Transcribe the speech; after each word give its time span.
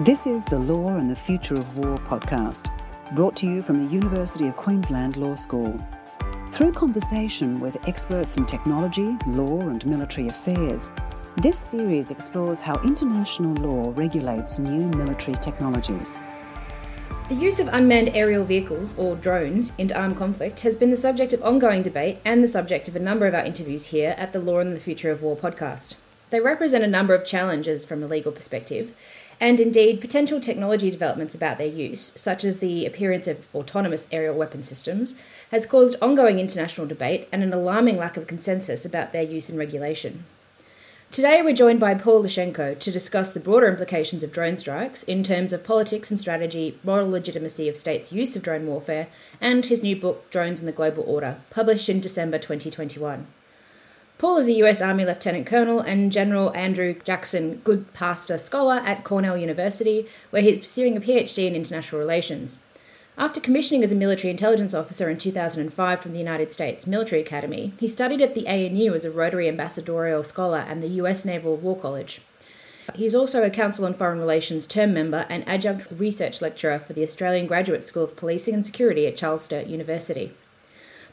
This 0.00 0.26
is 0.26 0.44
the 0.44 0.58
Law 0.58 0.98
and 0.98 1.10
the 1.10 1.16
Future 1.16 1.54
of 1.54 1.78
War 1.78 1.96
podcast, 1.96 2.70
brought 3.14 3.34
to 3.36 3.46
you 3.46 3.62
from 3.62 3.82
the 3.82 3.90
University 3.90 4.46
of 4.46 4.54
Queensland 4.54 5.16
Law 5.16 5.34
School. 5.36 5.82
Through 6.52 6.72
conversation 6.72 7.58
with 7.60 7.88
experts 7.88 8.36
in 8.36 8.44
technology, 8.44 9.16
law, 9.26 9.58
and 9.60 9.86
military 9.86 10.28
affairs, 10.28 10.90
this 11.38 11.58
series 11.58 12.10
explores 12.10 12.60
how 12.60 12.78
international 12.82 13.54
law 13.54 13.90
regulates 13.96 14.58
new 14.58 14.86
military 14.98 15.38
technologies. 15.38 16.18
The 17.30 17.34
use 17.34 17.58
of 17.58 17.68
unmanned 17.68 18.10
aerial 18.10 18.44
vehicles, 18.44 18.94
or 18.98 19.16
drones, 19.16 19.72
into 19.78 19.98
armed 19.98 20.18
conflict 20.18 20.60
has 20.60 20.76
been 20.76 20.90
the 20.90 20.96
subject 20.96 21.32
of 21.32 21.42
ongoing 21.42 21.82
debate 21.82 22.18
and 22.22 22.44
the 22.44 22.48
subject 22.48 22.86
of 22.86 22.96
a 22.96 23.00
number 23.00 23.26
of 23.26 23.32
our 23.32 23.46
interviews 23.46 23.86
here 23.86 24.14
at 24.18 24.34
the 24.34 24.40
Law 24.40 24.58
and 24.58 24.76
the 24.76 24.80
Future 24.80 25.10
of 25.10 25.22
War 25.22 25.38
podcast. 25.38 25.94
They 26.28 26.40
represent 26.40 26.82
a 26.82 26.88
number 26.88 27.14
of 27.14 27.24
challenges 27.24 27.84
from 27.84 28.02
a 28.02 28.06
legal 28.06 28.32
perspective, 28.32 28.92
and 29.40 29.60
indeed 29.60 30.00
potential 30.00 30.40
technology 30.40 30.90
developments 30.90 31.34
about 31.34 31.58
their 31.58 31.66
use, 31.66 32.12
such 32.16 32.44
as 32.44 32.58
the 32.58 32.86
appearance 32.86 33.26
of 33.26 33.46
autonomous 33.54 34.08
aerial 34.10 34.36
weapon 34.36 34.62
systems, 34.62 35.14
has 35.50 35.66
caused 35.66 35.96
ongoing 36.02 36.38
international 36.38 36.86
debate 36.86 37.28
and 37.32 37.42
an 37.42 37.52
alarming 37.52 37.96
lack 37.96 38.16
of 38.16 38.26
consensus 38.26 38.84
about 38.84 39.12
their 39.12 39.22
use 39.22 39.48
and 39.48 39.58
regulation. 39.58 40.24
Today, 41.12 41.40
we're 41.40 41.54
joined 41.54 41.78
by 41.78 41.94
Paul 41.94 42.24
Lushenko 42.24 42.78
to 42.78 42.90
discuss 42.90 43.32
the 43.32 43.40
broader 43.40 43.68
implications 43.68 44.24
of 44.24 44.32
drone 44.32 44.56
strikes 44.56 45.04
in 45.04 45.22
terms 45.22 45.52
of 45.52 45.64
politics 45.64 46.10
and 46.10 46.18
strategy, 46.18 46.78
moral 46.82 47.08
legitimacy 47.08 47.68
of 47.68 47.76
states' 47.76 48.12
use 48.12 48.34
of 48.34 48.42
drone 48.42 48.66
warfare, 48.66 49.06
and 49.40 49.64
his 49.64 49.84
new 49.84 49.94
book, 49.94 50.28
Drones 50.30 50.58
and 50.58 50.66
the 50.66 50.72
Global 50.72 51.04
Order, 51.06 51.36
published 51.48 51.88
in 51.88 52.00
December 52.00 52.38
2021. 52.38 53.26
Paul 54.18 54.38
is 54.38 54.48
a 54.48 54.54
US 54.64 54.80
Army 54.80 55.04
Lieutenant 55.04 55.46
Colonel 55.46 55.80
and 55.80 56.10
General 56.10 56.50
Andrew 56.56 56.94
Jackson 57.04 57.60
Goodpaster 57.66 58.40
Scholar 58.40 58.76
at 58.76 59.04
Cornell 59.04 59.36
University, 59.36 60.06
where 60.30 60.40
he's 60.40 60.56
pursuing 60.56 60.96
a 60.96 61.00
PhD 61.00 61.46
in 61.46 61.54
international 61.54 62.00
relations. 62.00 62.60
After 63.18 63.40
commissioning 63.40 63.84
as 63.84 63.92
a 63.92 63.96
military 63.96 64.30
intelligence 64.30 64.72
officer 64.72 65.10
in 65.10 65.18
2005 65.18 66.00
from 66.00 66.12
the 66.12 66.18
United 66.18 66.50
States 66.50 66.86
Military 66.86 67.20
Academy, 67.20 67.74
he 67.78 67.86
studied 67.86 68.22
at 68.22 68.34
the 68.34 68.48
ANU 68.48 68.94
as 68.94 69.04
a 69.04 69.10
Rotary 69.10 69.48
Ambassadorial 69.48 70.22
Scholar 70.22 70.64
and 70.66 70.82
the 70.82 70.88
US 71.02 71.26
Naval 71.26 71.56
War 71.56 71.78
College. 71.78 72.22
He's 72.94 73.14
also 73.14 73.42
a 73.42 73.50
Council 73.50 73.84
on 73.84 73.92
Foreign 73.92 74.18
Relations 74.18 74.66
term 74.66 74.94
member 74.94 75.26
and 75.28 75.46
adjunct 75.46 75.88
research 75.90 76.40
lecturer 76.40 76.78
for 76.78 76.94
the 76.94 77.02
Australian 77.02 77.46
Graduate 77.46 77.84
School 77.84 78.04
of 78.04 78.16
Policing 78.16 78.54
and 78.54 78.64
Security 78.64 79.06
at 79.06 79.16
Charles 79.16 79.44
Sturt 79.44 79.66
University. 79.66 80.32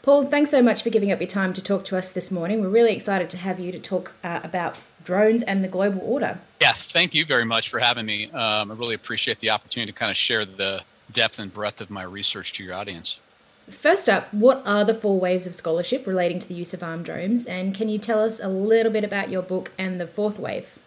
Paul, 0.04 0.26
thanks 0.26 0.52
so 0.52 0.62
much 0.62 0.84
for 0.84 0.90
giving 0.90 1.14
up 1.14 1.22
your 1.22 1.30
time 1.30 1.54
to 1.54 1.62
talk 1.62 1.86
to 1.86 1.98
us 1.98 2.12
this 2.12 2.30
morning. 2.30 2.60
We're 2.60 2.68
really 2.68 2.92
excited 2.92 3.30
to 3.30 3.38
have 3.38 3.58
you 3.58 3.72
to 3.72 3.80
talk 3.80 4.14
uh, 4.22 4.42
about 4.44 4.86
drones 5.06 5.44
and 5.44 5.64
the 5.64 5.70
global 5.70 6.02
order. 6.04 6.40
Yeah, 6.60 6.74
thank 6.74 7.14
you 7.14 7.26
very 7.26 7.46
much 7.46 7.70
for 7.70 7.80
having 7.80 8.06
me. 8.06 8.30
Um, 8.32 8.70
I 8.70 8.76
really 8.76 8.96
appreciate 8.96 9.40
the 9.40 9.52
opportunity 9.52 9.94
to 9.94 9.98
kind 9.98 10.12
of 10.12 10.18
share 10.18 10.44
the 10.44 10.82
depth 11.10 11.40
and 11.40 11.54
breadth 11.54 11.80
of 11.80 11.90
my 11.90 12.04
research 12.04 12.52
to 12.54 12.66
your 12.66 12.74
audience. 12.74 13.22
First 13.70 14.10
up, 14.10 14.34
what 14.34 14.62
are 14.66 14.84
the 14.84 14.94
four 14.94 15.18
waves 15.18 15.48
of 15.48 15.54
scholarship 15.54 16.06
relating 16.06 16.40
to 16.40 16.50
the 16.50 16.54
use 16.54 16.74
of 16.74 16.84
armed 16.84 17.06
drones? 17.06 17.46
And 17.46 17.74
can 17.74 17.88
you 17.88 17.98
tell 17.98 18.22
us 18.22 18.42
a 18.42 18.50
little 18.50 18.92
bit 18.92 19.06
about 19.06 19.30
your 19.30 19.42
book 19.42 19.72
and 19.78 20.02
the 20.02 20.08
fourth 20.08 20.38
wave? 20.38 20.78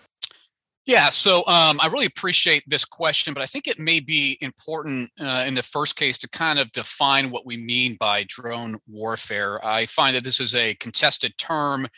Yeah, 0.86 1.10
so 1.10 1.38
um, 1.48 1.80
I 1.80 1.88
really 1.92 2.06
appreciate 2.06 2.62
this 2.68 2.84
question, 2.84 3.34
but 3.34 3.42
I 3.42 3.46
think 3.46 3.66
it 3.66 3.80
may 3.80 3.98
be 3.98 4.38
important 4.40 5.10
uh, 5.20 5.44
in 5.44 5.54
the 5.54 5.62
first 5.62 5.96
case 5.96 6.16
to 6.18 6.28
kind 6.28 6.60
of 6.60 6.70
define 6.70 7.30
what 7.30 7.44
we 7.44 7.56
mean 7.56 7.96
by 7.98 8.24
drone 8.28 8.78
warfare. 8.86 9.64
I 9.66 9.86
find 9.86 10.14
that 10.14 10.22
this 10.22 10.38
is 10.38 10.54
a 10.54 10.74
contested 10.74 11.36
term, 11.38 11.88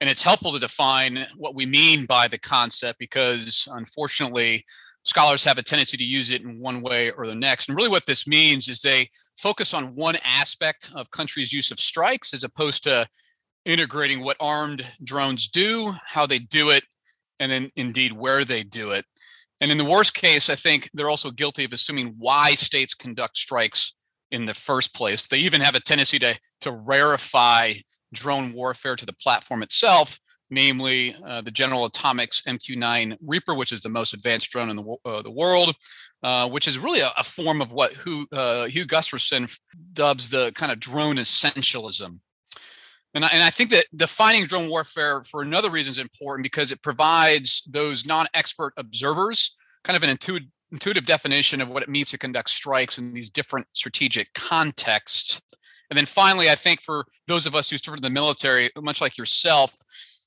and 0.00 0.08
it's 0.08 0.22
helpful 0.22 0.52
to 0.52 0.60
define 0.60 1.26
what 1.36 1.56
we 1.56 1.66
mean 1.66 2.06
by 2.06 2.28
the 2.28 2.38
concept 2.38 3.00
because 3.00 3.66
unfortunately, 3.72 4.64
scholars 5.02 5.42
have 5.44 5.58
a 5.58 5.62
tendency 5.62 5.96
to 5.96 6.04
use 6.04 6.30
it 6.30 6.42
in 6.42 6.60
one 6.60 6.82
way 6.82 7.10
or 7.10 7.26
the 7.26 7.34
next. 7.34 7.68
And 7.68 7.76
really, 7.76 7.88
what 7.88 8.06
this 8.06 8.28
means 8.28 8.68
is 8.68 8.78
they 8.80 9.08
focus 9.36 9.74
on 9.74 9.96
one 9.96 10.18
aspect 10.24 10.92
of 10.94 11.10
countries' 11.10 11.52
use 11.52 11.72
of 11.72 11.80
strikes 11.80 12.32
as 12.32 12.44
opposed 12.44 12.84
to 12.84 13.08
integrating 13.64 14.20
what 14.20 14.36
armed 14.38 14.86
drones 15.02 15.48
do, 15.48 15.92
how 16.06 16.26
they 16.26 16.38
do 16.38 16.70
it, 16.70 16.84
and 17.40 17.50
then 17.50 17.70
indeed 17.76 18.12
where 18.12 18.44
they 18.44 18.62
do 18.62 18.90
it. 18.90 19.04
And 19.60 19.70
in 19.70 19.78
the 19.78 19.84
worst 19.84 20.14
case, 20.14 20.50
I 20.50 20.54
think 20.54 20.90
they're 20.92 21.10
also 21.10 21.30
guilty 21.30 21.64
of 21.64 21.72
assuming 21.72 22.14
why 22.18 22.50
states 22.52 22.94
conduct 22.94 23.36
strikes 23.36 23.94
in 24.30 24.44
the 24.44 24.54
first 24.54 24.94
place. 24.94 25.28
They 25.28 25.38
even 25.38 25.60
have 25.60 25.74
a 25.74 25.80
tendency 25.80 26.18
to, 26.18 26.38
to 26.62 26.72
rarefy 26.72 27.82
drone 28.12 28.52
warfare 28.52 28.96
to 28.96 29.06
the 29.06 29.14
platform 29.14 29.62
itself, 29.62 30.18
namely 30.50 31.14
uh, 31.26 31.40
the 31.40 31.50
General 31.50 31.86
Atomics 31.86 32.42
MQ-9 32.42 33.16
Reaper, 33.22 33.54
which 33.54 33.72
is 33.72 33.80
the 33.80 33.88
most 33.88 34.14
advanced 34.14 34.50
drone 34.50 34.70
in 34.70 34.76
the, 34.76 34.96
uh, 35.04 35.22
the 35.22 35.30
world, 35.30 35.74
uh, 36.22 36.48
which 36.48 36.68
is 36.68 36.78
really 36.78 37.00
a, 37.00 37.10
a, 37.16 37.24
form 37.24 37.60
of 37.60 37.72
what 37.72 37.94
Hugh, 37.94 38.26
uh, 38.32 38.66
Hugh 38.66 38.86
Gusterson 38.86 39.54
dubs 39.92 40.28
the 40.28 40.52
kind 40.54 40.70
of 40.70 40.80
drone 40.80 41.16
essentialism. 41.16 42.20
And 43.16 43.24
I, 43.24 43.28
and 43.32 43.42
I 43.42 43.48
think 43.48 43.70
that 43.70 43.86
defining 43.96 44.44
drone 44.44 44.68
warfare 44.68 45.22
for 45.24 45.40
another 45.40 45.70
reason 45.70 45.90
is 45.90 45.98
important 45.98 46.42
because 46.42 46.70
it 46.70 46.82
provides 46.82 47.62
those 47.62 48.04
non-expert 48.04 48.74
observers 48.76 49.56
kind 49.84 49.96
of 49.96 50.02
an 50.02 50.10
intuitive, 50.10 50.48
intuitive 50.70 51.06
definition 51.06 51.62
of 51.62 51.70
what 51.70 51.82
it 51.82 51.88
means 51.88 52.10
to 52.10 52.18
conduct 52.18 52.50
strikes 52.50 52.98
in 52.98 53.14
these 53.14 53.30
different 53.30 53.66
strategic 53.72 54.34
contexts. 54.34 55.40
And 55.88 55.96
then 55.96 56.04
finally, 56.04 56.50
I 56.50 56.56
think 56.56 56.82
for 56.82 57.06
those 57.26 57.46
of 57.46 57.54
us 57.54 57.70
who 57.70 57.78
served 57.78 57.98
in 57.98 58.02
the 58.02 58.10
military, 58.10 58.68
much 58.76 59.00
like 59.00 59.16
yourself, 59.16 59.74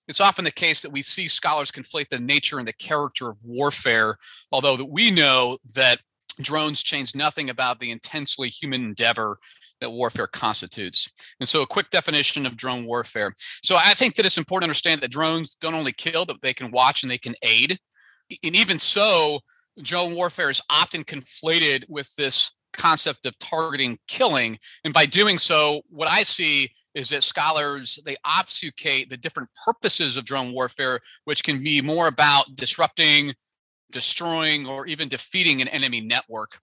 it's 0.08 0.22
often 0.22 0.44
the 0.44 0.52
case 0.52 0.82
that 0.82 0.92
we 0.92 1.04
see 1.04 1.28
scholars 1.28 1.70
conflate 1.70 2.10
the 2.10 2.20
nature 2.20 2.58
and 2.58 2.68
the 2.68 2.74
character 2.74 3.30
of 3.30 3.38
warfare, 3.46 4.18
although 4.52 4.76
that 4.78 4.86
we 4.86 5.12
know 5.12 5.60
that 5.76 6.00
drones 6.42 6.82
change 6.82 7.14
nothing 7.14 7.52
about 7.52 7.80
the 7.80 7.92
intensely 7.92 8.50
human 8.50 8.84
endeavor 8.84 9.38
that 9.82 9.92
warfare 9.92 10.28
constitutes. 10.28 11.10
And 11.40 11.48
so, 11.48 11.62
a 11.62 11.68
quick 11.68 11.90
definition 11.90 12.46
of 12.46 12.58
drone 12.58 12.86
warfare. 12.86 13.34
So, 13.64 13.76
I 13.76 13.94
think 13.94 14.16
that 14.16 14.26
it's 14.26 14.38
important 14.38 14.68
to 14.68 14.72
understand 14.72 15.02
that 15.02 15.12
drones 15.12 15.56
don't 15.56 15.76
only 15.76 15.94
kill, 15.94 16.26
but 16.26 16.42
they 16.42 16.54
can 16.54 16.72
watch 16.72 17.04
and 17.04 17.12
they 17.12 17.18
can 17.18 17.36
aid. 17.44 17.78
And 18.44 18.56
even 18.56 18.80
so, 18.80 19.40
drone 19.82 20.16
warfare 20.16 20.50
is 20.50 20.62
often 20.70 21.04
conflated 21.04 21.84
with 21.88 22.14
this 22.16 22.52
concept 22.74 23.26
of 23.26 23.38
targeting 23.40 23.98
killing. 24.08 24.58
And 24.84 24.94
by 24.94 25.06
doing 25.06 25.38
so, 25.38 25.82
what 25.90 26.10
I 26.10 26.24
see 26.24 26.70
is 26.96 27.10
that 27.10 27.24
scholars 27.24 28.00
they 28.06 28.16
obfuscate 28.26 29.10
the 29.10 29.18
different 29.18 29.50
purposes 29.66 30.18
of 30.18 30.26
drone 30.26 30.54
warfare, 30.54 31.00
which 31.26 31.44
can 31.44 31.62
be 31.62 31.82
more 31.82 32.08
about 32.08 32.56
disrupting, 32.56 33.34
destroying, 33.92 34.66
or 34.66 34.88
even 34.88 35.08
defeating 35.08 35.62
an 35.62 35.68
enemy 35.68 36.02
network. 36.02 36.60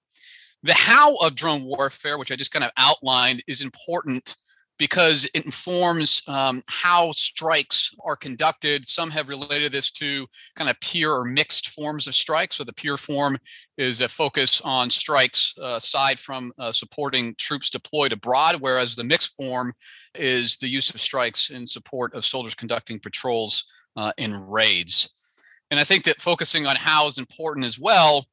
The 0.63 0.75
how 0.75 1.17
of 1.17 1.35
drone 1.35 1.65
warfare, 1.65 2.19
which 2.19 2.33
I 2.33 2.37
just 2.37 2.53
kind 2.53 2.65
of 2.65 2.73
outlined, 2.77 3.43
is 3.47 3.61
important 3.61 4.37
because 4.79 5.25
it 5.35 5.45
informs 5.45 6.23
um, 6.29 6.63
how 6.69 7.11
strikes 7.13 7.95
are 8.05 8.17
conducted. 8.17 8.87
Some 8.87 9.11
have 9.11 9.29
related 9.29 9.73
this 9.73 9.91
to 9.93 10.27
kind 10.55 10.69
of 10.69 10.79
peer 10.81 11.13
or 11.13 11.25
mixed 11.25 11.71
forms 11.71 12.07
of 12.07 12.15
strikes. 12.15 12.57
So 12.57 12.65
the 12.65 12.75
peer 12.75 12.97
form 12.97 13.39
is 13.79 14.01
a 14.01 14.09
focus 14.09 14.61
on 14.63 14.91
strikes 14.91 15.55
uh, 15.61 15.77
aside 15.77 16.19
from 16.19 16.53
uh, 16.59 16.73
supporting 16.73 17.35
troops 17.39 17.71
deployed 17.71 18.13
abroad, 18.13 18.57
whereas 18.61 18.97
the 18.97 19.05
mixed 19.05 19.35
form 19.35 19.73
is 20.15 20.57
the 20.57 20.69
use 20.69 20.91
of 20.91 21.01
strikes 21.01 21.51
in 21.51 21.67
support 21.67 22.15
of 22.15 22.25
soldiers 22.25 22.55
conducting 22.55 22.99
patrols 22.99 23.65
uh, 23.97 24.13
in 24.19 24.35
raids. 24.47 25.11
And 25.71 25.81
I 25.81 25.85
think 25.85 26.05
that 26.05 26.21
focusing 26.21 26.67
on 26.67 26.77
how 26.77 27.09
is 27.09 27.19
important 27.19 27.67
as 27.67 27.79
well 27.79 28.25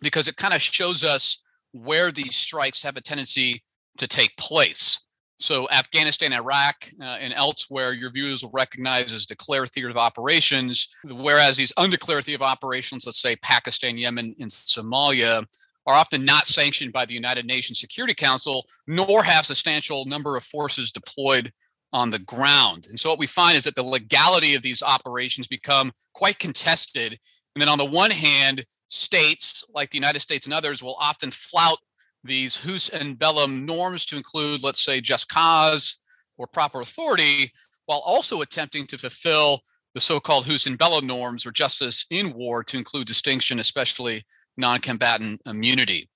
because 0.00 0.28
it 0.28 0.36
kind 0.36 0.54
of 0.54 0.62
shows 0.62 1.04
us 1.04 1.42
where 1.72 2.10
these 2.10 2.34
strikes 2.34 2.82
have 2.82 2.96
a 2.96 3.00
tendency 3.00 3.62
to 3.98 4.06
take 4.06 4.36
place. 4.36 5.00
So, 5.38 5.68
Afghanistan, 5.68 6.32
Iraq, 6.32 6.88
uh, 6.98 7.04
and 7.04 7.34
elsewhere, 7.34 7.92
your 7.92 8.10
viewers 8.10 8.42
will 8.42 8.50
recognize 8.52 9.12
as 9.12 9.26
declared 9.26 9.70
theater 9.70 9.90
of 9.90 9.98
operations, 9.98 10.88
whereas 11.04 11.58
these 11.58 11.74
undeclared 11.76 12.24
theater 12.24 12.42
of 12.42 12.48
operations, 12.48 13.04
let's 13.04 13.20
say 13.20 13.36
Pakistan, 13.36 13.98
Yemen, 13.98 14.34
and 14.40 14.50
Somalia, 14.50 15.44
are 15.86 15.94
often 15.94 16.24
not 16.24 16.46
sanctioned 16.46 16.92
by 16.92 17.04
the 17.04 17.12
United 17.12 17.44
Nations 17.44 17.78
Security 17.78 18.14
Council, 18.14 18.66
nor 18.86 19.22
have 19.22 19.44
substantial 19.44 20.06
number 20.06 20.36
of 20.38 20.44
forces 20.44 20.90
deployed 20.90 21.52
on 21.92 22.10
the 22.10 22.18
ground. 22.20 22.86
And 22.88 22.98
so, 22.98 23.10
what 23.10 23.18
we 23.18 23.26
find 23.26 23.58
is 23.58 23.64
that 23.64 23.74
the 23.74 23.82
legality 23.82 24.54
of 24.54 24.62
these 24.62 24.82
operations 24.82 25.46
become 25.46 25.92
quite 26.14 26.38
contested. 26.38 27.18
And 27.54 27.60
then, 27.60 27.68
on 27.68 27.78
the 27.78 27.84
one 27.84 28.10
hand, 28.10 28.64
states 28.88 29.64
like 29.74 29.90
the 29.90 29.98
United 29.98 30.20
States 30.20 30.46
and 30.46 30.54
others 30.54 30.82
will 30.82 30.96
often 31.00 31.30
flout 31.30 31.78
these 32.24 32.56
jus 32.56 32.92
ad 32.92 33.18
bellum 33.18 33.64
norms 33.64 34.04
to 34.06 34.16
include, 34.16 34.62
let's 34.62 34.84
say, 34.84 35.00
just 35.00 35.28
cause 35.28 35.98
or 36.38 36.46
proper 36.46 36.80
authority, 36.80 37.50
while 37.86 38.02
also 38.04 38.42
attempting 38.42 38.86
to 38.86 38.98
fulfill 38.98 39.60
the 39.94 40.00
so-called 40.00 40.44
jus 40.44 40.66
in 40.66 40.76
bello 40.76 41.00
norms 41.00 41.46
or 41.46 41.50
justice 41.50 42.04
in 42.10 42.32
war 42.34 42.62
to 42.64 42.76
include 42.76 43.06
distinction, 43.06 43.60
especially 43.60 44.24
non-combatant 44.56 45.40
immunity. 45.46 46.08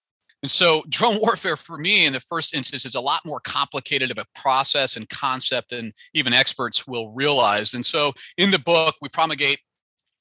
And 0.42 0.50
so 0.50 0.82
drone 0.88 1.18
warfare 1.20 1.56
for 1.56 1.78
me 1.78 2.06
in 2.06 2.12
the 2.12 2.20
first 2.20 2.54
instance 2.54 2.84
is 2.84 2.94
a 2.94 3.00
lot 3.00 3.20
more 3.24 3.40
complicated 3.40 4.10
of 4.10 4.18
a 4.18 4.38
process 4.38 4.96
and 4.96 5.08
concept 5.08 5.70
than 5.70 5.92
even 6.14 6.32
experts 6.32 6.86
will 6.86 7.10
realize. 7.12 7.74
And 7.74 7.84
so 7.84 8.12
in 8.36 8.50
the 8.50 8.58
book, 8.58 8.96
we 9.00 9.08
promulgate 9.08 9.60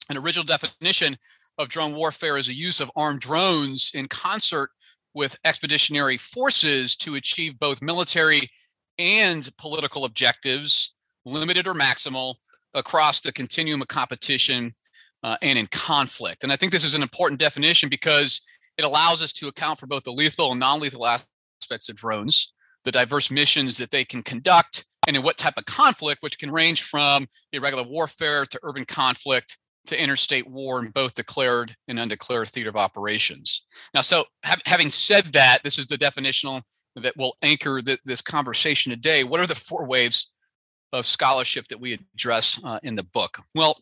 an 0.10 0.18
original 0.18 0.46
definition 0.46 1.18
of 1.60 1.68
drone 1.68 1.94
warfare 1.94 2.38
is 2.38 2.48
a 2.48 2.54
use 2.54 2.80
of 2.80 2.90
armed 2.96 3.20
drones 3.20 3.92
in 3.94 4.08
concert 4.08 4.72
with 5.14 5.38
expeditionary 5.44 6.18
forces 6.18 6.96
to 6.96 7.16
achieve 7.16 7.60
both 7.60 7.82
military 7.82 8.50
and 8.98 9.50
political 9.58 10.06
objectives, 10.06 10.96
limited 11.26 11.68
or 11.68 11.74
maximal, 11.74 12.36
across 12.74 13.20
the 13.22 13.32
continuum 13.32 13.82
of 13.82 13.88
competition 13.88 14.74
uh, 15.24 15.36
and 15.42 15.60
in 15.60 15.68
conflict. 15.68 16.44
And 16.44 16.52
I 16.52 16.56
think 16.56 16.72
this 16.72 16.86
is 16.86 16.94
an 16.94 17.02
important 17.02 17.40
definition 17.40 17.90
because 17.90 18.42
it 18.78 18.86
allows 18.86 19.22
us 19.22 19.34
to 19.34 19.50
account 19.50 19.80
for 19.80 19.88
both 19.88 20.04
the 20.04 20.14
lethal 20.14 20.52
and 20.52 20.60
non 20.60 20.80
lethal 20.80 21.06
aspects 21.06 21.90
of 21.90 21.98
drones, 21.98 22.54
the 22.86 22.92
diverse 22.92 23.30
missions 23.30 23.78
that 23.78 23.92
they 23.92 24.06
can 24.06 24.24
conduct, 24.24 24.86
and 25.08 25.18
in 25.18 25.24
what 25.24 25.38
type 25.38 25.56
of 25.58 25.66
conflict, 25.66 26.22
which 26.22 26.40
can 26.40 26.52
range 26.52 26.84
from 26.84 27.28
irregular 27.52 27.84
warfare 27.84 28.46
to 28.46 28.60
urban 28.64 28.86
conflict 28.86 29.58
to 29.90 30.02
interstate 30.02 30.48
war 30.48 30.80
in 30.80 30.92
both 30.92 31.16
declared 31.16 31.76
and 31.88 32.00
undeclared 32.00 32.48
theater 32.50 32.70
of 32.70 32.76
operations. 32.76 33.64
Now, 33.94 34.02
so 34.02 34.26
ha- 34.46 34.58
having 34.66 34.90
said 34.90 35.26
that, 35.34 35.60
this 35.64 35.80
is 35.80 35.88
the 35.88 35.98
definitional 35.98 36.62
that 36.96 37.18
will 37.18 37.36
anchor 37.42 37.82
th- 37.82 38.00
this 38.06 38.22
conversation 38.22 38.92
today. 38.92 39.24
What 39.24 39.40
are 39.40 39.48
the 39.48 39.56
four 39.56 39.88
waves 39.88 40.32
of 40.94 41.06
scholarship 41.06 41.68
that 41.70 41.80
we 41.80 42.00
address 42.16 42.62
uh, 42.64 42.80
in 42.84 42.96
the 42.96 43.04
book? 43.04 43.40
Well, 43.56 43.78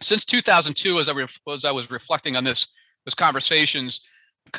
since 0.00 0.24
2002, 0.24 0.98
as 0.98 1.08
I, 1.08 1.26
as 1.52 1.64
I 1.64 1.72
was 1.72 1.90
reflecting 1.90 2.36
on 2.36 2.44
this, 2.44 2.68
this 3.04 3.14
conversations, 3.14 4.00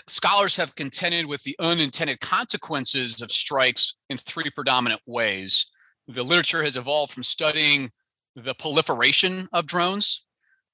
scholars 0.07 0.57
have 0.57 0.75
contended 0.75 1.25
with 1.25 1.43
the 1.43 1.55
unintended 1.59 2.19
consequences 2.19 3.21
of 3.21 3.31
strikes 3.31 3.95
in 4.09 4.17
three 4.17 4.49
predominant 4.49 5.01
ways. 5.05 5.67
The 6.09 6.23
literature 6.23 6.63
has 6.63 6.75
evolved 6.75 7.13
from 7.13 7.23
studying 7.23 7.89
the 8.35 8.53
proliferation 8.55 9.47
of 9.53 9.65
drones 9.65 10.25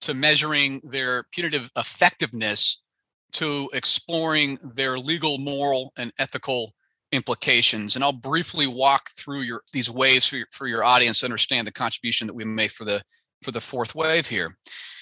to 0.01 0.13
measuring 0.13 0.81
their 0.83 1.23
punitive 1.31 1.71
effectiveness 1.77 2.81
to 3.33 3.69
exploring 3.73 4.57
their 4.63 4.97
legal, 4.97 5.37
moral, 5.37 5.91
and 5.97 6.13
ethical 6.19 6.73
implications. 7.11 7.95
And 7.95 8.03
I'll 8.03 8.13
briefly 8.13 8.67
walk 8.67 9.09
through 9.09 9.41
your 9.41 9.61
these 9.73 9.89
waves 9.89 10.25
for 10.25 10.37
your, 10.37 10.47
for 10.51 10.67
your 10.67 10.83
audience 10.83 11.19
to 11.19 11.25
understand 11.25 11.67
the 11.67 11.71
contribution 11.71 12.27
that 12.27 12.33
we 12.33 12.45
make 12.45 12.71
for 12.71 12.85
the 12.85 13.01
for 13.41 13.51
the 13.51 13.61
fourth 13.61 13.93
wave 13.93 14.27
here. 14.27 14.57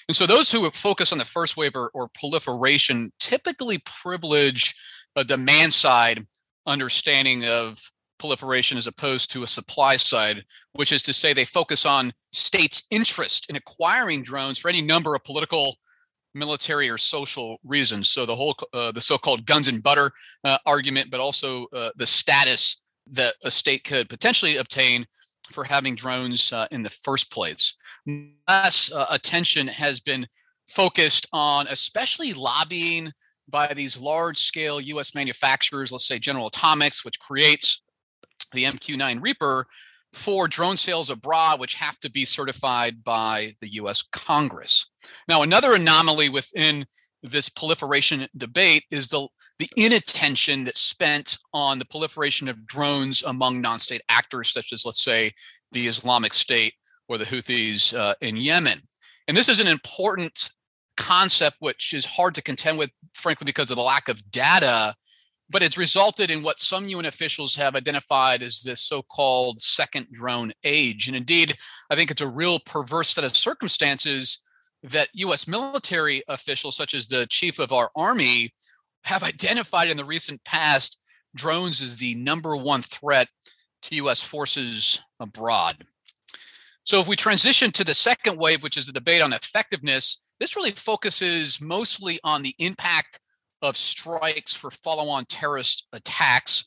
And 0.08 0.16
so 0.16 0.26
those 0.26 0.50
who 0.50 0.68
focus 0.70 1.12
on 1.12 1.18
the 1.18 1.24
first 1.24 1.56
wave 1.56 1.72
or, 1.74 1.90
or 1.94 2.08
proliferation 2.08 3.10
typically 3.18 3.78
privilege 3.86 4.74
a 5.16 5.24
demand 5.24 5.72
side 5.72 6.26
understanding 6.66 7.44
of 7.46 7.78
proliferation 8.18 8.78
as 8.78 8.86
opposed 8.86 9.30
to 9.32 9.42
a 9.42 9.46
supply 9.46 9.96
side, 9.96 10.44
which 10.72 10.92
is 10.92 11.02
to 11.04 11.12
say 11.12 11.32
they 11.32 11.44
focus 11.44 11.84
on 11.86 12.12
states' 12.32 12.84
interest 12.90 13.48
in 13.50 13.56
acquiring 13.56 14.22
drones 14.22 14.58
for 14.58 14.68
any 14.68 14.82
number 14.82 15.14
of 15.14 15.24
political, 15.24 15.76
military, 16.34 16.88
or 16.88 16.98
social 16.98 17.58
reasons. 17.64 18.10
So 18.10 18.26
the 18.26 18.36
whole 18.36 18.56
uh, 18.72 18.92
the 18.92 19.00
so-called 19.00 19.46
guns 19.46 19.68
and 19.68 19.82
butter 19.82 20.10
uh, 20.44 20.58
argument, 20.66 21.10
but 21.10 21.20
also 21.20 21.66
uh, 21.72 21.90
the 21.96 22.06
status 22.06 22.82
that 23.08 23.34
a 23.44 23.50
state 23.50 23.84
could 23.84 24.08
potentially 24.08 24.56
obtain 24.56 25.06
for 25.50 25.64
having 25.64 25.94
drones 25.94 26.52
uh, 26.52 26.66
in 26.70 26.82
the 26.82 26.90
first 26.90 27.30
place. 27.30 27.76
Less 28.48 28.90
uh, 28.92 29.06
attention 29.10 29.66
has 29.66 30.00
been 30.00 30.26
focused 30.68 31.26
on 31.32 31.66
especially 31.68 32.32
lobbying 32.32 33.12
by 33.48 33.72
these 33.74 34.00
large 34.00 34.38
scale 34.38 34.80
US 34.80 35.14
manufacturers, 35.14 35.92
let's 35.92 36.06
say 36.06 36.18
General 36.18 36.46
Atomics, 36.46 37.04
which 37.04 37.20
creates 37.20 37.82
the 38.54 38.64
MQ9 38.64 39.22
Reaper, 39.22 39.66
for 40.12 40.46
drone 40.46 40.76
sales 40.76 41.10
abroad, 41.10 41.60
which 41.60 41.74
have 41.74 41.98
to 42.00 42.10
be 42.10 42.24
certified 42.24 43.02
by 43.02 43.52
the 43.60 43.68
US 43.74 44.02
Congress. 44.02 44.86
Now, 45.28 45.42
another 45.42 45.74
anomaly 45.74 46.28
within 46.28 46.86
this 47.22 47.48
proliferation 47.48 48.28
debate 48.36 48.84
is 48.92 49.08
the, 49.08 49.26
the 49.58 49.68
inattention 49.76 50.64
that's 50.64 50.80
spent 50.80 51.38
on 51.52 51.78
the 51.78 51.84
proliferation 51.84 52.48
of 52.48 52.66
drones 52.66 53.22
among 53.24 53.60
non 53.60 53.80
state 53.80 54.02
actors, 54.08 54.52
such 54.52 54.72
as, 54.72 54.84
let's 54.84 55.02
say, 55.02 55.32
the 55.72 55.88
Islamic 55.88 56.34
State 56.34 56.74
or 57.08 57.18
the 57.18 57.24
Houthis 57.24 57.96
uh, 57.96 58.14
in 58.20 58.36
Yemen. 58.36 58.78
And 59.26 59.36
this 59.36 59.48
is 59.48 59.58
an 59.58 59.66
important 59.66 60.50
concept 60.96 61.56
which 61.60 61.92
is 61.92 62.04
hard 62.04 62.34
to 62.34 62.42
contend 62.42 62.78
with, 62.78 62.90
frankly, 63.14 63.44
because 63.44 63.70
of 63.70 63.76
the 63.76 63.82
lack 63.82 64.08
of 64.08 64.30
data. 64.30 64.94
But 65.54 65.62
it's 65.62 65.78
resulted 65.78 66.32
in 66.32 66.42
what 66.42 66.58
some 66.58 66.88
UN 66.88 67.04
officials 67.04 67.54
have 67.54 67.76
identified 67.76 68.42
as 68.42 68.58
this 68.58 68.80
so 68.80 69.02
called 69.02 69.62
second 69.62 70.08
drone 70.10 70.50
age. 70.64 71.06
And 71.06 71.16
indeed, 71.16 71.56
I 71.88 71.94
think 71.94 72.10
it's 72.10 72.20
a 72.20 72.26
real 72.26 72.58
perverse 72.58 73.10
set 73.10 73.22
of 73.22 73.36
circumstances 73.36 74.42
that 74.82 75.10
US 75.14 75.46
military 75.46 76.24
officials, 76.26 76.76
such 76.76 76.92
as 76.92 77.06
the 77.06 77.28
chief 77.28 77.60
of 77.60 77.72
our 77.72 77.92
army, 77.94 78.50
have 79.04 79.22
identified 79.22 79.88
in 79.88 79.96
the 79.96 80.04
recent 80.04 80.42
past 80.44 80.98
drones 81.36 81.80
as 81.80 81.98
the 81.98 82.16
number 82.16 82.56
one 82.56 82.82
threat 82.82 83.28
to 83.82 83.94
US 83.94 84.20
forces 84.20 85.02
abroad. 85.20 85.86
So, 86.82 87.00
if 87.00 87.06
we 87.06 87.14
transition 87.14 87.70
to 87.70 87.84
the 87.84 87.94
second 87.94 88.40
wave, 88.40 88.64
which 88.64 88.76
is 88.76 88.86
the 88.86 88.92
debate 88.92 89.22
on 89.22 89.32
effectiveness, 89.32 90.20
this 90.40 90.56
really 90.56 90.72
focuses 90.72 91.60
mostly 91.60 92.18
on 92.24 92.42
the 92.42 92.56
impact 92.58 93.20
of 93.64 93.76
strikes 93.76 94.54
for 94.54 94.70
follow 94.70 95.08
on 95.08 95.24
terrorist 95.26 95.86
attacks. 95.92 96.64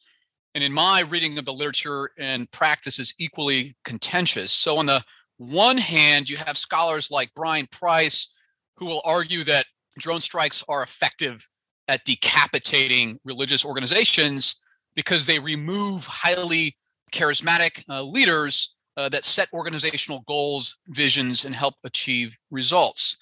And 0.55 0.63
in 0.63 0.73
my 0.73 1.01
reading 1.01 1.37
of 1.37 1.45
the 1.45 1.53
literature 1.53 2.09
and 2.17 2.49
practice 2.51 2.99
is 2.99 3.13
equally 3.19 3.75
contentious. 3.85 4.51
So, 4.51 4.77
on 4.77 4.87
the 4.87 5.03
one 5.37 5.77
hand, 5.77 6.29
you 6.29 6.37
have 6.37 6.57
scholars 6.57 7.11
like 7.11 7.33
Bryan 7.35 7.67
Price 7.71 8.33
who 8.77 8.85
will 8.85 9.01
argue 9.05 9.43
that 9.43 9.65
drone 9.97 10.21
strikes 10.21 10.63
are 10.67 10.83
effective 10.83 11.47
at 11.87 12.03
decapitating 12.05 13.19
religious 13.23 13.65
organizations 13.65 14.55
because 14.95 15.25
they 15.25 15.39
remove 15.39 16.05
highly 16.05 16.75
charismatic 17.13 17.83
uh, 17.89 18.03
leaders 18.03 18.75
uh, 18.97 19.09
that 19.09 19.23
set 19.23 19.47
organizational 19.53 20.23
goals, 20.27 20.77
visions, 20.87 21.45
and 21.45 21.55
help 21.55 21.75
achieve 21.83 22.37
results. 22.51 23.15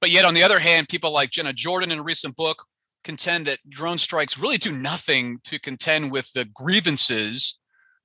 But 0.00 0.10
yet, 0.10 0.24
on 0.24 0.34
the 0.34 0.42
other 0.42 0.60
hand, 0.60 0.88
people 0.88 1.12
like 1.12 1.30
Jenna 1.30 1.52
Jordan 1.52 1.90
in 1.90 1.98
a 1.98 2.02
recent 2.02 2.36
book 2.36 2.64
contend 3.06 3.46
that 3.46 3.58
drone 3.70 3.98
strikes 3.98 4.36
really 4.36 4.58
do 4.58 4.72
nothing 4.72 5.38
to 5.44 5.60
contend 5.60 6.10
with 6.10 6.32
the 6.32 6.44
grievances, 6.44 7.58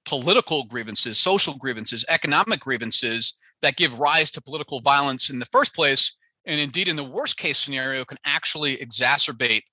political 0.05 0.63
grievances, 0.63 1.17
social 1.17 1.55
grievances, 1.55 2.05
economic 2.07 2.59
grievances 2.59 3.33
that 3.63 3.75
give 3.75 3.99
rise 3.99 4.29
to 4.31 4.41
political 4.41 4.79
violence 4.81 5.29
in 5.31 5.39
the 5.39 5.45
first 5.47 5.73
place. 5.73 6.15
And 6.45 6.61
indeed, 6.61 6.87
in 6.87 6.95
the 6.95 7.03
worst 7.03 7.37
case 7.37 7.57
scenario, 7.57 8.05
can 8.05 8.19
actually 8.25 8.77
exacerbate 8.77 9.63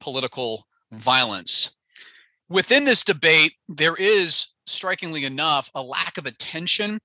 political 0.00 0.66
violence. 0.90 1.76
Within 2.48 2.86
this 2.86 3.04
debate, 3.04 3.52
there 3.68 3.96
is, 3.96 4.54
strikingly 4.66 5.24
enough, 5.24 5.70
a 5.74 5.82
lack 5.82 6.16
of 6.16 6.24
attention 6.24 6.98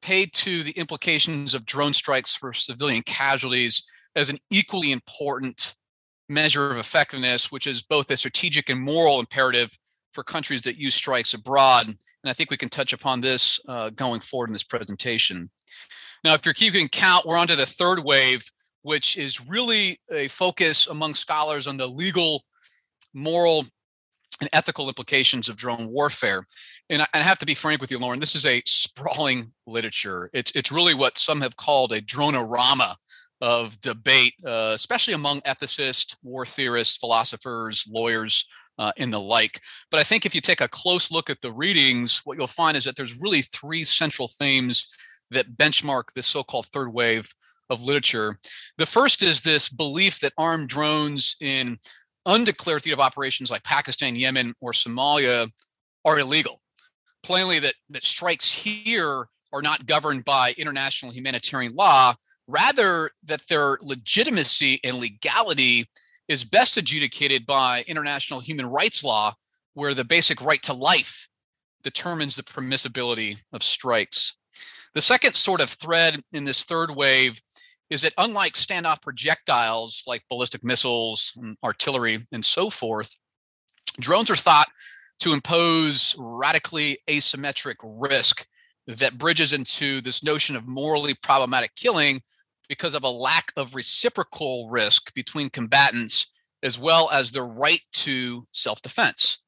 paid 0.00 0.32
to 0.32 0.62
the 0.62 0.72
implications 0.72 1.54
of 1.54 1.66
drone 1.66 1.92
strikes 1.92 2.34
for 2.34 2.54
civilian 2.54 3.02
casualties 3.02 3.82
as 4.14 4.30
an 4.30 4.38
equally 4.50 4.90
important 4.90 5.74
measure 6.28 6.70
of 6.70 6.78
effectiveness, 6.78 7.52
which 7.52 7.66
is 7.66 7.82
both 7.82 8.10
a 8.10 8.16
strategic 8.16 8.68
and 8.70 8.80
moral 8.80 9.20
imperative 9.20 9.76
for 10.12 10.24
countries 10.24 10.62
that 10.62 10.76
use 10.76 10.94
strikes 10.94 11.34
abroad. 11.34 11.86
And 11.86 12.30
I 12.30 12.32
think 12.32 12.50
we 12.50 12.56
can 12.56 12.68
touch 12.68 12.92
upon 12.92 13.20
this 13.20 13.60
uh, 13.68 13.90
going 13.90 14.20
forward 14.20 14.48
in 14.48 14.52
this 14.52 14.64
presentation. 14.64 15.50
Now, 16.24 16.34
if 16.34 16.44
you're 16.44 16.54
keeping 16.54 16.88
count, 16.88 17.26
we're 17.26 17.36
on 17.36 17.46
to 17.48 17.56
the 17.56 17.66
third 17.66 18.00
wave, 18.02 18.42
which 18.82 19.16
is 19.16 19.46
really 19.46 19.98
a 20.10 20.28
focus 20.28 20.86
among 20.86 21.14
scholars 21.14 21.66
on 21.66 21.76
the 21.76 21.86
legal, 21.86 22.44
moral, 23.14 23.66
and 24.40 24.50
ethical 24.52 24.88
implications 24.88 25.48
of 25.48 25.56
drone 25.56 25.88
warfare. 25.88 26.46
And 26.90 27.02
I, 27.02 27.06
and 27.14 27.22
I 27.22 27.26
have 27.26 27.38
to 27.38 27.46
be 27.46 27.54
frank 27.54 27.80
with 27.80 27.90
you, 27.90 27.98
Lauren, 27.98 28.20
this 28.20 28.34
is 28.34 28.46
a 28.46 28.62
sprawling 28.66 29.52
literature. 29.66 30.30
It's, 30.32 30.52
it's 30.52 30.70
really 30.70 30.94
what 30.94 31.18
some 31.18 31.40
have 31.40 31.56
called 31.56 31.92
a 31.92 32.00
droneorama 32.00 32.96
of 33.40 33.80
debate, 33.80 34.34
uh, 34.44 34.72
especially 34.74 35.14
among 35.14 35.40
ethicists, 35.42 36.16
war 36.22 36.46
theorists, 36.46 36.96
philosophers, 36.96 37.86
lawyers, 37.90 38.46
uh, 38.78 38.92
and 38.98 39.12
the 39.12 39.20
like. 39.20 39.60
But 39.90 40.00
I 40.00 40.02
think 40.02 40.24
if 40.24 40.34
you 40.34 40.40
take 40.40 40.60
a 40.60 40.68
close 40.68 41.10
look 41.10 41.30
at 41.30 41.40
the 41.40 41.52
readings, 41.52 42.22
what 42.24 42.38
you'll 42.38 42.46
find 42.46 42.76
is 42.76 42.84
that 42.84 42.96
there's 42.96 43.20
really 43.20 43.42
three 43.42 43.84
central 43.84 44.28
themes 44.28 44.88
that 45.30 45.56
benchmark 45.56 46.04
this 46.14 46.26
so 46.26 46.42
called 46.42 46.66
third 46.66 46.92
wave 46.92 47.32
of 47.68 47.82
literature. 47.82 48.38
The 48.78 48.86
first 48.86 49.22
is 49.22 49.42
this 49.42 49.68
belief 49.68 50.20
that 50.20 50.32
armed 50.38 50.68
drones 50.68 51.36
in 51.40 51.78
undeclared 52.26 52.82
theater 52.82 52.94
of 52.94 53.00
operations 53.00 53.50
like 53.50 53.64
Pakistan, 53.64 54.16
Yemen, 54.16 54.54
or 54.60 54.72
Somalia 54.72 55.50
are 56.04 56.18
illegal. 56.18 56.60
Plainly, 57.22 57.58
that, 57.60 57.74
that 57.90 58.04
strikes 58.04 58.52
here 58.52 59.28
are 59.52 59.62
not 59.62 59.86
governed 59.86 60.24
by 60.24 60.54
international 60.58 61.12
humanitarian 61.12 61.74
law, 61.74 62.14
rather, 62.46 63.10
that 63.24 63.46
their 63.48 63.78
legitimacy 63.80 64.80
and 64.84 64.98
legality 64.98 65.86
is 66.28 66.44
best 66.44 66.76
adjudicated 66.76 67.46
by 67.46 67.84
international 67.86 68.40
human 68.40 68.66
rights 68.66 69.04
law, 69.04 69.34
where 69.74 69.94
the 69.94 70.04
basic 70.04 70.40
right 70.42 70.62
to 70.62 70.72
life 70.72 71.28
determines 71.82 72.36
the 72.36 72.42
permissibility 72.42 73.36
of 73.52 73.62
strikes. 73.62 74.34
The 74.94 75.00
second 75.00 75.36
sort 75.36 75.60
of 75.60 75.70
thread 75.70 76.22
in 76.32 76.44
this 76.44 76.64
third 76.64 76.90
wave 76.90 77.40
is 77.90 78.02
that 78.02 78.14
unlike 78.18 78.54
standoff 78.54 79.02
projectiles 79.02 80.02
like 80.06 80.24
ballistic 80.28 80.64
missiles, 80.64 81.32
and 81.40 81.56
artillery, 81.62 82.18
and 82.32 82.44
so 82.44 82.70
forth, 82.70 83.18
drones 84.00 84.30
are 84.30 84.36
thought 84.36 84.68
to 85.20 85.32
impose 85.32 86.16
radically 86.18 86.98
asymmetric 87.08 87.76
risk 87.82 88.46
that 88.86 89.18
bridges 89.18 89.52
into 89.52 90.00
this 90.00 90.22
notion 90.22 90.56
of 90.56 90.66
morally 90.66 91.14
problematic 91.22 91.74
killing 91.74 92.22
because 92.68 92.94
of 92.94 93.04
a 93.04 93.10
lack 93.10 93.52
of 93.56 93.74
reciprocal 93.74 94.68
risk 94.68 95.12
between 95.14 95.50
combatants 95.50 96.28
as 96.62 96.78
well 96.78 97.10
as 97.12 97.32
the 97.32 97.42
right 97.42 97.80
to 97.92 98.42
self 98.52 98.82
defense. 98.82 99.38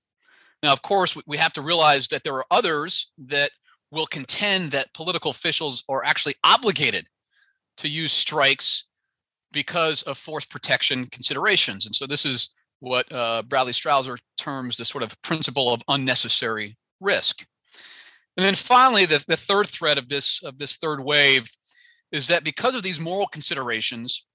Now, 0.62 0.72
of 0.72 0.82
course, 0.82 1.16
we 1.26 1.36
have 1.36 1.52
to 1.54 1.62
realize 1.62 2.08
that 2.08 2.24
there 2.24 2.34
are 2.34 2.46
others 2.50 3.10
that 3.18 3.50
will 3.90 4.06
contend 4.06 4.72
that 4.72 4.92
political 4.92 5.30
officials 5.30 5.84
are 5.88 6.04
actually 6.04 6.34
obligated 6.44 7.06
to 7.78 7.88
use 7.88 8.12
strikes 8.12 8.86
because 9.52 10.02
of 10.02 10.18
force 10.18 10.44
protection 10.44 11.06
considerations. 11.06 11.86
And 11.86 11.94
so 11.94 12.06
this 12.06 12.26
is 12.26 12.54
what 12.80 13.10
uh, 13.10 13.42
Bradley 13.42 13.72
Strawser 13.72 14.18
terms 14.36 14.76
the 14.76 14.84
sort 14.84 15.04
of 15.04 15.20
principle 15.22 15.72
of 15.72 15.82
unnecessary 15.88 16.76
risk. 17.00 17.46
And 18.36 18.44
then 18.44 18.54
finally, 18.54 19.04
the, 19.04 19.24
the 19.26 19.36
third 19.36 19.66
thread 19.66 19.98
of 19.98 20.08
this 20.08 20.42
of 20.44 20.58
this 20.58 20.76
third 20.76 21.02
wave 21.02 21.50
is 22.12 22.28
that 22.28 22.44
because 22.44 22.74
of 22.74 22.82
these 22.82 23.00
moral 23.00 23.26
considerations, 23.26 24.26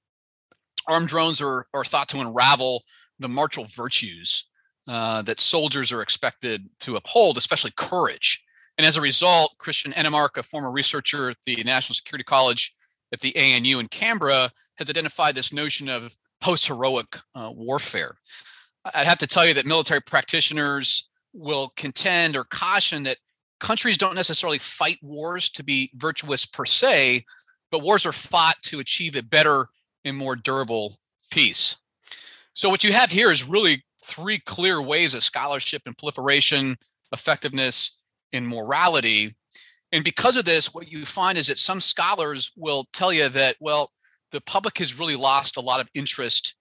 armed 0.87 1.07
drones 1.07 1.41
are, 1.41 1.67
are 1.73 1.85
thought 1.85 2.09
to 2.09 2.19
unravel 2.19 2.83
the 3.19 3.29
martial 3.29 3.65
virtues 3.65 4.45
uh, 4.87 5.21
that 5.21 5.39
soldiers 5.39 5.91
are 5.91 6.01
expected 6.01 6.67
to 6.79 6.95
uphold, 6.95 7.37
especially 7.37 7.71
courage. 7.75 8.43
And 8.77 8.85
as 8.85 8.97
a 8.97 9.01
result, 9.01 9.55
Christian 9.59 9.93
Enemark, 9.93 10.37
a 10.37 10.43
former 10.43 10.71
researcher 10.71 11.29
at 11.29 11.37
the 11.45 11.55
National 11.63 11.95
Security 11.95 12.23
College 12.23 12.73
at 13.11 13.19
the 13.19 13.35
ANU 13.35 13.79
in 13.79 13.87
Canberra, 13.87 14.51
has 14.77 14.89
identified 14.89 15.35
this 15.35 15.53
notion 15.53 15.87
of 15.87 16.17
post 16.41 16.67
heroic 16.67 17.17
uh, 17.35 17.51
warfare. 17.55 18.15
I'd 18.93 19.07
have 19.07 19.19
to 19.19 19.27
tell 19.27 19.47
you 19.47 19.53
that 19.53 19.65
military 19.65 20.01
practitioners 20.01 21.09
will 21.33 21.71
contend 21.75 22.35
or 22.35 22.43
caution 22.43 23.03
that 23.03 23.17
countries 23.59 23.97
don't 23.97 24.15
necessarily 24.15 24.59
fight 24.59 24.97
wars 25.01 25.49
to 25.51 25.63
be 25.63 25.89
virtuous 25.95 26.45
per 26.45 26.65
se, 26.65 27.23
but 27.73 27.81
wars 27.81 28.05
are 28.05 28.11
fought 28.13 28.61
to 28.61 28.79
achieve 28.79 29.15
a 29.15 29.23
better 29.23 29.65
and 30.05 30.15
more 30.15 30.35
durable 30.35 30.95
peace. 31.31 31.75
So, 32.53 32.69
what 32.69 32.83
you 32.83 32.93
have 32.93 33.09
here 33.11 33.31
is 33.31 33.49
really 33.49 33.83
three 34.03 34.37
clear 34.37 34.79
ways 34.79 35.15
of 35.15 35.23
scholarship 35.23 35.81
and 35.87 35.97
proliferation, 35.97 36.77
effectiveness, 37.11 37.97
and 38.31 38.47
morality. 38.47 39.33
And 39.91 40.03
because 40.03 40.37
of 40.37 40.45
this, 40.45 40.71
what 40.71 40.91
you 40.91 41.03
find 41.03 41.35
is 41.35 41.47
that 41.47 41.57
some 41.57 41.81
scholars 41.81 42.51
will 42.55 42.85
tell 42.93 43.11
you 43.11 43.27
that, 43.29 43.55
well, 43.59 43.89
the 44.31 44.41
public 44.41 44.77
has 44.77 44.99
really 44.99 45.15
lost 45.15 45.57
a 45.57 45.61
lot 45.61 45.81
of 45.81 45.89
interest 45.95 46.55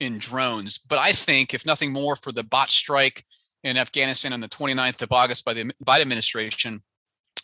in 0.00 0.18
drones. 0.18 0.76
But 0.76 0.98
I 0.98 1.12
think, 1.12 1.54
if 1.54 1.64
nothing 1.64 1.94
more, 1.94 2.14
for 2.14 2.30
the 2.30 2.44
bot 2.44 2.68
strike 2.68 3.24
in 3.64 3.78
Afghanistan 3.78 4.34
on 4.34 4.40
the 4.40 4.48
29th 4.48 5.00
of 5.00 5.12
August 5.12 5.46
by 5.46 5.54
the 5.54 5.72
Biden 5.82 6.02
administration 6.02 6.82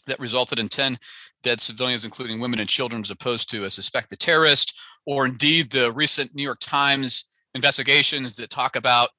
that 0.06 0.20
resulted 0.20 0.58
in 0.58 0.68
10 0.68 0.96
dead 1.42 1.60
civilians, 1.60 2.04
including 2.04 2.40
women 2.40 2.60
and 2.60 2.68
children, 2.68 3.02
as 3.02 3.10
opposed 3.10 3.50
to 3.50 3.64
a 3.64 3.70
suspected 3.70 4.18
terrorist, 4.18 4.78
or 5.06 5.26
indeed 5.26 5.70
the 5.70 5.92
recent 5.92 6.34
New 6.34 6.42
York 6.42 6.58
Times 6.60 7.28
investigations 7.54 8.34
that 8.36 8.50
talk 8.50 8.76
about 8.76 9.10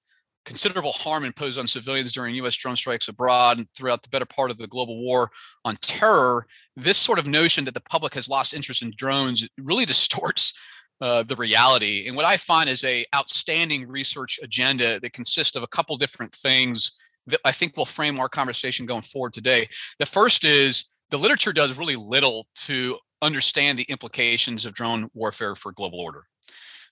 considerable 0.46 0.92
harm 0.92 1.26
imposed 1.26 1.58
on 1.58 1.68
civilians 1.68 2.12
during 2.12 2.36
U.S. 2.36 2.56
drone 2.56 2.76
strikes 2.76 3.08
abroad 3.08 3.58
and 3.58 3.68
throughout 3.76 4.04
the 4.04 4.10
better 4.10 4.26
part 4.26 4.52
of 4.52 4.58
the 4.58 4.68
global 4.68 5.02
war 5.02 5.30
on 5.64 5.76
terror. 5.82 6.46
This 6.76 6.98
sort 6.98 7.20
of 7.20 7.28
notion 7.28 7.66
that 7.66 7.74
the 7.74 7.82
public 7.82 8.14
has 8.14 8.30
lost 8.30 8.54
interest 8.54 8.82
in 8.82 8.94
drones 8.96 9.48
really 9.58 9.86
distorts 9.96 10.54
uh, 11.02 11.24
the 11.24 11.36
reality. 11.36 12.08
And 12.08 12.16
what 12.16 12.26
I 12.26 12.38
find 12.38 12.70
is 12.70 12.84
a 12.84 13.06
outstanding 13.14 13.88
research 13.88 14.40
agenda 14.42 15.00
that 15.00 15.14
consists 15.14 15.56
of 15.56 15.64
a 15.64 15.68
couple 15.68 15.98
different 15.98 16.34
things 16.34 16.92
that 17.28 17.40
I 17.46 17.52
think 17.52 17.76
will 17.76 17.86
frame 17.86 18.20
our 18.20 18.30
conversation 18.30 18.86
going 18.86 19.02
forward 19.02 19.34
today. 19.34 19.68
The 20.00 20.06
first 20.06 20.44
is 20.44 20.86
the 21.10 21.18
literature 21.18 21.54
does 21.54 21.78
really 21.78 21.96
little 21.96 22.48
to 22.56 22.98
understand 23.22 23.80
the 23.80 23.86
implications 23.90 24.66
of 24.66 24.74
drone 24.74 25.10
warfare 25.14 25.56
for 25.56 25.72
global 25.72 26.00
order. 26.00 26.24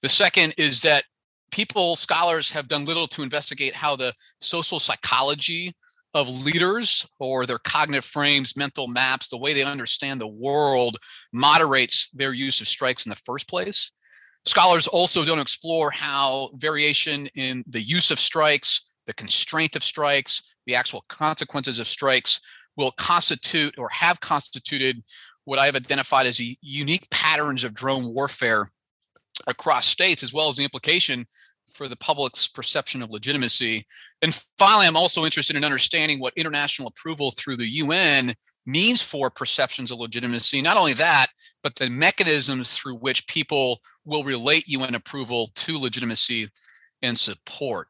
The 0.01 0.09
second 0.09 0.53
is 0.57 0.81
that 0.81 1.03
people, 1.51 1.95
scholars, 1.95 2.51
have 2.51 2.67
done 2.67 2.85
little 2.85 3.07
to 3.07 3.23
investigate 3.23 3.73
how 3.73 3.95
the 3.95 4.13
social 4.41 4.79
psychology 4.79 5.73
of 6.13 6.29
leaders 6.29 7.07
or 7.19 7.45
their 7.45 7.57
cognitive 7.59 8.05
frames, 8.05 8.55
mental 8.55 8.87
maps, 8.87 9.29
the 9.29 9.37
way 9.37 9.53
they 9.53 9.63
understand 9.63 10.21
the 10.21 10.27
world 10.27 10.97
moderates 11.31 12.09
their 12.09 12.33
use 12.33 12.61
of 12.61 12.67
strikes 12.67 13.05
in 13.05 13.09
the 13.09 13.15
first 13.15 13.47
place. 13.47 13.91
Scholars 14.45 14.87
also 14.87 15.23
don't 15.23 15.39
explore 15.39 15.89
how 15.89 16.49
variation 16.55 17.27
in 17.35 17.63
the 17.67 17.81
use 17.81 18.11
of 18.11 18.19
strikes, 18.19 18.81
the 19.05 19.13
constraint 19.13 19.75
of 19.75 19.83
strikes, 19.83 20.43
the 20.65 20.75
actual 20.75 21.03
consequences 21.09 21.79
of 21.79 21.87
strikes 21.87 22.39
will 22.75 22.91
constitute 22.91 23.77
or 23.77 23.89
have 23.89 24.19
constituted 24.19 25.03
what 25.45 25.59
I 25.59 25.65
have 25.65 25.75
identified 25.75 26.25
as 26.25 26.41
unique 26.61 27.09
patterns 27.09 27.63
of 27.63 27.73
drone 27.73 28.13
warfare 28.13 28.69
across 29.47 29.85
states, 29.85 30.23
as 30.23 30.33
well 30.33 30.47
as 30.47 30.55
the 30.55 30.63
implication 30.63 31.27
for 31.73 31.87
the 31.87 31.95
public's 31.97 32.47
perception 32.47 33.01
of 33.01 33.09
legitimacy. 33.09 33.85
And 34.21 34.33
finally, 34.57 34.87
I'm 34.87 34.95
also 34.95 35.25
interested 35.25 35.55
in 35.55 35.65
understanding 35.65 36.19
what 36.19 36.33
international 36.35 36.87
approval 36.87 37.31
through 37.31 37.57
the 37.57 37.67
UN 37.67 38.33
means 38.65 39.01
for 39.01 39.29
perceptions 39.29 39.91
of 39.91 39.99
legitimacy. 39.99 40.61
Not 40.61 40.77
only 40.77 40.93
that, 40.93 41.27
but 41.61 41.75
the 41.75 41.89
mechanisms 41.89 42.73
through 42.73 42.95
which 42.95 43.27
people 43.27 43.81
will 44.05 44.23
relate 44.23 44.67
UN 44.67 44.95
approval 44.95 45.49
to 45.55 45.77
legitimacy 45.77 46.47
and 47.01 47.17
support. 47.17 47.87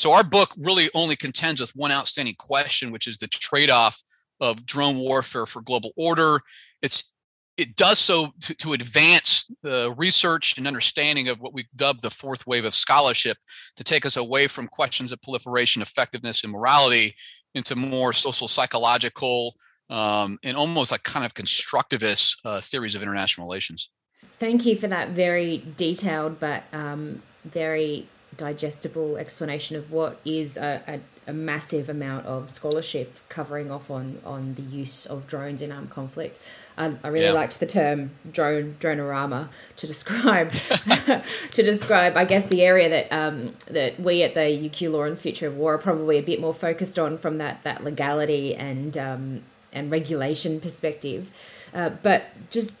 So, 0.00 0.12
our 0.12 0.24
book 0.24 0.54
really 0.56 0.88
only 0.94 1.14
contends 1.14 1.60
with 1.60 1.76
one 1.76 1.92
outstanding 1.92 2.36
question, 2.38 2.90
which 2.90 3.06
is 3.06 3.18
the 3.18 3.26
trade 3.26 3.68
off 3.68 4.02
of 4.40 4.64
drone 4.64 4.96
warfare 4.96 5.44
for 5.44 5.60
global 5.60 5.92
order. 5.94 6.40
It's 6.80 7.12
it 7.58 7.76
does 7.76 7.98
so 7.98 8.32
to, 8.40 8.54
to 8.54 8.72
advance 8.72 9.46
the 9.62 9.92
research 9.98 10.56
and 10.56 10.66
understanding 10.66 11.28
of 11.28 11.38
what 11.40 11.52
we 11.52 11.66
dub 11.76 12.00
the 12.00 12.08
fourth 12.08 12.46
wave 12.46 12.64
of 12.64 12.74
scholarship 12.74 13.36
to 13.76 13.84
take 13.84 14.06
us 14.06 14.16
away 14.16 14.46
from 14.46 14.68
questions 14.68 15.12
of 15.12 15.20
proliferation, 15.20 15.82
effectiveness, 15.82 16.44
and 16.44 16.52
morality 16.54 17.14
into 17.54 17.76
more 17.76 18.14
social 18.14 18.48
psychological 18.48 19.54
um, 19.90 20.38
and 20.42 20.56
almost 20.56 20.92
like 20.92 21.02
kind 21.02 21.26
of 21.26 21.34
constructivist 21.34 22.38
uh, 22.46 22.58
theories 22.58 22.94
of 22.94 23.02
international 23.02 23.46
relations. 23.46 23.90
Thank 24.16 24.64
you 24.64 24.76
for 24.76 24.88
that 24.88 25.10
very 25.10 25.62
detailed 25.76 26.40
but 26.40 26.62
um, 26.72 27.20
very 27.44 28.06
digestible 28.40 29.16
explanation 29.16 29.76
of 29.76 29.92
what 29.92 30.20
is 30.24 30.56
a, 30.56 30.82
a 30.86 31.00
a 31.30 31.32
massive 31.32 31.88
amount 31.88 32.26
of 32.26 32.50
scholarship 32.50 33.14
covering 33.28 33.70
off 33.70 33.90
on 33.90 34.18
on 34.24 34.54
the 34.54 34.62
use 34.62 35.06
of 35.06 35.26
drones 35.26 35.62
in 35.62 35.70
armed 35.72 35.90
conflict. 35.90 36.40
I, 36.76 36.94
I 37.04 37.08
really 37.08 37.26
yeah. 37.26 37.32
liked 37.32 37.60
the 37.60 37.66
term 37.66 38.10
drone 38.30 38.76
dronorama 38.80 39.48
to 39.76 39.86
describe 39.86 40.50
to 41.56 41.62
describe, 41.62 42.16
I 42.16 42.24
guess, 42.24 42.46
the 42.46 42.62
area 42.62 42.88
that 42.88 43.12
um, 43.12 43.54
that 43.66 44.00
we 44.00 44.22
at 44.22 44.34
the 44.34 44.40
UQ 44.40 44.92
Law 44.92 45.04
and 45.04 45.18
Future 45.18 45.46
of 45.46 45.56
War 45.56 45.74
are 45.74 45.78
probably 45.78 46.18
a 46.18 46.22
bit 46.22 46.40
more 46.40 46.54
focused 46.54 46.98
on 46.98 47.16
from 47.16 47.38
that 47.38 47.62
that 47.64 47.84
legality 47.84 48.54
and 48.54 48.98
um, 48.98 49.42
and 49.72 49.90
regulation 49.90 50.60
perspective. 50.60 51.30
Uh, 51.72 51.90
but 52.02 52.24
just 52.50 52.72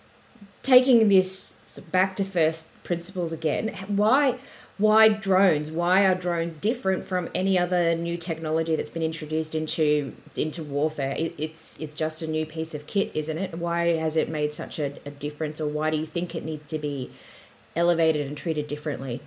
taking 0.62 1.08
this 1.08 1.54
back 1.92 2.16
to 2.16 2.24
first 2.24 2.68
principles 2.82 3.32
again, 3.32 3.68
why? 3.86 4.36
Why 4.80 5.10
drones? 5.10 5.70
Why 5.70 6.06
are 6.06 6.14
drones 6.14 6.56
different 6.56 7.04
from 7.04 7.28
any 7.34 7.58
other 7.58 7.94
new 7.94 8.16
technology 8.16 8.74
that's 8.76 8.88
been 8.88 9.02
introduced 9.02 9.54
into 9.54 10.16
into 10.34 10.62
warfare? 10.62 11.14
It, 11.18 11.34
it's 11.36 11.78
it's 11.78 11.92
just 11.92 12.22
a 12.22 12.26
new 12.26 12.46
piece 12.46 12.74
of 12.74 12.86
kit, 12.86 13.10
isn't 13.14 13.36
it? 13.36 13.58
Why 13.58 13.96
has 13.98 14.16
it 14.16 14.30
made 14.30 14.54
such 14.54 14.78
a, 14.78 14.94
a 15.04 15.10
difference, 15.10 15.60
or 15.60 15.68
why 15.68 15.90
do 15.90 15.98
you 15.98 16.06
think 16.06 16.34
it 16.34 16.44
needs 16.46 16.64
to 16.66 16.78
be 16.78 17.10
elevated 17.76 18.26
and 18.26 18.36
treated 18.36 18.66
differently? 18.66 19.20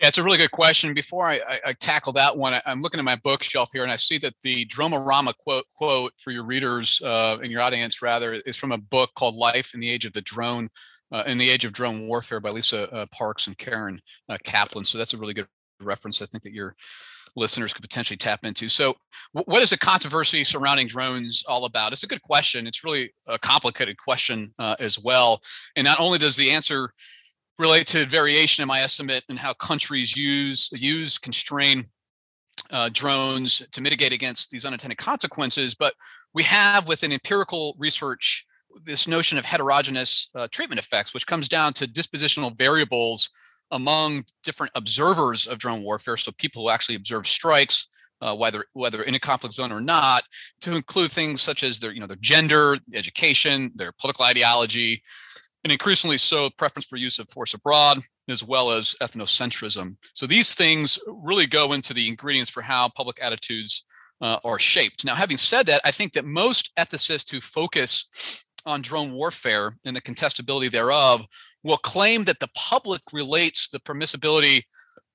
Yeah, 0.00 0.08
it's 0.08 0.18
a 0.18 0.24
really 0.24 0.38
good 0.38 0.50
question. 0.50 0.92
Before 0.92 1.24
I, 1.24 1.36
I, 1.48 1.60
I 1.66 1.72
tackle 1.74 2.12
that 2.14 2.36
one, 2.36 2.52
I, 2.52 2.60
am 2.66 2.82
looking 2.82 2.98
at 2.98 3.04
my 3.04 3.16
bookshelf 3.16 3.70
here, 3.72 3.84
and 3.84 3.92
I 3.92 3.96
see 3.96 4.18
that 4.18 4.34
the 4.42 4.66
Dromorama 4.66 5.34
quote 5.38 5.66
quote 5.76 6.14
for 6.18 6.32
your 6.32 6.44
readers 6.44 7.00
uh, 7.04 7.38
and 7.40 7.52
your 7.52 7.62
audience 7.62 8.02
rather 8.02 8.32
is 8.32 8.56
from 8.56 8.72
a 8.72 8.78
book 8.78 9.10
called 9.14 9.36
"Life 9.36 9.72
in 9.72 9.78
the 9.78 9.88
Age 9.88 10.04
of 10.04 10.14
the 10.14 10.20
Drone." 10.20 10.68
Uh, 11.12 11.22
in 11.26 11.38
the 11.38 11.48
age 11.48 11.64
of 11.64 11.72
drone 11.72 12.08
warfare 12.08 12.40
by 12.40 12.48
lisa 12.48 12.92
uh, 12.92 13.06
parks 13.12 13.46
and 13.46 13.56
caren 13.58 13.98
uh, 14.28 14.36
kaplan 14.42 14.84
so 14.84 14.98
that's 14.98 15.14
a 15.14 15.18
really 15.18 15.34
good 15.34 15.46
reference 15.80 16.20
i 16.20 16.26
think 16.26 16.42
that 16.42 16.52
your 16.52 16.74
listeners 17.36 17.72
could 17.72 17.82
potentially 17.82 18.16
tap 18.16 18.44
into. 18.44 18.68
So 18.68 18.96
w- 19.34 19.44
what 19.46 19.62
is 19.62 19.70
the 19.70 19.78
controversy 19.78 20.42
surrounding 20.42 20.88
drones 20.88 21.44
all 21.46 21.66
about? 21.66 21.92
It's 21.92 22.02
a 22.02 22.08
good 22.08 22.22
question. 22.22 22.66
It's 22.66 22.82
really 22.82 23.12
a 23.28 23.38
complicated 23.38 23.98
question 23.98 24.52
uh, 24.58 24.74
as 24.80 24.98
well. 24.98 25.40
And 25.76 25.84
not 25.84 26.00
only 26.00 26.18
does 26.18 26.36
the 26.36 26.50
answer 26.50 26.90
relate 27.58 27.86
to 27.88 28.04
variation 28.04 28.62
in 28.62 28.68
my 28.68 28.80
estimate 28.80 29.24
and 29.28 29.38
how 29.38 29.52
countries 29.54 30.16
use 30.16 30.68
use 30.72 31.18
constrain 31.18 31.84
uh, 32.70 32.90
drones 32.92 33.66
to 33.72 33.80
mitigate 33.80 34.12
against 34.12 34.50
these 34.50 34.64
unintended 34.64 34.98
consequences 34.98 35.74
but 35.74 35.94
we 36.34 36.42
have 36.42 36.88
with 36.88 37.02
an 37.02 37.12
empirical 37.12 37.74
research 37.78 38.45
this 38.84 39.08
notion 39.08 39.38
of 39.38 39.44
heterogeneous 39.44 40.30
uh, 40.34 40.48
treatment 40.50 40.78
effects, 40.78 41.14
which 41.14 41.26
comes 41.26 41.48
down 41.48 41.72
to 41.74 41.86
dispositional 41.86 42.56
variables 42.56 43.30
among 43.70 44.24
different 44.44 44.72
observers 44.74 45.46
of 45.46 45.58
drone 45.58 45.82
warfare. 45.82 46.16
So 46.16 46.32
people 46.38 46.62
who 46.62 46.70
actually 46.70 46.94
observe 46.94 47.26
strikes, 47.26 47.88
uh, 48.20 48.34
whether 48.34 48.64
whether 48.72 49.02
in 49.02 49.14
a 49.14 49.20
conflict 49.20 49.54
zone 49.54 49.72
or 49.72 49.80
not, 49.80 50.22
to 50.62 50.74
include 50.74 51.10
things 51.10 51.42
such 51.42 51.62
as 51.62 51.78
their 51.78 51.92
you 51.92 52.00
know 52.00 52.06
their 52.06 52.16
gender, 52.20 52.76
education, 52.94 53.70
their 53.74 53.92
political 53.92 54.24
ideology, 54.24 55.02
and 55.64 55.72
increasingly 55.72 56.18
so 56.18 56.48
preference 56.50 56.86
for 56.86 56.96
use 56.96 57.18
of 57.18 57.28
force 57.30 57.54
abroad, 57.54 57.98
as 58.28 58.44
well 58.44 58.70
as 58.70 58.94
ethnocentrism. 59.02 59.96
So 60.14 60.26
these 60.26 60.54
things 60.54 60.98
really 61.06 61.46
go 61.46 61.72
into 61.72 61.92
the 61.92 62.08
ingredients 62.08 62.50
for 62.50 62.62
how 62.62 62.88
public 62.88 63.22
attitudes 63.22 63.84
uh, 64.20 64.38
are 64.44 64.58
shaped. 64.58 65.04
Now, 65.04 65.14
having 65.14 65.36
said 65.36 65.66
that, 65.66 65.80
I 65.84 65.90
think 65.90 66.12
that 66.14 66.24
most 66.24 66.74
ethicists 66.76 67.30
who 67.30 67.40
focus 67.40 68.46
on 68.66 68.82
drone 68.82 69.12
warfare 69.12 69.76
and 69.84 69.96
the 69.96 70.02
contestability 70.02 70.70
thereof 70.70 71.24
will 71.62 71.76
claim 71.78 72.24
that 72.24 72.40
the 72.40 72.50
public 72.54 73.00
relates 73.12 73.68
the 73.68 73.80
permissibility 73.80 74.62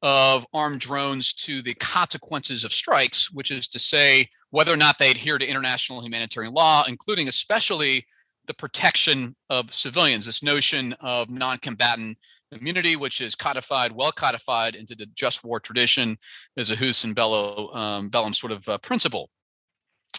of 0.02 0.48
armed 0.54 0.80
drones 0.80 1.34
to 1.34 1.62
the 1.62 1.76
consequences 1.76 2.64
of 2.64 2.74
strikes, 2.74 3.32
which 3.32 3.52
is 3.52 3.68
to 3.68 3.80
say 3.80 4.26
whether 4.50 4.74
or 4.74 4.78
not 4.78 4.98
they 4.98 5.12
adhere 5.12 5.38
to 5.38 5.48
international 5.48 6.04
humanitarian 6.04 6.54
law, 6.54 6.84
including 6.88 7.28
especially 7.28 8.04
the 8.48 8.54
protection 8.54 9.36
of 9.50 9.72
civilians, 9.74 10.26
this 10.26 10.42
notion 10.42 10.94
of 11.02 11.30
non 11.30 11.58
combatant 11.60 12.18
immunity, 12.52 12.96
which 12.96 13.22
is 13.22 13.36
codified, 13.36 13.92
well 13.92 14.12
codified 14.12 14.76
into 14.76 14.96
the 14.96 15.06
just 15.16 15.44
war 15.44 15.60
tradition 15.60 16.18
as 16.58 16.70
a 16.70 16.76
jus 16.76 17.04
in 17.04 17.14
bello, 17.14 17.72
um, 17.74 18.10
bellum 18.10 18.34
sort 18.34 18.52
of 18.52 18.68
uh, 18.68 18.78
principle. 18.80 19.30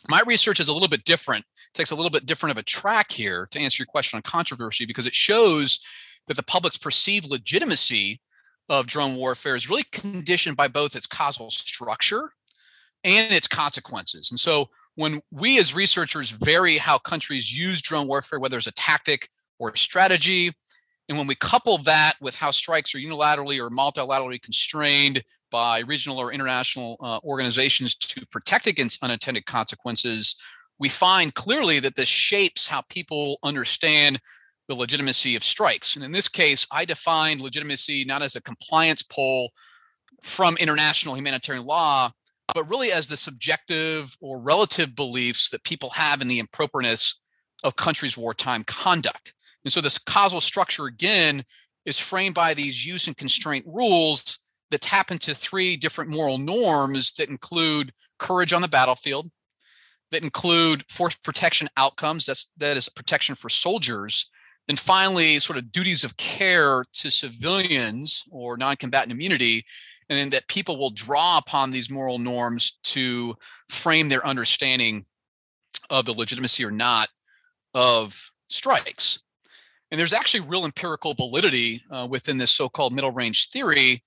My 0.09 0.23
research 0.27 0.61
is 0.61 0.69
a 0.69 0.73
little 0.73 0.89
bit 0.89 1.05
different, 1.05 1.45
takes 1.75 1.91
a 1.91 1.95
little 1.95 2.11
bit 2.11 2.27
different 2.27 2.53
of 2.53 2.59
a 2.59 2.65
track 2.65 3.13
here 3.13 3.47
to 3.51 3.59
answer 3.59 3.83
your 3.83 3.87
question 3.87 4.17
on 4.17 4.23
controversy 4.23 4.85
because 4.85 5.07
it 5.07 5.15
shows 5.15 5.81
that 6.27 6.37
the 6.37 6.43
public's 6.43 6.79
perceived 6.79 7.31
legitimacy 7.31 8.21
of 8.69 8.87
drone 8.87 9.17
warfare 9.17 9.55
is 9.55 9.69
really 9.69 9.85
conditioned 9.93 10.57
by 10.57 10.69
both 10.69 10.97
its 10.97 11.07
causal 11.07 11.51
structure 11.51 12.33
and 13.05 13.33
its 13.33 13.49
consequences. 13.49 14.31
And 14.31 14.39
so 14.39 14.69
when 14.95 15.21
we 15.31 15.59
as 15.59 15.75
researchers 15.75 16.31
vary 16.31 16.79
how 16.79 16.99
countries 16.99 17.57
use 17.57 17.83
drone 17.83 18.07
warfare, 18.07 18.39
whether 18.39 18.59
it's 18.59 18.67
a 18.67 18.73
tactic 18.73 19.29
or 19.59 19.71
a 19.71 19.79
strategy, 19.79 20.53
and 21.09 21.19
when 21.19 21.27
we 21.27 21.35
couple 21.35 21.79
that 21.79 22.15
with 22.21 22.35
how 22.35 22.51
strikes 22.51 22.95
are 22.95 22.99
unilaterally 22.99 23.59
or 23.59 23.71
multilaterally 23.71 24.41
constrained 24.41 25.23
by 25.51 25.81
regional 25.81 26.19
or 26.19 26.33
international 26.33 26.97
uh, 27.01 27.19
organizations 27.25 27.95
to 27.97 28.25
protect 28.27 28.67
against 28.67 29.03
unintended 29.03 29.45
consequences, 29.45 30.37
we 30.79 30.89
find 30.89 31.35
clearly 31.35 31.81
that 31.81 31.97
this 31.97 32.09
shapes 32.09 32.67
how 32.67 32.83
people 32.89 33.39
understand 33.43 34.21
the 34.69 34.75
legitimacy 34.75 35.37
of 35.37 35.45
strikes. 35.45 35.97
And 35.97 36.05
in 36.05 36.13
this 36.13 36.29
case, 36.29 36.67
I 36.71 36.85
define 36.85 37.43
legitimacy 37.43 38.05
not 38.05 38.23
as 38.23 38.37
a 38.37 38.43
compliance 38.43 39.03
pole 39.03 39.51
from 40.23 40.57
international 40.59 41.17
humanitarian 41.17 41.67
law, 41.67 42.11
but 42.55 42.69
really 42.69 42.93
as 42.93 43.09
the 43.09 43.17
subjective 43.17 44.17
or 44.21 44.41
relative 44.41 44.95
beliefs 44.95 45.51
that 45.51 45.65
people 45.65 45.91
have 45.91 46.21
in 46.21 46.29
the 46.29 46.41
appropriateness 46.41 47.21
of 47.65 47.77
countries' 47.77 48.17
wartime 48.17 48.65
conduct. 48.65 49.32
And 49.65 49.73
so 49.73 49.81
this 49.81 49.99
causal 49.99 50.41
structure 50.41 50.87
again 50.87 51.43
is 51.85 51.99
framed 51.99 52.35
by 52.35 52.55
these 52.55 52.85
use 52.85 53.07
and 53.07 53.17
constraint 53.17 53.65
rules 53.67 54.39
that 54.71 54.81
tap 54.81 55.11
into 55.11 55.35
three 55.35 55.77
different 55.77 56.11
moral 56.11 56.39
norms 56.39 57.13
that 57.15 57.29
include 57.29 57.93
courage 58.19 58.53
on 58.53 58.63
the 58.63 58.69
battlefield, 58.69 59.31
that 60.11 60.23
include 60.23 60.85
force 60.91 61.15
protection 61.17 61.69
outcomes, 61.77 62.27
that's 62.27 62.51
that 62.57 62.77
is 62.77 62.89
protection 62.89 63.35
for 63.35 63.49
soldiers, 63.49 64.31
then 64.67 64.77
finally 64.77 65.39
sort 65.41 65.59
of 65.59 65.73
duties 65.73 66.05
of 66.05 66.17
care 66.17 66.85
to 66.93 67.11
civilians 67.11 68.25
or 68.31 68.57
non-combatant 68.57 69.13
immunity, 69.13 69.65
and 70.09 70.19
then 70.19 70.31
that 70.31 70.49
people 70.49 70.79
will 70.79 70.91
draw 70.91 71.39
upon 71.39 71.71
these 71.71 71.91
moral 71.91 72.19
norms 72.19 72.79
to 72.85 73.35
frame 73.69 74.09
their 74.09 74.27
understanding 74.27 75.05
of 75.91 76.07
the 76.07 76.13
legitimacy 76.13 76.65
or 76.65 76.71
not 76.71 77.09
of 77.75 78.31
strikes. 78.49 79.21
And 79.93 79.99
there's 79.99 80.15
actually 80.15 80.41
real 80.41 80.65
empirical 80.65 81.13
validity 81.13 81.83
uh, 81.91 82.09
within 82.11 82.39
this 82.39 82.51
so-called 82.51 82.95
middle 82.95 83.11
range 83.11 83.51
theory. 83.51 84.03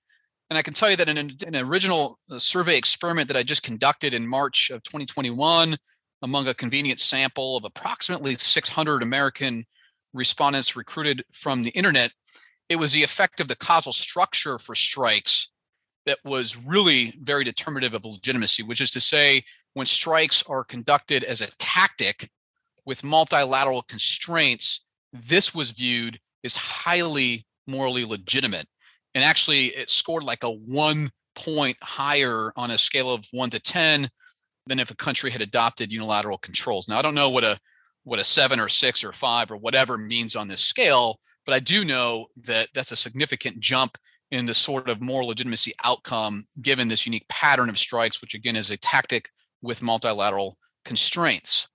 And 0.50 0.58
I 0.58 0.62
can 0.62 0.74
tell 0.74 0.90
you 0.90 0.96
that 0.96 1.08
in 1.08 1.16
an, 1.16 1.30
in 1.46 1.54
an 1.54 1.64
original 1.64 2.18
uh, 2.28 2.40
survey 2.40 2.76
experiment 2.76 3.28
that 3.28 3.36
I 3.36 3.44
just 3.44 3.62
conducted 3.62 4.12
in 4.12 4.26
March 4.26 4.70
of 4.70 4.82
2021 4.82 5.76
among 6.22 6.48
a 6.48 6.54
convenient 6.54 6.98
sample 6.98 7.56
of 7.56 7.64
approximately 7.64 8.34
600 8.34 9.00
American 9.00 9.64
respondents 10.12 10.74
recruited 10.74 11.22
from 11.32 11.62
the 11.62 11.70
internet, 11.70 12.12
it 12.68 12.76
was 12.76 12.92
the 12.92 13.04
effect 13.04 13.38
of 13.38 13.46
the 13.46 13.56
causal 13.56 13.92
structure 13.92 14.58
for 14.58 14.74
strikes 14.74 15.50
that 16.04 16.18
was 16.24 16.56
really 16.66 17.14
very 17.20 17.44
determinative 17.44 17.94
of 17.94 18.04
legitimacy, 18.04 18.64
which 18.64 18.80
is 18.80 18.90
to 18.90 19.00
say, 19.00 19.42
when 19.74 19.86
strikes 19.86 20.42
are 20.48 20.64
conducted 20.64 21.22
as 21.22 21.40
a 21.40 21.56
tactic 21.58 22.28
with 22.84 23.04
multilateral 23.04 23.82
constraints, 23.82 24.85
this 25.22 25.54
was 25.54 25.70
viewed 25.70 26.18
as 26.44 26.56
highly 26.56 27.46
morally 27.66 28.04
legitimate. 28.04 28.66
And 29.14 29.24
actually, 29.24 29.66
it 29.66 29.90
scored 29.90 30.24
like 30.24 30.44
a 30.44 30.50
one 30.50 31.10
point 31.34 31.76
higher 31.82 32.52
on 32.56 32.70
a 32.70 32.78
scale 32.78 33.12
of 33.12 33.24
one 33.30 33.50
to 33.50 33.60
10 33.60 34.08
than 34.66 34.78
if 34.78 34.90
a 34.90 34.96
country 34.96 35.30
had 35.30 35.42
adopted 35.42 35.92
unilateral 35.92 36.38
controls. 36.38 36.88
Now, 36.88 36.98
I 36.98 37.02
don't 37.02 37.14
know 37.14 37.30
what 37.30 37.44
a 37.44 37.58
what 38.04 38.20
a 38.20 38.24
seven 38.24 38.60
or 38.60 38.68
six 38.68 39.02
or 39.02 39.12
five 39.12 39.50
or 39.50 39.56
whatever 39.56 39.98
means 39.98 40.36
on 40.36 40.46
this 40.46 40.60
scale, 40.60 41.18
but 41.44 41.54
I 41.54 41.58
do 41.58 41.84
know 41.84 42.26
that 42.44 42.68
that's 42.72 42.92
a 42.92 42.96
significant 42.96 43.58
jump 43.58 43.98
in 44.30 44.46
the 44.46 44.54
sort 44.54 44.88
of 44.88 45.00
moral 45.00 45.28
legitimacy 45.28 45.72
outcome 45.84 46.44
given 46.62 46.86
this 46.86 47.06
unique 47.06 47.26
pattern 47.28 47.68
of 47.68 47.78
strikes, 47.78 48.20
which 48.20 48.34
again 48.34 48.54
is 48.54 48.70
a 48.70 48.76
tactic 48.76 49.28
with 49.60 49.82
multilateral 49.82 50.56
constraints. 50.84 51.68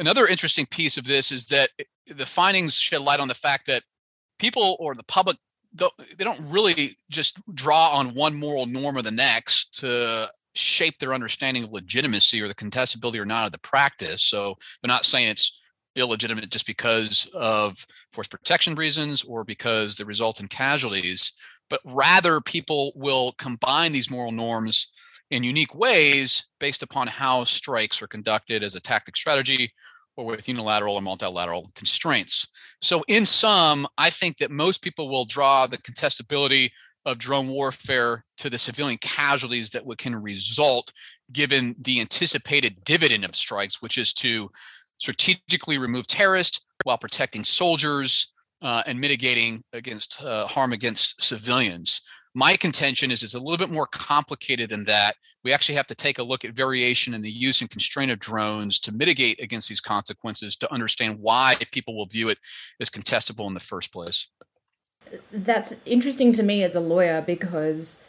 Another 0.00 0.26
interesting 0.26 0.64
piece 0.64 0.96
of 0.96 1.06
this 1.06 1.30
is 1.30 1.44
that 1.46 1.68
the 2.06 2.24
findings 2.24 2.78
shed 2.78 3.02
light 3.02 3.20
on 3.20 3.28
the 3.28 3.34
fact 3.34 3.66
that 3.66 3.82
people 4.38 4.78
or 4.80 4.94
the 4.94 5.04
public 5.04 5.36
they 5.74 6.24
don't 6.24 6.40
really 6.50 6.96
just 7.10 7.38
draw 7.54 7.90
on 7.90 8.14
one 8.14 8.34
moral 8.34 8.66
norm 8.66 8.96
or 8.96 9.02
the 9.02 9.10
next 9.10 9.78
to 9.78 10.28
shape 10.54 10.98
their 10.98 11.14
understanding 11.14 11.64
of 11.64 11.70
legitimacy 11.70 12.40
or 12.40 12.48
the 12.48 12.54
contestability 12.54 13.18
or 13.18 13.26
not 13.26 13.46
of 13.46 13.52
the 13.52 13.60
practice. 13.60 14.24
So 14.24 14.56
they're 14.80 14.88
not 14.88 15.04
saying 15.04 15.28
it's 15.28 15.70
illegitimate 15.94 16.50
just 16.50 16.66
because 16.66 17.28
of 17.34 17.86
force 18.10 18.26
protection 18.26 18.74
reasons 18.74 19.22
or 19.22 19.44
because 19.44 19.96
they 19.96 20.04
result 20.04 20.40
in 20.40 20.48
casualties, 20.48 21.32
but 21.68 21.80
rather 21.84 22.40
people 22.40 22.92
will 22.96 23.32
combine 23.38 23.92
these 23.92 24.10
moral 24.10 24.32
norms 24.32 24.88
in 25.30 25.44
unique 25.44 25.74
ways 25.74 26.48
based 26.58 26.82
upon 26.82 27.06
how 27.06 27.44
strikes 27.44 28.02
are 28.02 28.08
conducted 28.08 28.64
as 28.64 28.74
a 28.74 28.80
tactic 28.80 29.16
strategy 29.16 29.70
or 30.20 30.26
with 30.26 30.48
unilateral 30.48 30.94
or 30.94 31.00
multilateral 31.00 31.70
constraints. 31.74 32.46
So, 32.80 33.02
in 33.08 33.24
sum, 33.24 33.86
I 33.96 34.10
think 34.10 34.36
that 34.38 34.50
most 34.50 34.82
people 34.82 35.08
will 35.08 35.24
draw 35.24 35.66
the 35.66 35.78
contestability 35.78 36.70
of 37.06 37.18
drone 37.18 37.48
warfare 37.48 38.24
to 38.36 38.50
the 38.50 38.58
civilian 38.58 38.98
casualties 39.00 39.70
that 39.70 39.84
can 39.96 40.14
result 40.14 40.92
given 41.32 41.74
the 41.84 42.00
anticipated 42.00 42.84
dividend 42.84 43.24
of 43.24 43.34
strikes, 43.34 43.80
which 43.80 43.96
is 43.96 44.12
to 44.12 44.50
strategically 44.98 45.78
remove 45.78 46.06
terrorists 46.06 46.60
while 46.84 46.98
protecting 46.98 47.42
soldiers 47.42 48.32
uh, 48.60 48.82
and 48.86 49.00
mitigating 49.00 49.62
against 49.72 50.22
uh, 50.22 50.46
harm 50.46 50.74
against 50.74 51.22
civilians. 51.22 52.02
My 52.34 52.56
contention 52.56 53.10
is 53.10 53.22
it's 53.22 53.34
a 53.34 53.40
little 53.40 53.56
bit 53.56 53.74
more 53.74 53.88
complicated 53.88 54.70
than 54.70 54.84
that. 54.84 55.16
We 55.42 55.52
actually 55.52 55.74
have 55.76 55.88
to 55.88 55.94
take 55.94 56.18
a 56.18 56.22
look 56.22 56.44
at 56.44 56.52
variation 56.52 57.12
in 57.12 57.22
the 57.22 57.30
use 57.30 57.60
and 57.60 57.68
constraint 57.68 58.12
of 58.12 58.20
drones 58.20 58.78
to 58.80 58.92
mitigate 58.92 59.42
against 59.42 59.68
these 59.68 59.80
consequences 59.80 60.56
to 60.58 60.72
understand 60.72 61.18
why 61.18 61.56
people 61.72 61.96
will 61.96 62.06
view 62.06 62.28
it 62.28 62.38
as 62.80 62.88
contestable 62.88 63.48
in 63.48 63.54
the 63.54 63.60
first 63.60 63.92
place. 63.92 64.28
That's 65.32 65.74
interesting 65.84 66.32
to 66.34 66.42
me 66.44 66.62
as 66.62 66.76
a 66.76 66.80
lawyer 66.80 67.20
because 67.20 68.04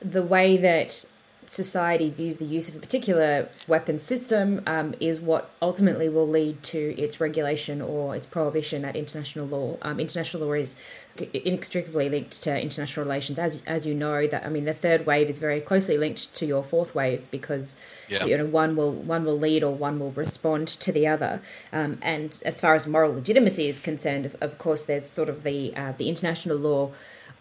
the 0.00 0.22
way 0.22 0.56
that 0.56 1.04
society 1.46 2.08
views 2.08 2.36
the 2.36 2.44
use 2.44 2.68
of 2.68 2.76
a 2.76 2.78
particular 2.78 3.48
weapon 3.66 3.98
system 3.98 4.62
um, 4.68 4.94
is 5.00 5.18
what 5.18 5.50
ultimately 5.60 6.08
will 6.08 6.28
lead 6.28 6.62
to 6.62 6.96
its 6.96 7.20
regulation 7.20 7.82
or 7.82 8.14
its 8.14 8.24
prohibition 8.24 8.84
at 8.84 8.94
international 8.94 9.46
law. 9.46 9.76
Um, 9.82 9.98
international 9.98 10.46
law 10.46 10.52
is 10.52 10.76
inextricably 11.20 12.08
linked 12.08 12.42
to 12.42 12.60
international 12.60 13.04
relations, 13.04 13.38
as 13.38 13.62
as 13.66 13.86
you 13.86 13.94
know. 13.94 14.26
That 14.26 14.44
I 14.44 14.48
mean, 14.48 14.64
the 14.64 14.74
third 14.74 15.06
wave 15.06 15.28
is 15.28 15.38
very 15.38 15.60
closely 15.60 15.98
linked 15.98 16.34
to 16.34 16.46
your 16.46 16.62
fourth 16.62 16.94
wave 16.94 17.30
because 17.30 17.76
yeah. 18.08 18.24
you 18.24 18.36
know 18.36 18.46
one 18.46 18.76
will 18.76 18.92
one 18.92 19.24
will 19.24 19.38
lead 19.38 19.62
or 19.62 19.74
one 19.74 19.98
will 19.98 20.12
respond 20.12 20.68
to 20.68 20.92
the 20.92 21.06
other. 21.06 21.40
Um, 21.72 21.98
and 22.02 22.40
as 22.44 22.60
far 22.60 22.74
as 22.74 22.86
moral 22.86 23.14
legitimacy 23.14 23.68
is 23.68 23.80
concerned, 23.80 24.26
of, 24.26 24.36
of 24.40 24.58
course, 24.58 24.84
there's 24.84 25.08
sort 25.08 25.28
of 25.28 25.42
the 25.42 25.76
uh, 25.76 25.92
the 25.96 26.08
international 26.08 26.56
law 26.56 26.90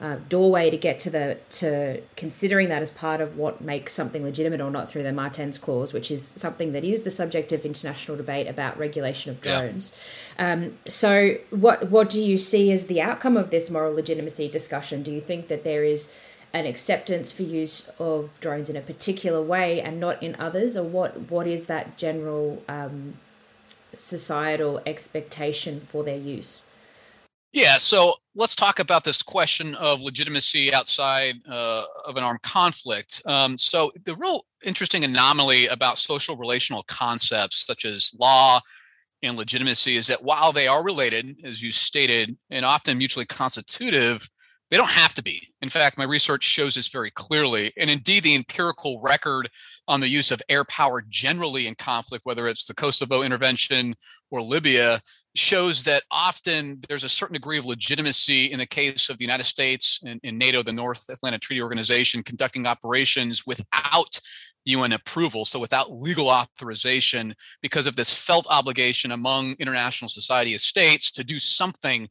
uh, 0.02 0.16
doorway 0.30 0.70
to 0.70 0.78
get 0.78 0.98
to 0.98 1.10
the 1.10 1.38
to 1.50 2.02
considering 2.16 2.70
that 2.70 2.82
as 2.82 2.90
part 2.90 3.20
of 3.20 3.38
what 3.38 3.60
makes 3.60 3.92
something 3.92 4.24
legitimate 4.24 4.62
or 4.62 4.72
not 4.72 4.90
through 4.90 5.04
the 5.04 5.12
Martens 5.12 5.58
clause, 5.58 5.92
which 5.92 6.10
is 6.10 6.26
something 6.26 6.72
that 6.72 6.86
is 6.86 7.02
the 7.02 7.12
subject 7.12 7.52
of 7.52 7.66
international 7.66 8.16
debate 8.16 8.48
about 8.48 8.78
regulation 8.78 9.30
of 9.30 9.42
drones. 9.42 9.98
Yeah. 10.38 10.54
Um, 10.54 10.78
so, 10.88 11.36
what 11.50 11.90
what 11.90 12.10
do 12.10 12.22
you 12.22 12.38
see 12.38 12.72
as 12.72 12.86
the 12.86 13.02
outcome 13.02 13.36
of 13.36 13.52
this 13.52 13.70
moral 13.70 13.94
legitimacy 13.94 14.48
discussion? 14.48 15.04
Do 15.04 15.12
you 15.12 15.20
think 15.20 15.50
that 15.50 15.66
there 15.66 15.84
is 15.84 16.18
an 16.54 16.66
acceptance 16.66 17.30
for 17.30 17.44
use 17.44 17.90
of 18.00 18.40
drones 18.40 18.70
in 18.70 18.78
a 18.78 18.82
particular 18.82 19.42
way 19.42 19.82
and 19.82 20.00
not 20.00 20.24
in 20.24 20.34
others, 20.40 20.78
or 20.78 20.84
what 20.84 21.30
what 21.30 21.46
is 21.46 21.66
that 21.66 21.98
general 21.98 22.64
um, 22.70 23.16
societal 23.92 24.80
expectation 24.86 25.82
for 25.82 26.06
their 26.06 26.18
use? 26.18 26.64
Yeah, 27.52 27.78
so 27.78 28.14
let's 28.36 28.56
talk 28.56 28.80
about 28.80 29.04
this 29.04 29.24
question 29.24 29.74
of 29.76 30.02
legitimacy 30.02 30.72
outside 30.72 31.36
uh, 31.50 31.84
of 32.06 32.16
an 32.16 32.24
armed 32.24 32.44
conflict. 32.44 33.24
Um, 33.26 33.58
so, 33.58 33.92
the 34.06 34.16
real 34.16 34.46
interesting 34.64 35.04
anomaly 35.04 35.68
about 35.68 35.98
social 35.98 36.38
relational 36.38 36.84
concepts 36.84 37.66
such 37.66 37.86
as 37.86 38.12
law 38.20 38.60
and 39.24 39.36
legitimacy 39.36 39.96
is 39.96 40.08
that 40.08 40.24
while 40.24 40.54
they 40.54 40.68
are 40.68 40.84
related, 40.84 41.38
as 41.44 41.62
you 41.62 41.72
stated, 41.72 42.38
and 42.52 42.66
often 42.66 43.00
mutually 43.00 43.26
constitutive, 43.26 44.30
they 44.70 44.78
don't 44.78 44.90
have 44.90 45.14
to 45.16 45.24
be. 45.24 45.42
In 45.62 45.70
fact, 45.70 45.98
my 45.98 46.04
research 46.04 46.44
shows 46.44 46.76
this 46.76 46.88
very 46.88 47.10
clearly. 47.12 47.72
And 47.78 47.90
indeed, 47.90 48.24
the 48.24 48.36
empirical 48.36 49.02
record 49.04 49.50
on 49.88 50.00
the 50.00 50.08
use 50.08 50.32
of 50.32 50.42
air 50.48 50.64
power 50.64 51.04
generally 51.10 51.68
in 51.68 51.76
conflict, 51.76 52.26
whether 52.26 52.48
it's 52.48 52.68
the 52.68 52.76
Kosovo 52.76 53.24
intervention 53.24 53.96
or 54.30 54.42
Libya, 54.42 55.02
shows 55.36 55.84
that 55.84 56.04
often 56.12 56.80
there's 56.88 57.04
a 57.04 57.10
certain 57.10 57.34
degree 57.34 57.58
of 57.58 57.66
legitimacy 57.66 58.52
in 58.52 58.60
the 58.60 58.66
case 58.66 59.10
of 59.10 59.18
the 59.18 59.24
United 59.24 59.46
States 59.46 60.00
and, 60.06 60.20
and 60.24 60.38
NATO, 60.38 60.62
the 60.62 60.72
North 60.72 61.06
Atlantic 61.10 61.42
Treaty 61.42 61.62
Organization, 61.62 62.22
conducting 62.22 62.66
operations 62.68 63.46
without 63.48 64.20
UN 64.66 64.92
approval, 64.92 65.46
so 65.46 65.60
without 65.60 65.92
legal 65.92 66.28
authorization, 66.28 67.34
because 67.62 67.86
of 67.88 67.96
this 67.96 68.16
felt 68.16 68.46
obligation 68.50 69.12
among 69.12 69.56
international 69.60 70.10
society 70.10 70.54
of 70.54 70.62
states 70.62 71.12
to 71.12 71.24
do 71.24 71.40
something 71.40 72.08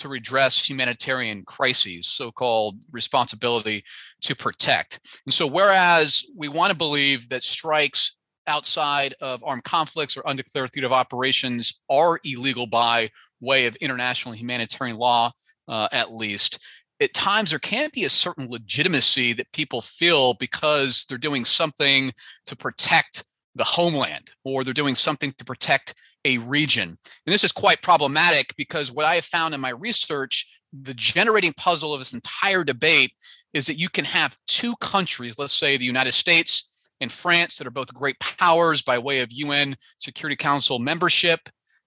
to 0.00 0.08
redress 0.08 0.68
humanitarian 0.68 1.44
crises, 1.44 2.06
so 2.06 2.30
called 2.30 2.78
responsibility 2.90 3.82
to 4.22 4.34
protect. 4.34 5.00
And 5.26 5.32
so, 5.32 5.46
whereas 5.46 6.24
we 6.36 6.48
want 6.48 6.70
to 6.72 6.76
believe 6.76 7.28
that 7.28 7.42
strikes 7.42 8.16
outside 8.46 9.14
of 9.20 9.42
armed 9.44 9.64
conflicts 9.64 10.16
or 10.16 10.22
undeclared 10.26 10.70
theater 10.70 10.86
of 10.86 10.92
operations 10.92 11.80
are 11.88 12.18
illegal 12.24 12.66
by 12.66 13.10
way 13.40 13.66
of 13.66 13.76
international 13.76 14.34
humanitarian 14.34 14.96
law, 14.96 15.30
uh, 15.68 15.88
at 15.92 16.12
least, 16.12 16.58
at 17.00 17.14
times 17.14 17.50
there 17.50 17.58
can 17.58 17.88
be 17.92 18.04
a 18.04 18.10
certain 18.10 18.48
legitimacy 18.50 19.32
that 19.32 19.52
people 19.52 19.80
feel 19.80 20.34
because 20.34 21.06
they're 21.08 21.18
doing 21.18 21.44
something 21.44 22.12
to 22.46 22.56
protect 22.56 23.24
the 23.54 23.64
homeland 23.64 24.32
or 24.44 24.62
they're 24.62 24.74
doing 24.74 24.94
something 24.94 25.32
to 25.38 25.44
protect 25.44 25.94
a 26.24 26.38
region. 26.38 26.88
And 26.88 26.98
this 27.26 27.44
is 27.44 27.52
quite 27.52 27.82
problematic 27.82 28.54
because 28.56 28.92
what 28.92 29.06
I 29.06 29.16
have 29.16 29.24
found 29.24 29.54
in 29.54 29.60
my 29.60 29.70
research, 29.70 30.46
the 30.72 30.94
generating 30.94 31.52
puzzle 31.54 31.94
of 31.94 32.00
this 32.00 32.14
entire 32.14 32.64
debate 32.64 33.12
is 33.52 33.66
that 33.66 33.78
you 33.78 33.88
can 33.88 34.04
have 34.04 34.36
two 34.46 34.74
countries, 34.80 35.38
let's 35.38 35.56
say 35.56 35.76
the 35.76 35.84
United 35.84 36.12
States 36.12 36.90
and 37.00 37.10
France, 37.10 37.56
that 37.56 37.66
are 37.66 37.72
both 37.72 37.92
great 37.94 38.18
powers 38.20 38.82
by 38.82 38.98
way 38.98 39.20
of 39.20 39.32
UN 39.32 39.76
Security 39.98 40.36
Council 40.36 40.78
membership. 40.78 41.40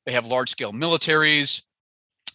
They 0.05 0.11
have 0.11 0.25
large 0.25 0.49
scale 0.49 0.73
militaries, 0.73 1.63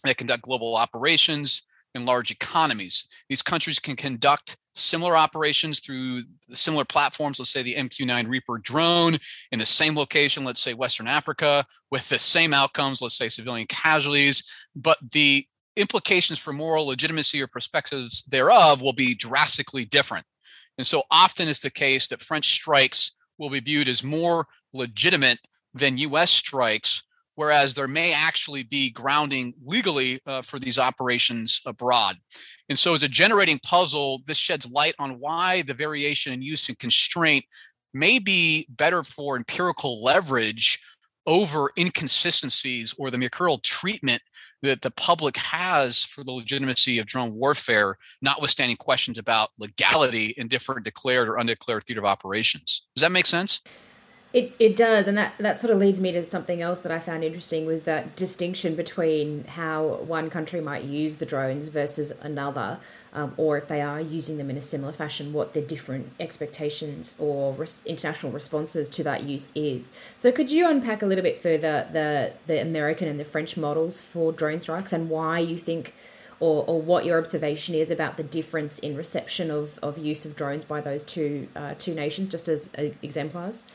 they 0.03 0.13
conduct 0.13 0.43
global 0.43 0.75
operations 0.75 1.63
in 1.95 2.05
large 2.05 2.31
economies. 2.31 3.05
These 3.29 3.41
countries 3.41 3.79
can 3.79 3.95
conduct 3.95 4.57
similar 4.75 5.17
operations 5.17 5.79
through 5.79 6.21
similar 6.51 6.85
platforms, 6.85 7.39
let's 7.39 7.51
say 7.51 7.61
the 7.61 7.75
MQ9 7.75 8.27
Reaper 8.27 8.57
drone 8.59 9.17
in 9.51 9.59
the 9.59 9.65
same 9.65 9.95
location, 9.95 10.43
let's 10.43 10.61
say 10.61 10.73
Western 10.73 11.07
Africa, 11.07 11.65
with 11.91 12.07
the 12.09 12.19
same 12.19 12.53
outcomes, 12.53 13.01
let's 13.01 13.17
say 13.17 13.29
civilian 13.29 13.67
casualties, 13.67 14.43
but 14.75 14.97
the 15.11 15.45
implications 15.75 16.39
for 16.39 16.53
moral 16.53 16.87
legitimacy 16.87 17.41
or 17.41 17.47
perspectives 17.47 18.23
thereof 18.23 18.81
will 18.81 18.93
be 18.93 19.15
drastically 19.15 19.85
different. 19.85 20.25
And 20.77 20.87
so 20.87 21.03
often 21.11 21.47
it's 21.47 21.61
the 21.61 21.69
case 21.69 22.07
that 22.07 22.21
French 22.21 22.49
strikes 22.49 23.15
will 23.37 23.49
be 23.49 23.59
viewed 23.59 23.87
as 23.87 24.03
more 24.03 24.45
legitimate 24.73 25.39
than 25.73 25.97
US 25.97 26.31
strikes 26.31 27.03
whereas 27.39 27.73
there 27.73 27.87
may 27.87 28.11
actually 28.11 28.63
be 28.63 28.89
grounding 28.89 29.53
legally 29.65 30.19
uh, 30.27 30.41
for 30.41 30.59
these 30.59 30.77
operations 30.77 31.61
abroad. 31.65 32.17
And 32.67 32.77
so, 32.77 32.93
as 32.93 33.01
a 33.01 33.07
generating 33.07 33.59
puzzle, 33.59 34.23
this 34.27 34.35
sheds 34.37 34.69
light 34.69 34.93
on 34.99 35.21
why 35.21 35.61
the 35.61 35.73
variation 35.73 36.33
in 36.33 36.41
use 36.41 36.67
and 36.67 36.77
constraint 36.77 37.45
may 37.93 38.19
be 38.19 38.67
better 38.67 39.03
for 39.03 39.37
empirical 39.37 40.03
leverage 40.03 40.79
over 41.27 41.71
inconsistencies 41.77 42.93
or 42.97 43.09
the 43.09 43.17
mercurial 43.17 43.59
treatment 43.59 44.21
that 44.61 44.81
the 44.81 44.91
public 44.91 45.37
has 45.37 46.03
for 46.03 46.25
the 46.25 46.33
legitimacy 46.33 46.99
of 46.99 47.05
drone 47.05 47.33
warfare, 47.35 47.97
notwithstanding 48.21 48.75
questions 48.75 49.17
about 49.17 49.51
legality 49.59 50.33
in 50.35 50.49
different 50.49 50.83
declared 50.83 51.29
or 51.29 51.37
undeclared 51.37 51.85
theater 51.85 52.01
of 52.01 52.05
operations. 52.05 52.87
Does 52.95 53.01
that 53.01 53.13
make 53.13 53.27
sense? 53.27 53.61
It, 54.31 54.53
it 54.59 54.75
does, 54.75 55.07
and 55.07 55.17
that, 55.17 55.33
that 55.39 55.59
sort 55.59 55.73
of 55.73 55.79
leads 55.79 55.99
me 55.99 56.11
to 56.11 56.23
something 56.23 56.61
else 56.61 56.81
that 56.81 56.91
I 56.91 56.99
found 56.99 57.23
interesting 57.23 57.65
was 57.65 57.83
that 57.83 58.15
distinction 58.15 58.75
between 58.75 59.43
how 59.45 60.01
one 60.05 60.29
country 60.29 60.61
might 60.61 60.83
use 60.83 61.15
the 61.15 61.25
drones 61.25 61.69
versus 61.69 62.11
another, 62.21 62.77
um, 63.11 63.33
or 63.37 63.57
if 63.57 63.67
they 63.67 63.81
are 63.81 63.99
using 63.99 64.37
them 64.37 64.51
in 64.51 64.57
a 64.57 64.61
similar 64.61 64.91
fashion, 64.91 65.33
what 65.33 65.55
their 65.55 65.63
different 65.63 66.11
expectations 66.19 67.15
or 67.17 67.53
res- 67.53 67.81
international 67.87 68.31
responses 68.31 68.87
to 68.89 69.03
that 69.03 69.23
use 69.23 69.51
is. 69.55 69.91
So, 70.15 70.31
could 70.31 70.51
you 70.51 70.69
unpack 70.69 71.01
a 71.01 71.07
little 71.07 71.23
bit 71.23 71.39
further 71.39 71.87
the 71.91 72.33
the 72.45 72.61
American 72.61 73.07
and 73.07 73.19
the 73.19 73.25
French 73.25 73.57
models 73.57 73.99
for 73.99 74.31
drone 74.31 74.59
strikes 74.59 74.93
and 74.93 75.09
why 75.09 75.39
you 75.39 75.57
think? 75.57 75.95
Or, 76.41 76.63
or 76.67 76.81
what 76.81 77.03
your 77.03 77.19
observation 77.19 77.75
is 77.75 77.91
about 77.91 78.15
the 78.15 78.23
difference 78.23 78.79
in 78.79 78.95
reception 78.95 79.51
of, 79.51 79.77
of 79.79 79.97
use 79.97 80.23
of 80.23 80.37
drones 80.37 80.63
by 80.63 80.79
those 80.79 81.03
two 81.03 81.49
uh, 81.53 81.73
two 81.77 81.93
nations, 81.93 82.29
just 82.29 82.47
as 82.47 82.69
uh, 82.77 82.91
exemplars. 83.03 83.65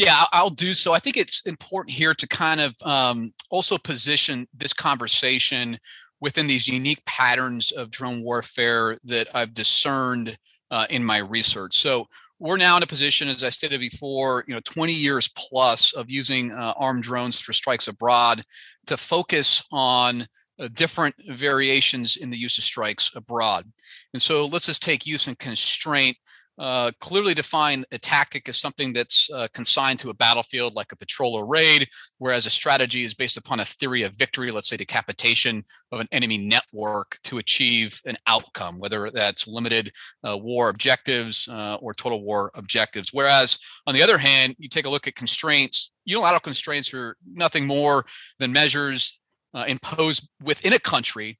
Yeah, 0.00 0.24
I'll 0.32 0.48
do 0.48 0.72
so. 0.72 0.94
I 0.94 0.98
think 0.98 1.18
it's 1.18 1.42
important 1.42 1.94
here 1.94 2.14
to 2.14 2.26
kind 2.26 2.58
of 2.58 2.74
um, 2.82 3.28
also 3.50 3.76
position 3.76 4.48
this 4.54 4.72
conversation 4.72 5.78
within 6.22 6.46
these 6.46 6.66
unique 6.66 7.04
patterns 7.04 7.70
of 7.72 7.90
drone 7.90 8.24
warfare 8.24 8.96
that 9.04 9.28
I've 9.34 9.52
discerned 9.52 10.38
uh, 10.70 10.86
in 10.88 11.04
my 11.04 11.18
research. 11.18 11.76
So 11.76 12.06
we're 12.38 12.56
now 12.56 12.78
in 12.78 12.82
a 12.82 12.86
position, 12.86 13.28
as 13.28 13.44
I 13.44 13.50
stated 13.50 13.78
before, 13.78 14.42
you 14.48 14.54
know, 14.54 14.60
20 14.64 14.90
years 14.90 15.28
plus 15.36 15.92
of 15.92 16.10
using 16.10 16.50
uh, 16.50 16.72
armed 16.78 17.02
drones 17.02 17.38
for 17.38 17.52
strikes 17.52 17.86
abroad 17.86 18.42
to 18.86 18.96
focus 18.96 19.62
on 19.70 20.26
uh, 20.58 20.68
different 20.72 21.14
variations 21.28 22.16
in 22.16 22.30
the 22.30 22.38
use 22.38 22.56
of 22.56 22.64
strikes 22.64 23.10
abroad. 23.14 23.70
And 24.14 24.22
so 24.22 24.46
let's 24.46 24.64
just 24.64 24.82
take 24.82 25.06
use 25.06 25.26
and 25.26 25.38
constraint 25.38 26.16
uh, 26.60 26.92
clearly 27.00 27.32
define 27.32 27.84
a 27.90 27.98
tactic 27.98 28.46
as 28.46 28.58
something 28.58 28.92
that's 28.92 29.30
uh, 29.32 29.48
consigned 29.54 29.98
to 29.98 30.10
a 30.10 30.14
battlefield 30.14 30.74
like 30.74 30.92
a 30.92 30.96
patrol 30.96 31.34
or 31.34 31.46
raid, 31.46 31.88
whereas 32.18 32.44
a 32.44 32.50
strategy 32.50 33.02
is 33.02 33.14
based 33.14 33.38
upon 33.38 33.60
a 33.60 33.64
theory 33.64 34.02
of 34.02 34.14
victory, 34.16 34.50
let's 34.50 34.68
say 34.68 34.76
decapitation 34.76 35.64
of 35.90 36.00
an 36.00 36.08
enemy 36.12 36.36
network 36.36 37.16
to 37.24 37.38
achieve 37.38 37.98
an 38.04 38.16
outcome, 38.26 38.78
whether 38.78 39.10
that's 39.10 39.48
limited 39.48 39.90
uh, 40.22 40.36
war 40.36 40.68
objectives 40.68 41.48
uh, 41.48 41.78
or 41.80 41.94
total 41.94 42.22
war 42.22 42.50
objectives. 42.54 43.08
Whereas, 43.10 43.58
on 43.86 43.94
the 43.94 44.02
other 44.02 44.18
hand, 44.18 44.54
you 44.58 44.68
take 44.68 44.84
a 44.84 44.90
look 44.90 45.06
at 45.08 45.14
constraints, 45.14 45.92
unilateral 46.04 46.40
constraints 46.40 46.92
are 46.92 47.16
nothing 47.32 47.66
more 47.66 48.04
than 48.38 48.52
measures 48.52 49.18
uh, 49.54 49.64
imposed 49.66 50.28
within 50.42 50.74
a 50.74 50.78
country 50.78 51.38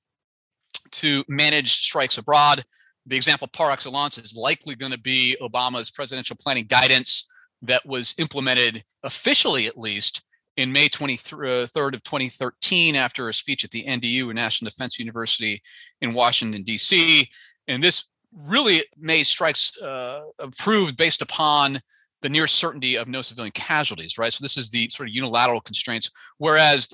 to 0.92 1.22
manage 1.28 1.72
strikes 1.72 2.16
abroad 2.16 2.64
the 3.06 3.16
example 3.16 3.48
par 3.48 3.70
excellence 3.70 4.18
is 4.18 4.36
likely 4.36 4.74
going 4.74 4.92
to 4.92 4.98
be 4.98 5.36
Obama's 5.40 5.90
presidential 5.90 6.36
planning 6.38 6.66
guidance 6.66 7.26
that 7.62 7.84
was 7.86 8.14
implemented 8.18 8.82
officially, 9.02 9.66
at 9.66 9.78
least, 9.78 10.22
in 10.56 10.72
May 10.72 10.88
23rd 10.88 11.94
uh, 11.94 11.96
of 11.96 12.02
2013 12.02 12.96
after 12.96 13.28
a 13.28 13.34
speech 13.34 13.64
at 13.64 13.70
the 13.70 13.84
NDU, 13.84 14.32
National 14.34 14.68
Defense 14.68 14.98
University 14.98 15.60
in 16.00 16.12
Washington, 16.12 16.62
D.C. 16.62 17.28
And 17.68 17.82
this 17.82 18.04
really 18.34 18.82
May 18.98 19.22
strikes 19.22 19.80
uh, 19.80 20.22
approved 20.38 20.96
based 20.96 21.22
upon 21.22 21.80
the 22.22 22.28
near 22.28 22.46
certainty 22.46 22.96
of 22.96 23.08
no 23.08 23.22
civilian 23.22 23.52
casualties, 23.52 24.18
right? 24.18 24.32
So 24.32 24.42
this 24.42 24.58
is 24.58 24.70
the 24.70 24.88
sort 24.90 25.08
of 25.08 25.14
unilateral 25.14 25.60
constraints, 25.60 26.10
whereas 26.38 26.88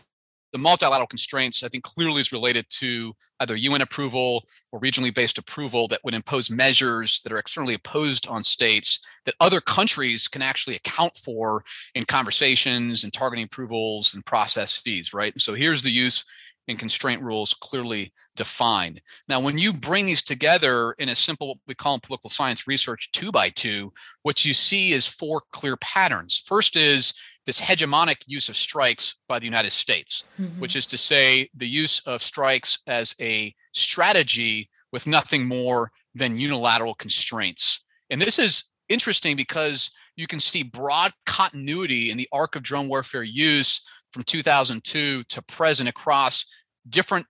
the 0.56 0.62
multilateral 0.62 1.06
constraints, 1.06 1.62
I 1.62 1.68
think, 1.68 1.84
clearly 1.84 2.18
is 2.18 2.32
related 2.32 2.64
to 2.78 3.14
either 3.40 3.56
UN 3.56 3.82
approval 3.82 4.46
or 4.72 4.80
regionally 4.80 5.14
based 5.14 5.36
approval 5.36 5.86
that 5.88 6.00
would 6.02 6.14
impose 6.14 6.50
measures 6.50 7.20
that 7.20 7.32
are 7.32 7.36
externally 7.36 7.74
opposed 7.74 8.26
on 8.26 8.42
states 8.42 9.18
that 9.26 9.34
other 9.38 9.60
countries 9.60 10.28
can 10.28 10.40
actually 10.40 10.76
account 10.76 11.14
for 11.14 11.62
in 11.94 12.06
conversations 12.06 13.04
and 13.04 13.12
targeting 13.12 13.44
approvals 13.44 14.14
and 14.14 14.24
processes, 14.24 15.12
right? 15.12 15.38
so 15.38 15.52
here's 15.52 15.82
the 15.82 15.90
use 15.90 16.24
and 16.68 16.78
constraint 16.78 17.20
rules 17.20 17.52
clearly 17.52 18.14
defined. 18.34 19.02
Now, 19.28 19.40
when 19.40 19.58
you 19.58 19.74
bring 19.74 20.06
these 20.06 20.22
together 20.22 20.92
in 20.98 21.10
a 21.10 21.14
simple, 21.14 21.48
what 21.48 21.58
we 21.66 21.74
call 21.74 21.94
in 21.94 22.00
political 22.00 22.30
science 22.30 22.66
research, 22.66 23.10
two 23.12 23.30
by 23.30 23.50
two, 23.50 23.92
what 24.22 24.44
you 24.44 24.54
see 24.54 24.92
is 24.92 25.06
four 25.06 25.42
clear 25.52 25.76
patterns. 25.76 26.42
First 26.46 26.76
is 26.76 27.12
this 27.46 27.60
hegemonic 27.60 28.16
use 28.26 28.48
of 28.48 28.56
strikes 28.56 29.16
by 29.28 29.38
the 29.38 29.44
United 29.44 29.72
States, 29.72 30.24
mm-hmm. 30.40 30.60
which 30.60 30.76
is 30.76 30.84
to 30.86 30.98
say 30.98 31.48
the 31.54 31.66
use 31.66 32.00
of 32.06 32.22
strikes 32.22 32.80
as 32.86 33.14
a 33.20 33.54
strategy 33.72 34.68
with 34.92 35.06
nothing 35.06 35.46
more 35.46 35.90
than 36.14 36.38
unilateral 36.38 36.94
constraints. 36.94 37.84
And 38.10 38.20
this 38.20 38.38
is 38.38 38.64
interesting 38.88 39.36
because 39.36 39.90
you 40.16 40.26
can 40.26 40.40
see 40.40 40.62
broad 40.62 41.12
continuity 41.26 42.10
in 42.10 42.16
the 42.16 42.28
arc 42.32 42.56
of 42.56 42.62
drone 42.62 42.88
warfare 42.88 43.22
use 43.22 43.80
from 44.12 44.22
2002 44.24 45.24
to 45.24 45.42
present 45.42 45.88
across 45.88 46.44
different 46.88 47.26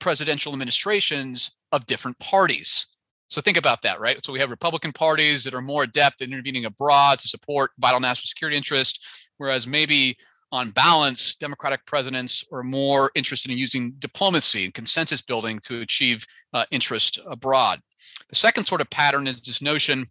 presidential 0.00 0.52
administrations 0.52 1.52
of 1.72 1.86
different 1.86 2.18
parties. 2.18 2.86
So 3.28 3.40
think 3.40 3.56
about 3.56 3.82
that, 3.82 4.00
right? 4.00 4.24
So 4.24 4.32
we 4.32 4.38
have 4.40 4.50
Republican 4.50 4.92
parties 4.92 5.44
that 5.44 5.54
are 5.54 5.62
more 5.62 5.84
adept 5.84 6.20
at 6.22 6.28
intervening 6.28 6.64
abroad 6.64 7.18
to 7.20 7.28
support 7.28 7.70
vital 7.78 8.00
national 8.00 8.26
security 8.26 8.56
interests, 8.56 9.23
whereas 9.38 9.66
maybe 9.66 10.16
on 10.52 10.70
balance, 10.70 11.34
Democratic 11.34 11.84
presidents 11.84 12.44
are 12.52 12.62
more 12.62 13.10
interested 13.16 13.50
in 13.50 13.58
using 13.58 13.90
diplomacy 13.98 14.64
and 14.64 14.72
consensus 14.72 15.20
building 15.20 15.58
to 15.66 15.80
achieve 15.80 16.24
uh, 16.52 16.64
interest 16.70 17.18
abroad. 17.26 17.80
The 18.28 18.36
second 18.36 18.64
sort 18.64 18.80
of 18.80 18.88
pattern 18.90 19.26
is 19.26 19.40
this 19.40 19.60
notion 19.60 20.04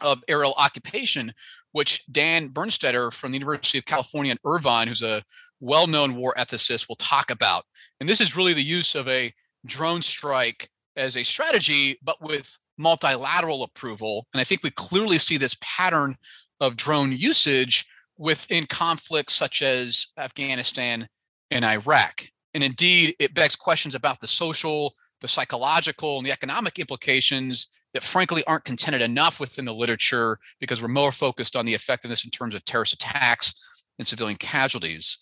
of 0.00 0.22
aerial 0.26 0.54
occupation, 0.56 1.32
which 1.72 2.04
Dan 2.10 2.48
Brunstetter 2.48 3.12
from 3.12 3.30
the 3.30 3.38
University 3.38 3.78
of 3.78 3.84
California 3.84 4.32
in 4.32 4.38
Irvine, 4.44 4.88
who's 4.88 5.02
a 5.02 5.22
well 5.60 5.86
known 5.86 6.16
war 6.16 6.34
ethicist, 6.36 6.88
will 6.88 6.96
talk 6.96 7.30
about. 7.30 7.64
And 8.00 8.08
this 8.08 8.20
is 8.20 8.36
really 8.36 8.54
the 8.54 8.62
use 8.62 8.94
of 8.94 9.06
a 9.08 9.32
drone 9.64 10.02
strike 10.02 10.68
as 10.96 11.16
a 11.16 11.22
strategy, 11.22 11.98
but 12.02 12.20
with 12.20 12.58
multilateral 12.78 13.62
approval. 13.62 14.26
And 14.34 14.40
I 14.40 14.44
think 14.44 14.62
we 14.62 14.70
clearly 14.70 15.18
see 15.18 15.36
this 15.36 15.56
pattern 15.60 16.16
of 16.60 16.76
drone 16.76 17.12
usage 17.12 17.86
within 18.18 18.66
conflicts 18.66 19.32
such 19.32 19.62
as 19.62 20.08
Afghanistan 20.18 21.08
and 21.50 21.64
Iraq. 21.64 22.22
And 22.52 22.62
indeed, 22.64 23.14
it 23.18 23.34
begs 23.34 23.56
questions 23.56 23.94
about 23.94 24.20
the 24.20 24.26
social, 24.26 24.94
the 25.20 25.28
psychological, 25.28 26.18
and 26.18 26.26
the 26.26 26.32
economic 26.32 26.78
implications 26.78 27.68
that 27.94 28.02
frankly 28.02 28.44
aren't 28.44 28.64
contended 28.64 29.00
enough 29.00 29.40
within 29.40 29.64
the 29.64 29.72
literature 29.72 30.38
because 30.60 30.82
we're 30.82 30.88
more 30.88 31.12
focused 31.12 31.56
on 31.56 31.64
the 31.64 31.74
effectiveness 31.74 32.24
in 32.24 32.30
terms 32.30 32.54
of 32.54 32.64
terrorist 32.64 32.92
attacks 32.92 33.54
and 33.98 34.06
civilian 34.06 34.36
casualties. 34.36 35.18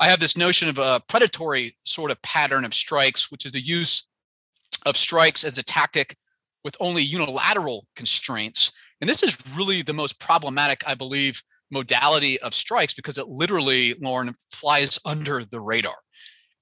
I 0.00 0.06
have 0.06 0.20
this 0.20 0.36
notion 0.36 0.68
of 0.68 0.78
a 0.78 1.00
predatory 1.08 1.76
sort 1.84 2.10
of 2.10 2.20
pattern 2.22 2.64
of 2.64 2.74
strikes, 2.74 3.30
which 3.30 3.46
is 3.46 3.52
the 3.52 3.60
use 3.60 4.08
of 4.84 4.96
strikes 4.96 5.44
as 5.44 5.58
a 5.58 5.62
tactic 5.62 6.16
with 6.64 6.76
only 6.80 7.02
unilateral 7.02 7.86
constraints. 7.94 8.72
And 9.00 9.08
this 9.08 9.22
is 9.22 9.38
really 9.56 9.82
the 9.82 9.92
most 9.92 10.18
problematic, 10.18 10.82
I 10.86 10.94
believe, 10.94 11.42
modality 11.72 12.40
of 12.42 12.54
strikes 12.54 12.94
because 12.94 13.18
it 13.18 13.28
literally, 13.28 13.94
Lauren, 13.94 14.34
flies 14.52 15.00
under 15.04 15.44
the 15.44 15.60
radar. 15.60 15.96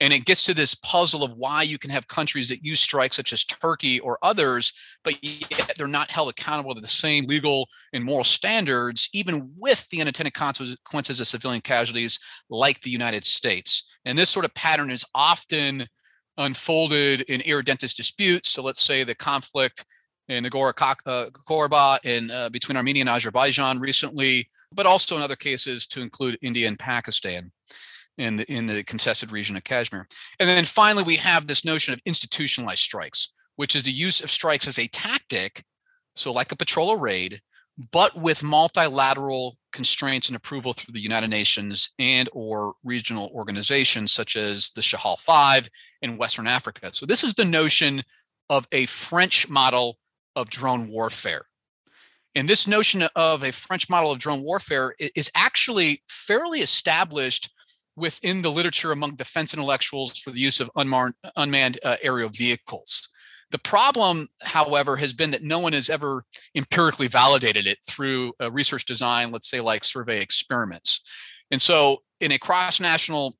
And 0.03 0.14
it 0.14 0.25
gets 0.25 0.44
to 0.46 0.55
this 0.55 0.75
puzzle 0.75 1.23
of 1.23 1.37
why 1.37 1.62
you 1.62 1.79
can 1.79 1.90
have 1.90 2.09
countries 2.09 2.49
that 2.49 2.64
use 2.64 2.81
strikes, 2.81 3.16
such 3.16 3.35
as 3.35 3.44
Turkey 3.44 4.01
or 4.01 4.18
others, 4.23 4.73
but 5.05 5.23
yet 5.23 5.73
they're 5.77 5.87
not 5.87 6.11
held 6.11 6.31
accountable 6.31 6.75
to 6.75 6.81
the 6.81 6.87
same 6.87 7.27
legal 7.27 7.68
and 7.92 8.03
moral 8.03 8.25
standards, 8.25 9.11
even 9.12 9.53
with 9.59 9.87
the 9.90 10.01
unintended 10.01 10.33
consequences 10.33 11.20
of 11.20 11.27
civilian 11.27 11.61
casualties, 11.61 12.18
like 12.49 12.81
the 12.81 12.88
United 12.88 13.27
States. 13.27 13.85
And 14.07 14.16
this 14.16 14.31
sort 14.31 14.46
of 14.46 14.55
pattern 14.55 14.90
is 14.90 15.05
often 15.14 15.87
unfolded 16.38 17.20
in 17.23 17.42
irredentist 17.42 17.99
disputes. 17.99 18.49
So 18.49 18.62
let's 18.62 18.83
say 18.83 19.05
the 19.05 19.14
conflict 19.14 19.85
in 20.29 20.44
Nagorno-Karabakh 20.44 21.94
uh, 21.94 21.99
in 22.05 22.31
uh, 22.31 22.49
between 22.49 22.77
Armenia 22.77 23.03
and 23.03 23.11
Azerbaijan 23.11 23.81
recently, 23.81 24.49
but 24.73 24.87
also 24.87 25.17
in 25.17 25.23
other 25.23 25.37
cases 25.37 25.87
to 25.89 26.03
include 26.03 26.39
India 26.43 26.69
and 26.69 26.79
Pakistan 26.79 27.51
in 28.19 28.37
the, 28.37 28.53
in 28.53 28.67
the 28.67 28.85
contested 28.85 29.33
region 29.33 29.57
of 29.57 29.65
Kashmir. 29.65 30.07
And 30.39 30.49
then 30.49 30.65
finally, 30.65 31.03
we 31.03 31.17
have 31.17 31.47
this 31.47 31.65
notion 31.65 31.95
of 31.95 32.01
institutionalized 32.05 32.81
strikes, 32.81 33.33
which 33.57 33.75
is 33.75 33.85
the 33.85 33.93
use 33.93 34.23
of 34.23 34.31
strikes 34.31 34.69
as 34.69 34.79
a 34.79 34.89
tactic, 34.89 35.65
so 36.15 36.33
like 36.33 36.53
a 36.53 36.57
patrol 36.57 36.97
raid, 36.97 37.41
but 37.93 38.15
with 38.21 38.43
multilateral 38.43 39.57
constraints 39.73 40.29
and 40.29 40.37
approval 40.37 40.73
through 40.73 40.93
the 40.93 41.01
United 41.01 41.29
Nations 41.29 41.91
and 41.99 42.29
or 42.33 42.75
regional 42.85 43.31
organizations 43.35 44.13
such 44.13 44.37
as 44.37 44.71
the 44.71 44.83
Sahel 44.83 45.17
Five 45.17 45.69
in 46.03 46.19
Western 46.19 46.47
Africa. 46.47 46.91
So 46.93 47.07
this 47.07 47.25
is 47.25 47.35
the 47.35 47.45
notion 47.45 48.03
of 48.49 48.67
a 48.73 48.87
French 48.87 49.49
model 49.49 49.97
of 50.37 50.51
drone 50.51 50.89
warfare. 50.89 51.47
And 52.35 52.49
this 52.49 52.69
notion 52.69 53.03
of 53.16 53.43
a 53.43 53.53
French 53.53 53.90
model 53.90 54.12
of 54.12 54.19
drone 54.19 54.43
warfare 54.43 54.95
is 54.99 55.31
actually 55.35 56.03
fairly 56.09 56.61
established 56.61 57.51
within 57.97 58.43
the 58.43 58.53
literature 58.53 58.93
among 58.93 59.16
defense 59.16 59.53
intellectuals 59.53 60.19
for 60.19 60.31
the 60.31 60.40
use 60.40 60.61
of 60.61 60.71
unmanned, 60.77 61.14
unmanned 61.37 61.79
uh, 61.85 61.97
aerial 62.03 62.31
vehicles. 62.31 63.09
The 63.51 63.59
problem, 63.59 64.29
however, 64.43 64.97
has 64.97 65.12
been 65.12 65.33
that 65.33 65.43
no 65.43 65.59
one 65.59 65.73
has 65.73 65.90
ever 65.90 66.25
empirically 66.55 67.09
validated 67.09 67.66
it 67.66 67.79
through 67.85 68.33
a 68.38 68.51
research 68.51 68.85
design, 68.85 69.33
let's 69.33 69.51
say 69.51 69.61
like 69.61 69.83
survey 69.83 70.21
experiments. 70.21 71.03
And 71.51 71.61
so, 71.61 72.03
in 72.21 72.31
a 72.33 72.38
cross 72.38 72.79
national 72.79 73.37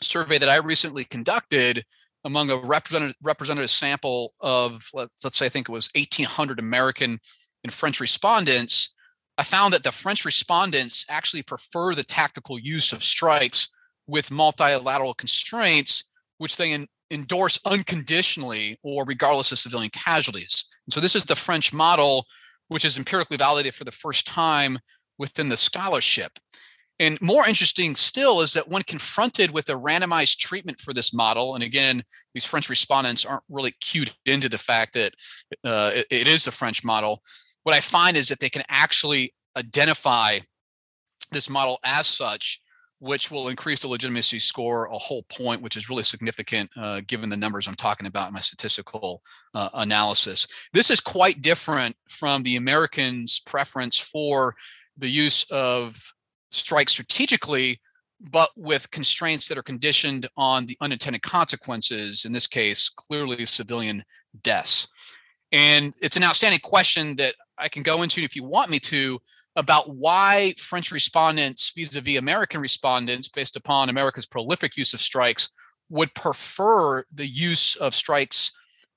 survey 0.00 0.38
that 0.38 0.48
I 0.48 0.56
recently 0.56 1.04
conducted 1.04 1.84
among 2.24 2.50
a 2.50 2.56
representative, 2.56 3.16
representative 3.22 3.70
sample 3.70 4.32
of, 4.40 4.88
let's, 4.94 5.24
let's 5.24 5.36
say, 5.36 5.46
I 5.46 5.48
think 5.48 5.68
it 5.68 5.72
was 5.72 5.90
1,800 5.94 6.58
American 6.58 7.18
and 7.64 7.72
French 7.72 8.00
respondents, 8.00 8.94
I 9.38 9.42
found 9.42 9.72
that 9.72 9.82
the 9.82 9.92
French 9.92 10.24
respondents 10.24 11.04
actually 11.08 11.42
prefer 11.42 11.94
the 11.94 12.04
tactical 12.04 12.58
use 12.58 12.92
of 12.92 13.02
strikes 13.02 13.68
with 14.06 14.30
multilateral 14.30 15.14
constraints, 15.14 16.10
which 16.38 16.56
they 16.56 16.72
in, 16.72 16.88
endorse 17.10 17.60
unconditionally 17.64 18.78
or 18.82 19.04
regardless 19.04 19.52
of 19.52 19.58
civilian 19.58 19.90
casualties. 19.90 20.64
And 20.86 20.92
so 20.92 21.00
this 21.00 21.14
is 21.14 21.24
the 21.24 21.36
French 21.36 21.72
model, 21.72 22.26
which 22.68 22.84
is 22.84 22.98
empirically 22.98 23.36
validated 23.36 23.74
for 23.74 23.84
the 23.84 23.92
first 23.92 24.26
time 24.26 24.78
within 25.18 25.48
the 25.48 25.56
scholarship. 25.56 26.32
And 26.98 27.20
more 27.20 27.46
interesting 27.46 27.96
still 27.96 28.42
is 28.42 28.52
that 28.52 28.68
when 28.68 28.82
confronted 28.82 29.50
with 29.50 29.68
a 29.70 29.74
randomized 29.74 30.38
treatment 30.38 30.78
for 30.78 30.92
this 30.94 31.12
model, 31.12 31.54
and 31.54 31.64
again, 31.64 32.02
these 32.34 32.44
French 32.44 32.68
respondents 32.68 33.24
aren't 33.24 33.42
really 33.48 33.74
cued 33.80 34.12
into 34.26 34.48
the 34.48 34.58
fact 34.58 34.94
that 34.94 35.14
uh, 35.64 35.90
it, 35.94 36.06
it 36.10 36.28
is 36.28 36.44
the 36.44 36.52
French 36.52 36.84
model. 36.84 37.22
What 37.62 37.74
I 37.74 37.80
find 37.80 38.16
is 38.16 38.28
that 38.28 38.40
they 38.40 38.50
can 38.50 38.62
actually 38.68 39.34
identify 39.56 40.38
this 41.30 41.48
model 41.48 41.78
as 41.84 42.06
such 42.06 42.60
which 43.02 43.32
will 43.32 43.48
increase 43.48 43.82
the 43.82 43.88
legitimacy 43.88 44.38
score 44.38 44.86
a 44.86 44.96
whole 44.96 45.24
point, 45.24 45.60
which 45.60 45.76
is 45.76 45.90
really 45.90 46.04
significant 46.04 46.70
uh, 46.76 47.00
given 47.08 47.28
the 47.28 47.36
numbers 47.36 47.66
I'm 47.66 47.74
talking 47.74 48.06
about 48.06 48.28
in 48.28 48.34
my 48.34 48.38
statistical 48.38 49.22
uh, 49.56 49.70
analysis. 49.74 50.46
This 50.72 50.88
is 50.88 51.00
quite 51.00 51.42
different 51.42 51.96
from 52.08 52.44
the 52.44 52.54
Americans' 52.54 53.40
preference 53.44 53.98
for 53.98 54.54
the 54.96 55.08
use 55.08 55.44
of 55.50 56.00
strike 56.52 56.88
strategically, 56.88 57.80
but 58.30 58.50
with 58.56 58.88
constraints 58.92 59.48
that 59.48 59.58
are 59.58 59.64
conditioned 59.64 60.28
on 60.36 60.66
the 60.66 60.76
unintended 60.80 61.22
consequences, 61.22 62.24
in 62.24 62.30
this 62.30 62.46
case, 62.46 62.88
clearly 62.88 63.44
civilian 63.46 64.04
deaths. 64.44 64.86
And 65.50 65.92
it's 66.00 66.16
an 66.16 66.22
outstanding 66.22 66.60
question 66.60 67.16
that 67.16 67.34
I 67.58 67.68
can 67.68 67.82
go 67.82 68.02
into 68.02 68.22
if 68.22 68.36
you 68.36 68.44
want 68.44 68.70
me 68.70 68.78
to, 68.80 69.20
about 69.54 69.94
why 69.94 70.54
French 70.58 70.90
respondents 70.90 71.72
vis 71.76 71.94
a 71.94 72.00
vis 72.00 72.18
American 72.18 72.60
respondents, 72.60 73.28
based 73.28 73.56
upon 73.56 73.88
America's 73.88 74.26
prolific 74.26 74.76
use 74.76 74.94
of 74.94 75.00
strikes, 75.00 75.50
would 75.90 76.14
prefer 76.14 77.04
the 77.12 77.26
use 77.26 77.76
of 77.76 77.94
strikes 77.94 78.52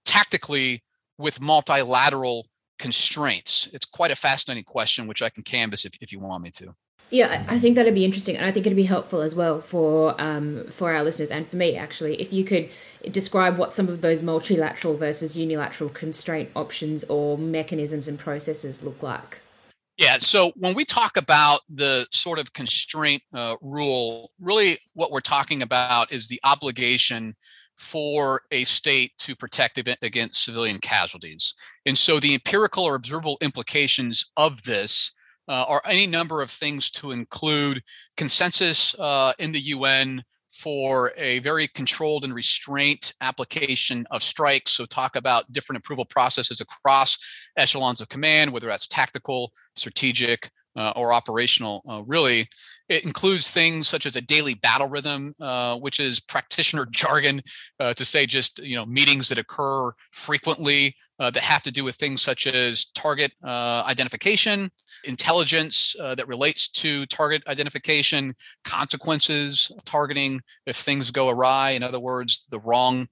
tactically 0.05 0.81
with 1.17 1.41
multilateral 1.41 2.47
constraints. 2.79 3.67
It's 3.73 3.85
quite 3.85 4.11
a 4.11 4.15
fascinating 4.15 4.63
question, 4.63 5.07
which 5.07 5.21
I 5.21 5.29
can 5.29 5.43
canvass 5.43 5.85
if, 5.85 5.93
if 6.01 6.11
you 6.11 6.19
want 6.19 6.43
me 6.43 6.51
to. 6.51 6.75
Yeah, 7.11 7.45
I 7.47 7.59
think 7.59 7.75
that'd 7.75 7.93
be 7.93 8.03
interesting, 8.03 8.35
and 8.35 8.45
I 8.45 8.51
think 8.51 8.65
it'd 8.65 8.75
be 8.75 8.83
helpful 8.83 9.21
as 9.21 9.35
well 9.35 9.61
for 9.61 10.19
um, 10.19 10.65
for 10.69 10.93
our 10.93 11.03
listeners 11.03 11.31
and 11.31 11.47
for 11.47 11.55
me 11.55 11.77
actually, 11.77 12.19
if 12.19 12.33
you 12.33 12.43
could 12.43 12.69
describe 13.11 13.57
what 13.57 13.73
some 13.73 13.87
of 13.87 14.01
those 14.01 14.23
multilateral 14.23 14.97
versus 14.97 15.37
unilateral 15.37 15.89
constraint 15.89 16.49
options 16.55 17.03
or 17.05 17.37
mechanisms 17.37 18.07
and 18.07 18.17
processes 18.17 18.83
look 18.83 19.03
like. 19.03 19.41
Yeah. 19.97 20.17
So 20.19 20.51
when 20.57 20.75
we 20.75 20.83
talk 20.83 21.15
about 21.15 21.61
the 21.69 22.05
sort 22.11 22.39
of 22.39 22.51
constraint 22.53 23.23
uh, 23.33 23.55
rule, 23.61 24.31
really 24.39 24.77
what 24.93 25.11
we're 25.11 25.21
talking 25.21 25.61
about 25.61 26.11
is 26.11 26.27
the 26.27 26.39
obligation 26.43 27.35
for 27.77 28.41
a 28.51 28.63
state 28.63 29.17
to 29.19 29.35
protect 29.35 29.77
against 29.77 30.43
civilian 30.43 30.79
casualties. 30.79 31.53
And 31.85 31.97
so 31.97 32.19
the 32.19 32.33
empirical 32.33 32.83
or 32.83 32.95
observable 32.95 33.37
implications 33.41 34.31
of 34.37 34.63
this 34.63 35.13
uh, 35.47 35.65
are 35.67 35.81
any 35.85 36.07
number 36.07 36.41
of 36.41 36.49
things 36.49 36.89
to 36.91 37.11
include 37.11 37.81
consensus 38.17 38.95
uh, 38.99 39.33
in 39.39 39.51
the 39.51 39.59
UN 39.59 40.23
for 40.49 41.11
a 41.17 41.39
very 41.39 41.67
controlled 41.67 42.23
and 42.23 42.33
restraint 42.33 43.13
application 43.21 44.07
of 44.11 44.23
strikes. 44.23 44.71
So, 44.71 44.85
talk 44.85 45.15
about 45.15 45.51
different 45.51 45.79
approval 45.79 46.05
processes 46.05 46.61
across 46.61 47.17
echelons 47.57 48.01
of 48.01 48.09
command, 48.09 48.51
whether 48.51 48.67
that's 48.67 48.87
tactical, 48.87 49.51
strategic, 49.75 50.49
uh, 50.75 50.93
or 50.95 51.13
operational, 51.13 51.83
uh, 51.89 52.03
really. 52.05 52.47
It 52.87 53.03
includes 53.03 53.49
things 53.49 53.87
such 53.87 54.05
as 54.05 54.15
a 54.15 54.21
daily 54.21 54.53
battle 54.53 54.87
rhythm, 54.87 55.33
uh, 55.39 55.77
which 55.79 55.99
is 55.99 56.19
practitioner 56.19 56.85
jargon 56.91 57.41
uh, 57.79 57.93
to 57.93 58.05
say 58.05 58.25
just 58.25 58.59
you 58.59 58.75
know 58.75 58.85
meetings 58.85 59.29
that 59.29 59.39
occur 59.39 59.91
frequently 60.11 60.95
uh, 61.19 61.31
that 61.31 61.41
have 61.41 61.63
to 61.63 61.71
do 61.71 61.83
with 61.83 61.95
things 61.95 62.21
such 62.21 62.45
as 62.45 62.85
target 62.93 63.31
uh, 63.43 63.83
identification, 63.87 64.69
intelligence 65.05 65.95
that 65.99 66.27
relates 66.27 66.67
to 66.67 67.05
target 67.07 67.41
identification, 67.47 68.35
consequences 68.63 69.71
of 69.75 69.83
targeting 69.85 70.41
if 70.65 70.75
things 70.75 71.09
go 71.11 71.29
awry. 71.29 71.71
In 71.71 71.83
other 71.83 71.99
words, 71.99 72.45
the 72.49 72.59
wrong 72.59 73.07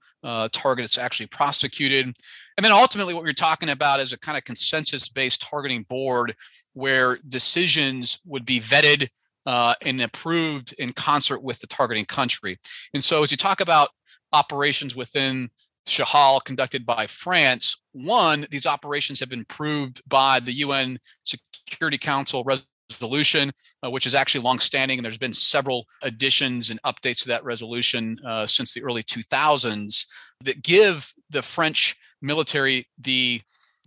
target 0.52 0.86
is 0.86 0.98
actually 0.98 1.28
prosecuted. 1.28 2.14
And 2.58 2.64
then 2.64 2.72
ultimately, 2.72 3.14
what 3.14 3.24
we're 3.24 3.34
talking 3.34 3.70
about 3.70 4.00
is 4.00 4.14
a 4.14 4.20
kind 4.20 4.38
of 4.38 4.44
consensus 4.44 5.10
based 5.10 5.42
targeting 5.42 5.84
board 5.84 6.36
where 6.74 7.18
decisions 7.28 8.20
would 8.26 8.46
be 8.46 8.60
vetted 8.60 9.08
uh, 9.46 9.74
and 9.86 10.02
approved 10.02 10.74
in 10.80 10.94
concert 10.94 11.42
with 11.42 11.60
the 11.60 11.68
targeting 11.68 12.06
country. 12.06 12.58
And 12.94 13.04
so, 13.04 13.24
as 13.24 13.32
you 13.32 13.38
talk 13.38 13.62
about 13.62 13.90
operations 14.32 14.96
within 14.96 15.50
Sahel 15.86 16.40
conducted 16.40 16.86
by 16.86 17.08
France, 17.08 17.82
one, 17.92 18.46
these 18.50 18.66
operations 18.66 19.20
have 19.20 19.30
been 19.30 19.42
approved 19.42 20.02
by 20.10 20.40
the 20.40 20.54
UN 20.54 20.98
Security 21.26 21.98
Council 21.98 22.46
resolution, 22.90 23.52
uh, 23.86 23.92
which 23.92 24.06
is 24.06 24.16
actually 24.16 24.44
longstanding, 24.44 24.98
and 24.98 25.06
there's 25.06 25.18
been 25.18 25.34
several 25.34 25.86
additions 26.02 26.70
and 26.70 26.82
updates 26.84 27.22
to 27.24 27.28
that 27.30 27.44
resolution 27.44 28.18
uh, 28.26 28.46
since 28.46 28.74
the 28.74 28.84
early 28.84 29.04
2000s 29.04 30.06
that 30.42 30.64
give 30.64 31.12
the 31.30 31.42
French 31.42 31.96
military 32.22 32.88
the 32.98 33.42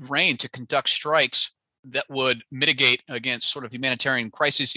reign 0.09 0.37
to 0.37 0.49
conduct 0.51 0.88
strikes 0.88 1.53
that 1.85 2.05
would 2.11 2.42
mitigate 2.51 3.03
against 3.09 3.51
sort 3.51 3.64
of 3.64 3.73
humanitarian 3.73 4.31
crises 4.31 4.73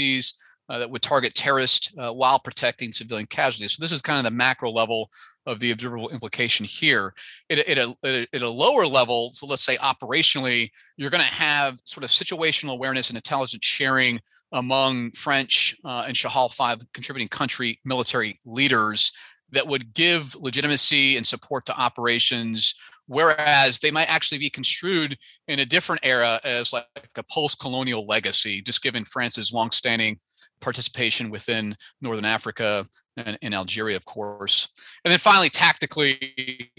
uh, 0.70 0.80
that 0.80 0.90
would 0.90 1.02
target 1.02 1.34
terrorists 1.34 1.92
uh, 1.98 2.12
while 2.12 2.40
protecting 2.40 2.92
civilian 2.92 3.28
casualties. 3.28 3.74
So 3.74 3.82
this 3.82 3.92
is 3.92 4.02
kind 4.02 4.20
of 4.20 4.24
the 4.24 4.36
macro 4.36 4.72
level 4.72 5.10
of 5.46 5.60
the 5.60 5.72
observable 5.72 6.10
implication 6.10 6.66
here. 6.66 7.14
At, 7.50 7.60
at, 7.60 7.78
a, 7.78 8.28
at 8.34 8.42
a 8.42 8.50
lower 8.50 8.86
level, 8.86 9.32
so 9.32 9.48
let's 9.48 9.64
say 9.64 9.78
operationally, 9.78 10.70
you're 10.96 11.10
going 11.10 11.24
to 11.24 11.34
have 11.34 11.80
sort 11.86 12.04
of 12.04 12.12
situational 12.12 12.74
awareness 12.74 13.10
and 13.10 13.18
intelligence 13.18 13.66
sharing 13.66 14.20
among 14.52 15.12
French 15.12 15.76
uh, 15.84 16.06
and 16.08 16.16
Sahel 16.16 16.50
5 16.50 16.82
contributing 16.94 17.30
country 17.30 17.80
military 17.84 18.38
leaders 18.46 19.12
that 19.52 19.68
would 19.68 19.94
give 19.94 20.36
legitimacy 20.36 21.18
and 21.18 21.26
support 21.26 21.66
to 21.66 21.78
operations 21.78 22.76
whereas 23.08 23.80
they 23.80 23.90
might 23.90 24.08
actually 24.08 24.38
be 24.38 24.52
construed 24.52 25.18
in 25.48 25.60
a 25.60 25.66
different 25.66 26.00
era 26.04 26.40
as 26.44 26.72
like 26.72 26.86
a 27.16 27.24
post-colonial 27.24 28.04
legacy 28.06 28.62
just 28.62 28.84
given 28.84 29.04
france's 29.04 29.52
longstanding 29.52 30.20
participation 30.62 31.30
within 31.30 31.76
northern 32.02 32.26
africa 32.26 32.86
and 33.18 33.38
in 33.42 33.54
algeria 33.54 33.96
of 33.96 34.06
course 34.06 34.70
and 35.04 35.12
then 35.12 35.20
finally 35.20 35.50
tactically 35.50 36.72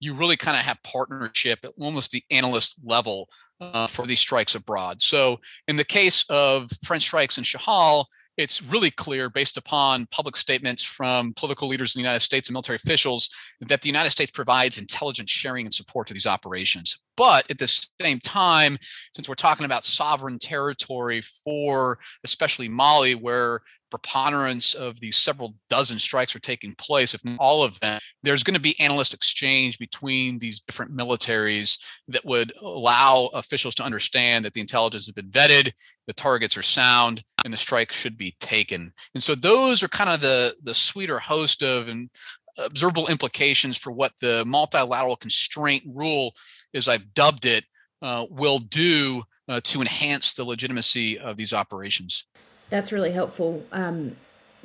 you 0.00 0.14
really 0.14 0.36
kind 0.36 0.56
of 0.56 0.62
have 0.62 0.76
partnership 0.82 1.58
at 1.64 1.72
almost 1.78 2.10
the 2.10 2.22
analyst 2.30 2.78
level 2.84 3.28
uh, 3.60 3.86
for 3.86 4.06
these 4.06 4.20
strikes 4.20 4.54
abroad 4.54 5.00
so 5.00 5.38
in 5.68 5.76
the 5.76 5.84
case 5.84 6.24
of 6.28 6.68
french 6.82 7.02
strikes 7.02 7.38
in 7.38 7.44
Sahel 7.44 8.08
it's 8.36 8.62
really 8.62 8.90
clear 8.90 9.30
based 9.30 9.56
upon 9.56 10.06
public 10.10 10.36
statements 10.36 10.82
from 10.82 11.32
political 11.34 11.68
leaders 11.68 11.94
in 11.94 12.00
the 12.00 12.02
United 12.02 12.20
States 12.20 12.48
and 12.48 12.54
military 12.54 12.76
officials 12.76 13.30
that 13.60 13.80
the 13.80 13.88
United 13.88 14.10
States 14.10 14.30
provides 14.30 14.78
intelligence 14.78 15.30
sharing 15.30 15.66
and 15.66 15.74
support 15.74 16.06
to 16.08 16.14
these 16.14 16.26
operations. 16.26 16.98
But 17.16 17.50
at 17.50 17.58
the 17.58 17.68
same 18.00 18.18
time, 18.18 18.78
since 19.14 19.28
we're 19.28 19.34
talking 19.34 19.64
about 19.64 19.84
sovereign 19.84 20.38
territory 20.38 21.22
for 21.44 21.98
especially 22.24 22.68
Mali, 22.68 23.14
where 23.14 23.60
preponderance 23.90 24.74
of 24.74 24.98
these 24.98 25.16
several 25.16 25.54
dozen 25.70 26.00
strikes 26.00 26.34
are 26.34 26.40
taking 26.40 26.74
place, 26.74 27.14
if 27.14 27.24
not 27.24 27.36
all 27.38 27.62
of 27.62 27.78
them, 27.78 28.00
there's 28.24 28.42
going 28.42 28.54
to 28.54 28.60
be 28.60 28.78
analyst 28.80 29.14
exchange 29.14 29.78
between 29.78 30.38
these 30.38 30.60
different 30.60 30.96
militaries 30.96 31.78
that 32.08 32.24
would 32.24 32.52
allow 32.60 33.26
officials 33.34 33.74
to 33.76 33.84
understand 33.84 34.44
that 34.44 34.52
the 34.52 34.60
intelligence 34.60 35.06
has 35.06 35.12
been 35.12 35.30
vetted, 35.30 35.70
the 36.08 36.12
targets 36.12 36.56
are 36.56 36.62
sound, 36.62 37.22
and 37.44 37.52
the 37.52 37.58
strike 37.58 37.92
should 37.92 38.16
be 38.18 38.34
taken. 38.40 38.92
And 39.14 39.22
so 39.22 39.36
those 39.36 39.84
are 39.84 39.88
kind 39.88 40.10
of 40.10 40.20
the 40.20 40.54
the 40.64 40.74
sweeter 40.74 41.20
host 41.20 41.62
of 41.62 41.88
and 41.88 42.10
observable 42.58 43.08
implications 43.08 43.76
for 43.76 43.92
what 43.92 44.12
the 44.20 44.44
multilateral 44.46 45.16
constraint 45.16 45.84
rule, 45.86 46.34
as 46.74 46.88
I've 46.88 47.14
dubbed 47.14 47.46
it, 47.46 47.64
uh, 48.02 48.26
will 48.30 48.58
do 48.58 49.24
uh, 49.48 49.60
to 49.64 49.80
enhance 49.80 50.34
the 50.34 50.44
legitimacy 50.44 51.18
of 51.18 51.36
these 51.36 51.52
operations. 51.52 52.24
That's 52.70 52.92
really 52.92 53.12
helpful. 53.12 53.64
Um, 53.72 54.16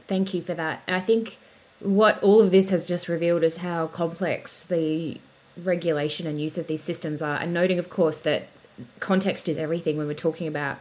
thank 0.08 0.34
you 0.34 0.42
for 0.42 0.54
that. 0.54 0.82
And 0.88 0.96
I 0.96 1.00
think 1.00 1.38
what 1.80 2.22
all 2.24 2.42
of 2.42 2.52
this 2.52 2.70
has 2.70 2.88
just 2.88 3.08
revealed 3.08 3.44
is 3.44 3.58
how 3.58 3.88
complex 3.88 4.64
the 4.64 5.20
regulation 5.64 6.28
and 6.28 6.40
use 6.40 6.58
of 6.58 6.68
these 6.68 6.82
systems 6.82 7.22
are. 7.22 7.38
And 7.38 7.54
noting, 7.54 7.80
of 7.80 7.90
course, 7.90 8.20
that 8.20 8.48
context 9.00 9.50
is 9.50 9.58
everything 9.58 9.98
when 9.98 10.08
we're 10.08 10.14
talking 10.14 10.48
about 10.48 10.80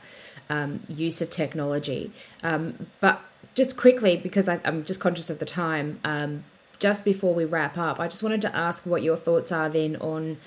um, 0.50 0.80
use 0.88 1.20
of 1.20 1.30
technology. 1.30 2.10
Um, 2.42 2.86
but 3.00 3.20
just 3.54 3.76
quickly, 3.76 4.16
because 4.16 4.48
I, 4.48 4.60
am 4.64 4.84
just 4.84 5.00
conscious 5.00 5.30
of 5.30 5.38
the 5.38 5.44
time, 5.44 6.00
um, 6.04 6.44
just 6.78 7.04
before 7.04 7.34
we 7.34 7.44
wrap 7.44 7.76
up, 7.76 7.98
I 7.98 8.06
just 8.06 8.22
wanted 8.22 8.40
to 8.42 8.56
ask 8.56 8.86
what 8.86 9.02
your 9.02 9.16
thoughts 9.16 9.50
are 9.50 9.68
then 9.68 9.96
on 9.96 10.38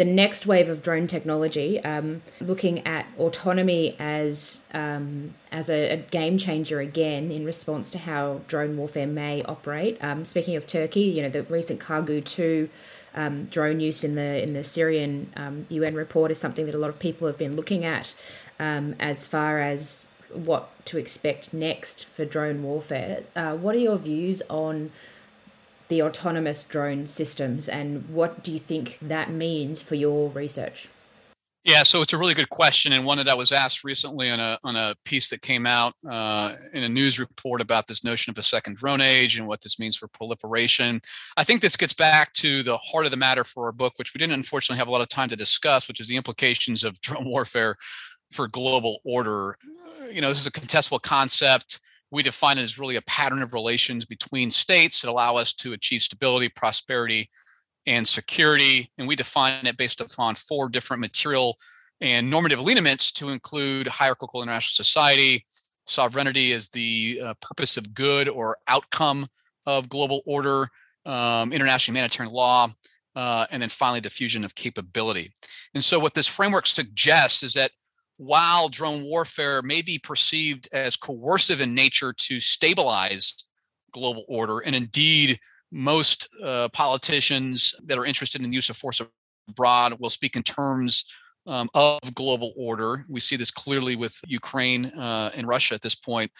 the 0.00 0.04
next 0.06 0.46
wave 0.46 0.70
of 0.70 0.82
drone 0.82 1.06
technology, 1.06 1.78
um, 1.84 2.22
looking 2.40 2.86
at 2.86 3.04
autonomy 3.18 3.94
as 3.98 4.64
um, 4.72 5.34
as 5.52 5.68
a, 5.68 5.90
a, 5.90 5.96
game 5.98 6.38
changer 6.38 6.80
again 6.80 7.30
in 7.30 7.44
response 7.44 7.90
to 7.90 7.98
how 7.98 8.40
drone 8.48 8.78
warfare 8.78 9.06
may 9.06 9.42
operate. 9.42 10.02
Um, 10.02 10.24
speaking 10.24 10.56
of 10.56 10.66
Turkey, 10.66 11.02
you 11.02 11.20
know 11.20 11.28
the 11.28 11.42
recent 11.42 11.80
Kargu 11.80 12.24
two 12.24 12.70
um, 13.14 13.44
drone 13.50 13.78
use 13.78 14.02
in 14.02 14.14
the 14.14 14.42
in 14.42 14.54
the 14.54 14.64
Syrian 14.64 15.30
UN 15.68 15.88
um, 15.90 15.94
report 15.94 16.30
is 16.30 16.38
something 16.38 16.64
that 16.64 16.74
a 16.74 16.78
lot 16.78 16.88
of 16.88 16.98
people 16.98 17.26
have 17.26 17.36
been 17.36 17.54
looking 17.54 17.84
at 17.84 18.14
um, 18.58 18.94
as 18.98 19.26
far 19.26 19.60
as 19.60 20.06
what 20.32 20.70
to 20.86 20.96
expect 20.96 21.52
next 21.52 22.06
for 22.06 22.24
drone 22.24 22.62
warfare. 22.62 23.24
Uh, 23.36 23.54
what 23.54 23.74
are 23.74 23.84
your 23.90 23.98
views 23.98 24.40
on 24.48 24.92
the 25.90 26.00
autonomous 26.00 26.64
drone 26.64 27.04
systems 27.04 27.68
and 27.68 28.08
what 28.08 28.42
do 28.42 28.52
you 28.52 28.58
think 28.58 28.98
that 29.02 29.28
means 29.28 29.82
for 29.82 29.96
your 29.96 30.30
research? 30.30 30.88
Yeah, 31.62 31.82
so 31.82 32.00
it's 32.00 32.14
a 32.14 32.18
really 32.18 32.32
good 32.32 32.48
question, 32.48 32.94
and 32.94 33.04
one 33.04 33.18
that 33.18 33.28
I 33.28 33.34
was 33.34 33.52
asked 33.52 33.84
recently 33.84 34.30
on 34.30 34.40
a 34.40 34.58
on 34.64 34.76
a 34.76 34.94
piece 35.04 35.28
that 35.28 35.42
came 35.42 35.66
out 35.66 35.92
uh, 36.08 36.54
in 36.72 36.84
a 36.84 36.88
news 36.88 37.20
report 37.20 37.60
about 37.60 37.86
this 37.86 38.02
notion 38.02 38.30
of 38.30 38.38
a 38.38 38.42
second 38.42 38.76
drone 38.78 39.02
age 39.02 39.36
and 39.36 39.46
what 39.46 39.60
this 39.60 39.78
means 39.78 39.94
for 39.94 40.08
proliferation. 40.08 41.02
I 41.36 41.44
think 41.44 41.60
this 41.60 41.76
gets 41.76 41.92
back 41.92 42.32
to 42.34 42.62
the 42.62 42.78
heart 42.78 43.04
of 43.04 43.10
the 43.10 43.18
matter 43.18 43.44
for 43.44 43.66
our 43.66 43.72
book, 43.72 43.98
which 43.98 44.14
we 44.14 44.18
didn't 44.18 44.32
unfortunately 44.32 44.78
have 44.78 44.88
a 44.88 44.90
lot 44.90 45.02
of 45.02 45.08
time 45.08 45.28
to 45.28 45.36
discuss, 45.36 45.86
which 45.86 46.00
is 46.00 46.08
the 46.08 46.16
implications 46.16 46.82
of 46.82 46.98
drone 47.02 47.26
warfare 47.26 47.76
for 48.30 48.48
global 48.48 48.96
order. 49.04 49.54
You 50.10 50.22
know, 50.22 50.28
this 50.28 50.40
is 50.40 50.46
a 50.46 50.50
contestable 50.50 51.02
concept 51.02 51.78
we 52.10 52.22
define 52.22 52.58
it 52.58 52.62
as 52.62 52.78
really 52.78 52.96
a 52.96 53.02
pattern 53.02 53.42
of 53.42 53.52
relations 53.52 54.04
between 54.04 54.50
states 54.50 55.02
that 55.02 55.10
allow 55.10 55.36
us 55.36 55.52
to 55.54 55.72
achieve 55.72 56.02
stability, 56.02 56.48
prosperity, 56.48 57.30
and 57.86 58.06
security. 58.06 58.90
And 58.98 59.06
we 59.06 59.16
define 59.16 59.66
it 59.66 59.76
based 59.76 60.00
upon 60.00 60.34
four 60.34 60.68
different 60.68 61.00
material 61.00 61.56
and 62.00 62.30
normative 62.30 62.60
lineaments 62.60 63.12
to 63.12 63.28
include 63.28 63.86
hierarchical 63.88 64.42
international 64.42 64.84
society, 64.84 65.44
sovereignty 65.86 66.52
is 66.52 66.68
the 66.68 67.20
uh, 67.22 67.34
purpose 67.40 67.76
of 67.76 67.94
good 67.94 68.28
or 68.28 68.56
outcome 68.68 69.26
of 69.66 69.88
global 69.88 70.22
order, 70.26 70.68
um, 71.04 71.52
international 71.52 71.94
humanitarian 71.94 72.32
law, 72.32 72.68
uh, 73.16 73.46
and 73.50 73.60
then 73.60 73.68
finally 73.68 74.00
diffusion 74.00 74.44
of 74.44 74.54
capability. 74.54 75.28
And 75.74 75.84
so, 75.84 75.98
what 75.98 76.14
this 76.14 76.26
framework 76.26 76.66
suggests 76.66 77.42
is 77.42 77.52
that 77.54 77.72
while 78.20 78.68
drone 78.68 79.02
warfare 79.02 79.62
may 79.62 79.80
be 79.80 79.98
perceived 79.98 80.68
as 80.74 80.94
coercive 80.94 81.62
in 81.62 81.74
nature 81.74 82.12
to 82.12 82.38
stabilize 82.38 83.46
global 83.92 84.26
order, 84.28 84.58
and 84.58 84.76
indeed, 84.76 85.40
most 85.72 86.28
uh, 86.44 86.68
politicians 86.68 87.74
that 87.86 87.96
are 87.96 88.04
interested 88.04 88.42
in 88.42 88.50
the 88.50 88.54
use 88.54 88.68
of 88.68 88.76
force 88.76 89.00
abroad 89.48 89.96
will 89.98 90.10
speak 90.10 90.36
in 90.36 90.42
terms 90.42 91.06
um, 91.46 91.70
of 91.72 91.98
global 92.14 92.52
order. 92.58 93.06
We 93.08 93.20
see 93.20 93.36
this 93.36 93.50
clearly 93.50 93.96
with 93.96 94.20
Ukraine 94.26 94.86
uh, 94.86 95.30
and 95.34 95.48
Russia 95.48 95.74
at 95.74 95.80
this 95.80 95.94
point. 95.94 96.30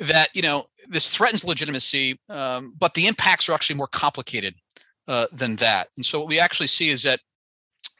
That 0.00 0.30
you 0.34 0.42
know 0.42 0.64
this 0.88 1.10
threatens 1.10 1.44
legitimacy, 1.44 2.18
um, 2.28 2.74
but 2.76 2.92
the 2.94 3.06
impacts 3.06 3.48
are 3.48 3.52
actually 3.52 3.76
more 3.76 3.86
complicated 3.86 4.56
uh, 5.06 5.28
than 5.32 5.54
that. 5.56 5.90
And 5.96 6.04
so 6.04 6.18
what 6.18 6.28
we 6.28 6.40
actually 6.40 6.66
see 6.66 6.88
is 6.88 7.04
that 7.04 7.20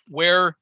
where 0.08 0.56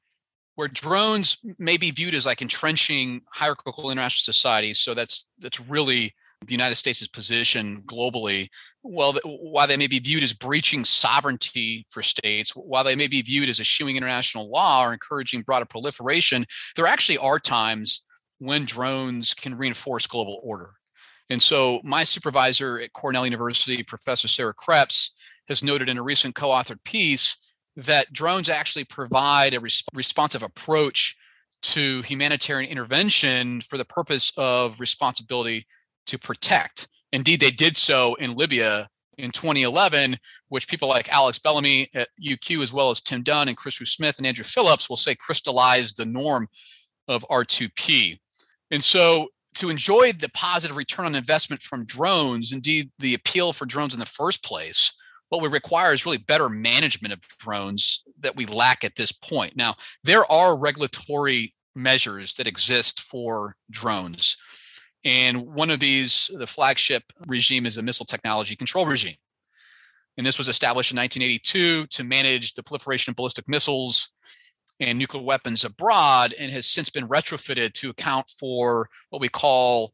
where 0.55 0.67
drones 0.67 1.37
may 1.57 1.77
be 1.77 1.91
viewed 1.91 2.13
as 2.13 2.25
like 2.25 2.41
entrenching 2.41 3.21
hierarchical 3.33 3.91
international 3.91 4.33
societies. 4.33 4.79
So 4.79 4.93
that's 4.93 5.29
that's 5.39 5.59
really 5.59 6.13
the 6.47 6.53
United 6.53 6.75
States' 6.75 7.07
position 7.07 7.83
globally, 7.85 8.49
well, 8.83 9.13
while 9.23 9.67
they 9.67 9.77
may 9.77 9.87
be 9.87 9.99
viewed 9.99 10.23
as 10.23 10.33
breaching 10.33 10.83
sovereignty 10.83 11.85
for 11.89 12.03
states, 12.03 12.51
while 12.51 12.83
they 12.83 12.95
may 12.95 13.07
be 13.07 13.21
viewed 13.21 13.49
as 13.49 13.59
eschewing 13.59 13.95
international 13.95 14.49
law 14.49 14.85
or 14.85 14.93
encouraging 14.93 15.41
broader 15.41 15.65
proliferation, 15.65 16.45
there 16.75 16.87
actually 16.87 17.17
are 17.17 17.39
times 17.39 18.03
when 18.39 18.65
drones 18.65 19.33
can 19.33 19.57
reinforce 19.57 20.07
global 20.07 20.39
order. 20.43 20.71
And 21.29 21.41
so, 21.41 21.79
my 21.83 22.03
supervisor 22.03 22.79
at 22.79 22.93
Cornell 22.93 23.25
University, 23.25 23.81
Professor 23.83 24.27
Sarah 24.27 24.53
Kreps, 24.53 25.11
has 25.47 25.63
noted 25.63 25.89
in 25.89 25.97
a 25.97 26.03
recent 26.03 26.35
co 26.35 26.49
authored 26.49 26.83
piece 26.83 27.37
that 27.75 28.11
drones 28.13 28.49
actually 28.49 28.83
provide 28.83 29.53
a 29.53 29.59
resp- 29.59 29.87
responsive 29.93 30.43
approach 30.43 31.15
to 31.61 32.01
humanitarian 32.01 32.69
intervention 32.69 33.61
for 33.61 33.77
the 33.77 33.85
purpose 33.85 34.31
of 34.37 34.79
responsibility 34.79 35.65
to 36.05 36.19
protect. 36.19 36.87
Indeed, 37.11 37.39
they 37.39 37.51
did 37.51 37.77
so 37.77 38.15
in 38.15 38.35
Libya 38.35 38.89
in 39.17 39.31
2011, 39.31 40.17
which 40.49 40.67
people 40.67 40.87
like 40.87 41.13
Alex 41.13 41.39
Bellamy 41.39 41.87
at 41.95 42.09
UQ, 42.23 42.61
as 42.61 42.73
well 42.73 42.89
as 42.89 43.01
Tim 43.01 43.23
Dunne 43.23 43.47
and 43.47 43.57
Chris 43.57 43.75
Smith 43.75 44.17
and 44.17 44.27
Andrew 44.27 44.43
Phillips 44.43 44.89
will 44.89 44.97
say 44.97 45.15
crystallized 45.15 45.97
the 45.97 46.05
norm 46.05 46.47
of 47.07 47.25
R2P. 47.29 48.17
And 48.71 48.83
so 48.83 49.29
to 49.55 49.69
enjoy 49.69 50.13
the 50.13 50.31
positive 50.33 50.77
return 50.77 51.05
on 51.05 51.15
investment 51.15 51.61
from 51.61 51.85
drones, 51.85 52.51
indeed 52.51 52.91
the 52.99 53.13
appeal 53.13 53.53
for 53.53 53.65
drones 53.65 53.93
in 53.93 53.99
the 53.99 54.05
first 54.05 54.43
place, 54.43 54.91
what 55.33 55.41
we 55.41 55.49
require 55.49 55.93
is 55.93 56.05
really 56.05 56.19
better 56.19 56.47
management 56.47 57.11
of 57.11 57.19
drones 57.39 58.03
that 58.19 58.35
we 58.35 58.45
lack 58.45 58.83
at 58.83 58.95
this 58.95 59.11
point. 59.11 59.55
Now, 59.55 59.73
there 60.03 60.31
are 60.31 60.59
regulatory 60.59 61.51
measures 61.75 62.35
that 62.35 62.45
exist 62.45 63.01
for 63.01 63.55
drones. 63.71 64.37
And 65.03 65.47
one 65.47 65.71
of 65.71 65.79
these, 65.79 66.29
the 66.37 66.45
flagship 66.45 67.03
regime, 67.27 67.65
is 67.65 67.77
a 67.77 67.81
missile 67.81 68.05
technology 68.05 68.55
control 68.55 68.85
regime. 68.85 69.15
And 70.17 70.25
this 70.25 70.37
was 70.37 70.49
established 70.49 70.91
in 70.91 70.97
1982 70.97 71.87
to 71.87 72.03
manage 72.03 72.53
the 72.53 72.61
proliferation 72.61 73.09
of 73.09 73.15
ballistic 73.15 73.49
missiles 73.49 74.11
and 74.79 74.99
nuclear 74.99 75.23
weapons 75.23 75.65
abroad 75.65 76.35
and 76.37 76.53
has 76.53 76.67
since 76.67 76.91
been 76.91 77.07
retrofitted 77.07 77.73
to 77.73 77.89
account 77.89 78.29
for 78.29 78.87
what 79.09 79.19
we 79.19 79.29
call 79.29 79.93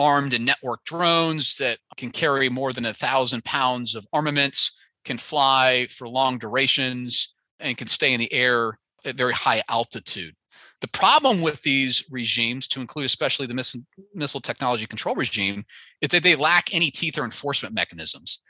armed 0.00 0.32
and 0.32 0.48
networked 0.48 0.84
drones 0.84 1.56
that 1.56 1.78
can 1.96 2.10
carry 2.10 2.48
more 2.48 2.72
than 2.72 2.86
a 2.86 2.94
thousand 2.94 3.44
pounds 3.44 3.94
of 3.94 4.06
armaments, 4.12 4.72
can 5.04 5.18
fly 5.18 5.86
for 5.90 6.08
long 6.08 6.38
durations, 6.38 7.34
and 7.60 7.76
can 7.76 7.86
stay 7.86 8.12
in 8.14 8.18
the 8.18 8.32
air 8.32 8.78
at 9.04 9.16
very 9.16 9.32
high 9.32 9.62
altitude. 9.68 10.34
The 10.80 10.88
problem 10.88 11.42
with 11.42 11.60
these 11.62 12.04
regimes, 12.10 12.66
to 12.68 12.80
include 12.80 13.04
especially 13.04 13.46
the 13.46 13.54
missile, 13.54 13.82
missile 14.14 14.40
technology 14.40 14.86
control 14.86 15.14
regime, 15.14 15.64
is 16.00 16.08
that 16.10 16.22
they 16.22 16.34
lack 16.34 16.74
any 16.74 16.90
teeth 16.90 17.18
or 17.18 17.24
enforcement 17.24 17.74
mechanisms. 17.74 18.40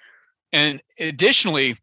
And 0.53 0.81
additionally, 1.01 1.75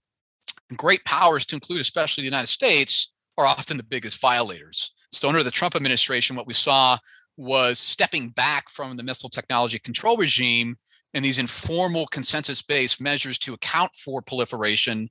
great 0.75 1.03
powers, 1.03 1.45
to 1.47 1.55
include 1.55 1.81
especially 1.81 2.21
the 2.21 2.29
United 2.29 2.47
States, 2.47 3.11
are 3.37 3.45
often 3.45 3.75
the 3.75 3.83
biggest 3.83 4.21
violators. 4.21 4.91
So, 5.11 5.27
under 5.27 5.43
the 5.43 5.51
Trump 5.51 5.75
administration, 5.75 6.35
what 6.35 6.47
we 6.47 6.53
saw 6.53 6.97
was 7.37 7.79
stepping 7.79 8.29
back 8.29 8.69
from 8.69 8.97
the 8.97 9.03
missile 9.03 9.29
technology 9.29 9.79
control 9.79 10.17
regime 10.17 10.77
and 11.13 11.23
these 11.23 11.39
informal 11.39 12.07
consensus 12.07 12.61
based 12.61 12.99
measures 12.99 13.37
to 13.39 13.53
account 13.53 13.95
for 13.95 14.21
proliferation 14.21 15.09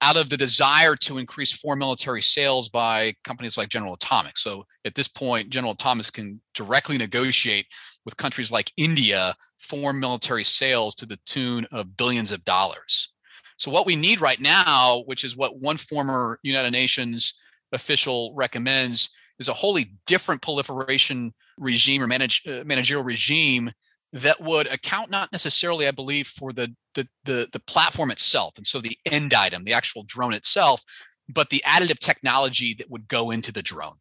out 0.00 0.16
of 0.16 0.28
the 0.28 0.36
desire 0.36 0.96
to 0.96 1.18
increase 1.18 1.52
foreign 1.52 1.78
military 1.78 2.20
sales 2.22 2.68
by 2.68 3.14
companies 3.24 3.56
like 3.56 3.68
General 3.68 3.94
Atomics. 3.94 4.42
So 4.42 4.66
at 4.84 4.94
this 4.94 5.08
point, 5.08 5.50
General 5.50 5.72
Atomics 5.72 6.10
can 6.10 6.40
directly 6.54 6.98
negotiate 6.98 7.66
with 8.04 8.16
countries 8.16 8.52
like 8.52 8.70
India 8.76 9.34
foreign 9.58 9.98
military 9.98 10.44
sales 10.44 10.94
to 10.96 11.06
the 11.06 11.18
tune 11.26 11.66
of 11.72 11.96
billions 11.96 12.32
of 12.32 12.44
dollars. 12.44 13.12
So 13.56 13.70
what 13.70 13.86
we 13.86 13.96
need 13.96 14.20
right 14.20 14.40
now, 14.40 15.04
which 15.06 15.24
is 15.24 15.36
what 15.36 15.60
one 15.60 15.76
former 15.76 16.38
United 16.42 16.72
Nations 16.72 17.34
official 17.72 18.32
recommends, 18.34 19.08
is 19.38 19.48
a 19.48 19.52
wholly 19.52 19.92
different 20.06 20.42
proliferation 20.42 21.34
regime 21.58 22.02
or 22.02 22.06
manage, 22.06 22.46
uh, 22.46 22.62
managerial 22.64 23.04
regime 23.04 23.70
that 24.12 24.40
would 24.40 24.66
account 24.68 25.10
not 25.10 25.32
necessarily, 25.32 25.88
I 25.88 25.90
believe, 25.90 26.26
for 26.28 26.52
the, 26.52 26.72
the 26.94 27.08
the 27.24 27.48
the 27.52 27.58
platform 27.60 28.12
itself, 28.12 28.54
and 28.56 28.66
so 28.66 28.80
the 28.80 28.96
end 29.06 29.34
item, 29.34 29.64
the 29.64 29.72
actual 29.72 30.04
drone 30.04 30.32
itself, 30.32 30.82
but 31.28 31.50
the 31.50 31.62
additive 31.66 31.98
technology 31.98 32.74
that 32.74 32.90
would 32.90 33.08
go 33.08 33.32
into 33.32 33.52
the 33.52 33.62
drone. 33.62 33.96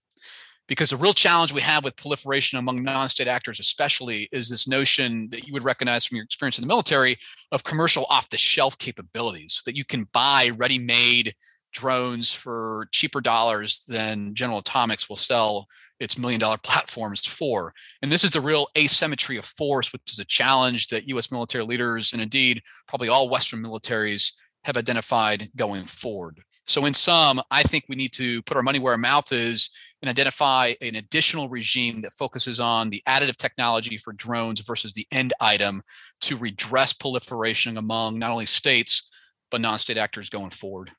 Because 0.68 0.92
the 0.92 0.98
real 0.98 1.14
challenge 1.14 1.52
we 1.52 1.62
have 1.62 1.84
with 1.84 1.98
proliferation 1.98 2.58
among 2.58 2.84
non-state 2.84 3.28
actors, 3.28 3.60
especially, 3.60 4.30
is 4.32 4.50
this 4.50 4.68
notion 4.68 5.28
that 5.32 5.46
you 5.46 5.54
would 5.54 5.66
recognize 5.66 6.06
from 6.06 6.16
your 6.16 6.24
experience 6.24 6.58
in 6.58 6.62
the 6.62 6.68
military 6.68 7.18
of 7.52 7.64
commercial 7.64 8.06
off-the-shelf 8.10 8.78
capabilities 8.78 9.62
that 9.66 9.76
you 9.76 9.84
can 9.84 10.08
buy 10.14 10.52
ready-made 10.56 11.34
drones 11.74 12.34
for 12.34 12.88
cheaper 12.92 13.22
dollars 13.22 13.84
than 13.88 14.34
General 14.34 14.60
Atomics 14.60 15.10
will 15.10 15.16
sell 15.16 15.68
its 16.00 16.18
million 16.18 16.40
dollar 16.40 16.58
platforms 16.64 17.26
for. 17.26 17.74
And 18.02 18.12
this 18.12 18.24
is 18.24 18.32
the 18.32 18.42
real 18.42 18.68
asymmetry 18.78 19.38
of 19.38 19.46
force, 19.46 19.92
which 19.92 20.12
is 20.12 20.20
a 20.20 20.26
challenge 20.26 20.88
that 20.90 21.08
US 21.08 21.32
military 21.32 21.66
leaders 21.66 22.14
and 22.14 22.22
indeed 22.22 22.62
probably 22.88 23.10
all 23.10 23.30
Western 23.30 23.62
militaries 23.62 24.34
have 24.64 24.78
identified 24.78 25.50
going 25.56 25.82
forward. 25.82 26.40
So, 26.66 26.86
in 26.86 26.94
sum, 26.94 27.42
I 27.52 27.64
think 27.64 27.86
we 27.90 27.98
need 27.98 28.14
to 28.14 28.42
put 28.44 28.56
our 28.56 28.64
money 28.64 28.80
where 28.80 28.94
our 28.94 28.98
mouth 28.98 29.34
is 29.34 29.70
and 30.02 30.10
identify 30.10 30.74
an 30.82 30.96
additional 30.96 31.50
regime 31.50 32.02
that 32.02 32.14
focuses 32.14 32.60
on 32.60 32.90
the 32.90 33.02
additive 33.08 33.36
technology 33.36 33.98
for 33.98 34.14
drones 34.14 34.62
versus 34.62 34.94
the 34.94 35.06
end 35.12 35.34
item 35.42 35.82
to 36.22 36.38
redress 36.38 36.94
proliferation 36.94 37.78
among 37.78 38.18
not 38.18 38.32
only 38.32 38.46
states, 38.46 39.10
but 39.52 39.62
non 39.62 39.78
state 39.78 39.98
actors 39.98 40.30
going 40.30 40.50
forward. 40.50 40.92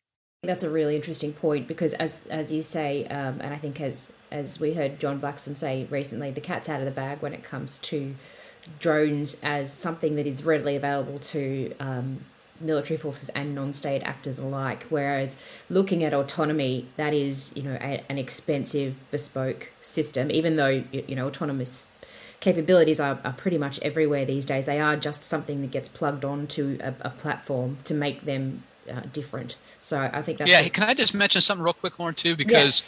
That's 0.46 0.64
a 0.64 0.70
really 0.70 0.96
interesting 0.96 1.32
point 1.32 1.66
because, 1.68 1.94
as 1.94 2.26
as 2.26 2.52
you 2.52 2.62
say, 2.62 3.06
um, 3.06 3.40
and 3.40 3.52
I 3.52 3.56
think 3.56 3.80
as 3.80 4.16
as 4.30 4.60
we 4.60 4.74
heard 4.74 4.98
John 4.98 5.20
Blackson 5.20 5.56
say 5.56 5.86
recently, 5.90 6.30
the 6.30 6.40
cat's 6.40 6.68
out 6.68 6.80
of 6.80 6.86
the 6.86 6.92
bag 6.92 7.20
when 7.20 7.32
it 7.32 7.44
comes 7.44 7.78
to 7.78 8.14
drones 8.78 9.36
as 9.42 9.72
something 9.72 10.16
that 10.16 10.26
is 10.26 10.44
readily 10.44 10.74
available 10.74 11.18
to 11.18 11.74
um, 11.78 12.24
military 12.60 12.96
forces 12.96 13.28
and 13.30 13.54
non-state 13.54 14.02
actors 14.02 14.38
alike. 14.38 14.86
Whereas 14.88 15.36
looking 15.68 16.02
at 16.02 16.14
autonomy, 16.14 16.86
that 16.96 17.14
is 17.14 17.52
you 17.56 17.62
know 17.62 17.78
a, 17.80 18.02
an 18.08 18.18
expensive 18.18 18.96
bespoke 19.10 19.70
system. 19.80 20.30
Even 20.30 20.56
though 20.56 20.84
you 20.92 21.14
know 21.14 21.26
autonomous 21.26 21.88
capabilities 22.40 23.00
are, 23.00 23.18
are 23.24 23.32
pretty 23.32 23.56
much 23.56 23.78
everywhere 23.80 24.24
these 24.24 24.44
days, 24.44 24.66
they 24.66 24.78
are 24.78 24.96
just 24.96 25.22
something 25.22 25.62
that 25.62 25.70
gets 25.70 25.88
plugged 25.88 26.24
onto 26.24 26.78
a, 26.82 26.94
a 27.00 27.10
platform 27.10 27.78
to 27.84 27.94
make 27.94 28.22
them 28.22 28.62
uh, 28.90 29.00
different. 29.12 29.56
So 29.80 29.98
I 30.12 30.22
think 30.22 30.38
that's 30.38 30.50
yeah. 30.50 30.66
Can 30.68 30.84
I 30.84 30.94
just 30.94 31.14
mention 31.14 31.40
something 31.40 31.64
real 31.64 31.74
quick, 31.74 31.98
Lauren, 31.98 32.14
too? 32.14 32.36
Because 32.36 32.84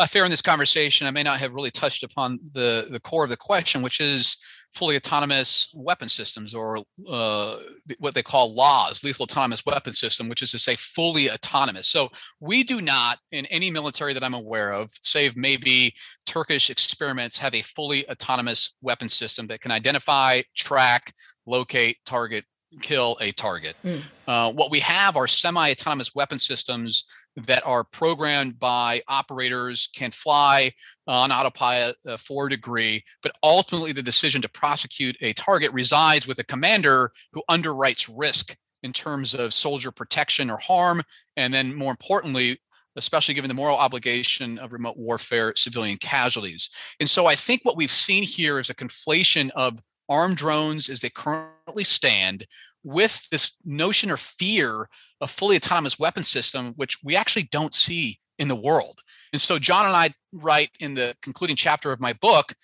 yeah. 0.00 0.06
fair 0.06 0.24
in 0.24 0.30
this 0.30 0.42
conversation, 0.42 1.06
I 1.06 1.10
may 1.10 1.22
not 1.22 1.38
have 1.40 1.52
really 1.52 1.70
touched 1.70 2.02
upon 2.02 2.38
the 2.52 2.88
the 2.90 3.00
core 3.00 3.24
of 3.24 3.30
the 3.30 3.36
question, 3.36 3.82
which 3.82 4.00
is 4.00 4.36
fully 4.72 4.96
autonomous 4.96 5.68
weapon 5.74 6.08
systems, 6.08 6.54
or 6.54 6.78
uh, 7.06 7.56
what 7.98 8.14
they 8.14 8.22
call 8.22 8.54
LAWS, 8.54 9.04
lethal 9.04 9.24
autonomous 9.24 9.64
weapon 9.66 9.92
system, 9.92 10.28
which 10.28 10.42
is 10.42 10.50
to 10.50 10.58
say 10.58 10.74
fully 10.76 11.30
autonomous. 11.30 11.88
So 11.88 12.08
we 12.40 12.64
do 12.64 12.80
not, 12.80 13.18
in 13.32 13.44
any 13.46 13.70
military 13.70 14.14
that 14.14 14.24
I'm 14.24 14.34
aware 14.34 14.72
of, 14.72 14.90
save 15.02 15.36
maybe 15.36 15.92
Turkish 16.24 16.70
experiments, 16.70 17.38
have 17.38 17.54
a 17.54 17.62
fully 17.62 18.08
autonomous 18.08 18.76
weapon 18.80 19.08
system 19.10 19.46
that 19.48 19.60
can 19.60 19.70
identify, 19.70 20.40
track, 20.56 21.12
locate, 21.46 21.98
target, 22.06 22.44
kill 22.80 23.16
a 23.20 23.32
target. 23.32 23.74
Mm. 23.84 24.02
Uh, 24.26 24.52
what 24.52 24.70
we 24.70 24.80
have 24.80 25.16
are 25.16 25.26
semi 25.26 25.70
autonomous 25.70 26.14
weapon 26.14 26.38
systems 26.38 27.04
that 27.36 27.66
are 27.66 27.84
programmed 27.84 28.58
by 28.58 29.02
operators, 29.08 29.88
can 29.94 30.10
fly 30.10 30.72
on 31.06 31.32
autopilot 31.32 31.96
uh, 32.06 32.16
for 32.16 32.46
a 32.46 32.50
degree, 32.50 33.02
but 33.22 33.32
ultimately 33.42 33.92
the 33.92 34.02
decision 34.02 34.42
to 34.42 34.48
prosecute 34.48 35.16
a 35.22 35.32
target 35.32 35.72
resides 35.72 36.26
with 36.26 36.38
a 36.38 36.44
commander 36.44 37.10
who 37.32 37.42
underwrites 37.50 38.10
risk 38.14 38.56
in 38.82 38.92
terms 38.92 39.34
of 39.34 39.54
soldier 39.54 39.90
protection 39.90 40.50
or 40.50 40.58
harm. 40.58 41.02
And 41.36 41.54
then, 41.54 41.74
more 41.74 41.90
importantly, 41.90 42.58
especially 42.96 43.34
given 43.34 43.48
the 43.48 43.54
moral 43.54 43.76
obligation 43.76 44.58
of 44.58 44.72
remote 44.72 44.96
warfare, 44.98 45.54
civilian 45.56 45.96
casualties. 45.96 46.68
And 47.00 47.08
so 47.08 47.26
I 47.26 47.34
think 47.34 47.64
what 47.64 47.76
we've 47.76 47.90
seen 47.90 48.22
here 48.22 48.58
is 48.58 48.70
a 48.70 48.74
conflation 48.74 49.50
of 49.56 49.80
armed 50.08 50.36
drones 50.36 50.88
as 50.88 51.00
they 51.00 51.10
currently 51.10 51.84
stand 51.84 52.46
with 52.84 53.28
this 53.30 53.52
notion 53.64 54.10
or 54.10 54.16
fear 54.16 54.88
of 55.20 55.30
fully 55.30 55.56
autonomous 55.56 55.98
weapon 55.98 56.22
system, 56.22 56.74
which 56.76 56.98
we 57.02 57.16
actually 57.16 57.44
don't 57.44 57.74
see 57.74 58.18
in 58.38 58.48
the 58.48 58.56
world. 58.56 59.00
And 59.32 59.40
so 59.40 59.58
John 59.58 59.86
and 59.86 59.96
I 59.96 60.14
write 60.32 60.70
in 60.80 60.94
the 60.94 61.14
concluding 61.22 61.56
chapter 61.56 61.92
of 61.92 62.00
my 62.00 62.12
book 62.14 62.54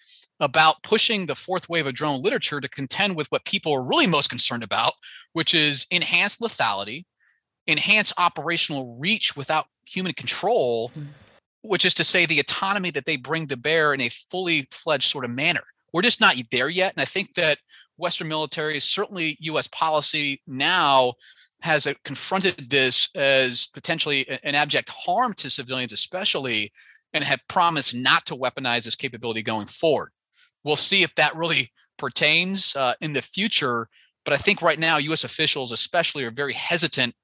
about 0.40 0.82
pushing 0.82 1.26
the 1.26 1.34
fourth 1.34 1.68
wave 1.68 1.86
of 1.86 1.94
drone 1.94 2.22
literature 2.22 2.60
to 2.60 2.68
contend 2.68 3.16
with 3.16 3.28
what 3.28 3.44
people 3.44 3.72
are 3.72 3.84
really 3.84 4.06
most 4.06 4.28
concerned 4.28 4.62
about, 4.62 4.92
which 5.32 5.54
is 5.54 5.86
enhanced 5.90 6.40
lethality, 6.40 7.04
enhanced 7.66 8.12
operational 8.18 8.96
reach 8.98 9.36
without 9.36 9.66
human 9.86 10.12
control, 10.12 10.90
mm. 10.96 11.06
which 11.62 11.84
is 11.84 11.94
to 11.94 12.04
say 12.04 12.26
the 12.26 12.40
autonomy 12.40 12.90
that 12.90 13.04
they 13.04 13.16
bring 13.16 13.46
to 13.46 13.56
bear 13.56 13.94
in 13.94 14.00
a 14.00 14.08
fully 14.08 14.68
fledged 14.70 15.10
sort 15.10 15.24
of 15.24 15.30
manner 15.30 15.62
we're 15.92 16.02
just 16.02 16.20
not 16.20 16.36
there 16.50 16.68
yet. 16.68 16.92
And 16.94 17.02
I 17.02 17.04
think 17.04 17.34
that 17.34 17.58
Western 17.96 18.28
military, 18.28 18.80
certainly 18.80 19.36
U.S. 19.40 19.68
policy 19.68 20.40
now, 20.46 21.14
has 21.62 21.88
confronted 22.04 22.70
this 22.70 23.08
as 23.16 23.66
potentially 23.66 24.28
an 24.44 24.54
abject 24.54 24.90
harm 24.90 25.34
to 25.34 25.50
civilians, 25.50 25.92
especially, 25.92 26.70
and 27.12 27.24
have 27.24 27.40
promised 27.48 27.94
not 27.94 28.24
to 28.26 28.36
weaponize 28.36 28.84
this 28.84 28.94
capability 28.94 29.42
going 29.42 29.66
forward. 29.66 30.10
We'll 30.62 30.76
see 30.76 31.02
if 31.02 31.14
that 31.16 31.34
really 31.34 31.72
pertains 31.96 32.76
uh, 32.76 32.94
in 33.00 33.12
the 33.12 33.22
future. 33.22 33.88
But 34.24 34.34
I 34.34 34.36
think 34.36 34.62
right 34.62 34.78
now, 34.78 34.98
U.S. 34.98 35.24
officials, 35.24 35.72
especially, 35.72 36.24
are 36.24 36.30
very 36.30 36.52
hesitant 36.52 37.14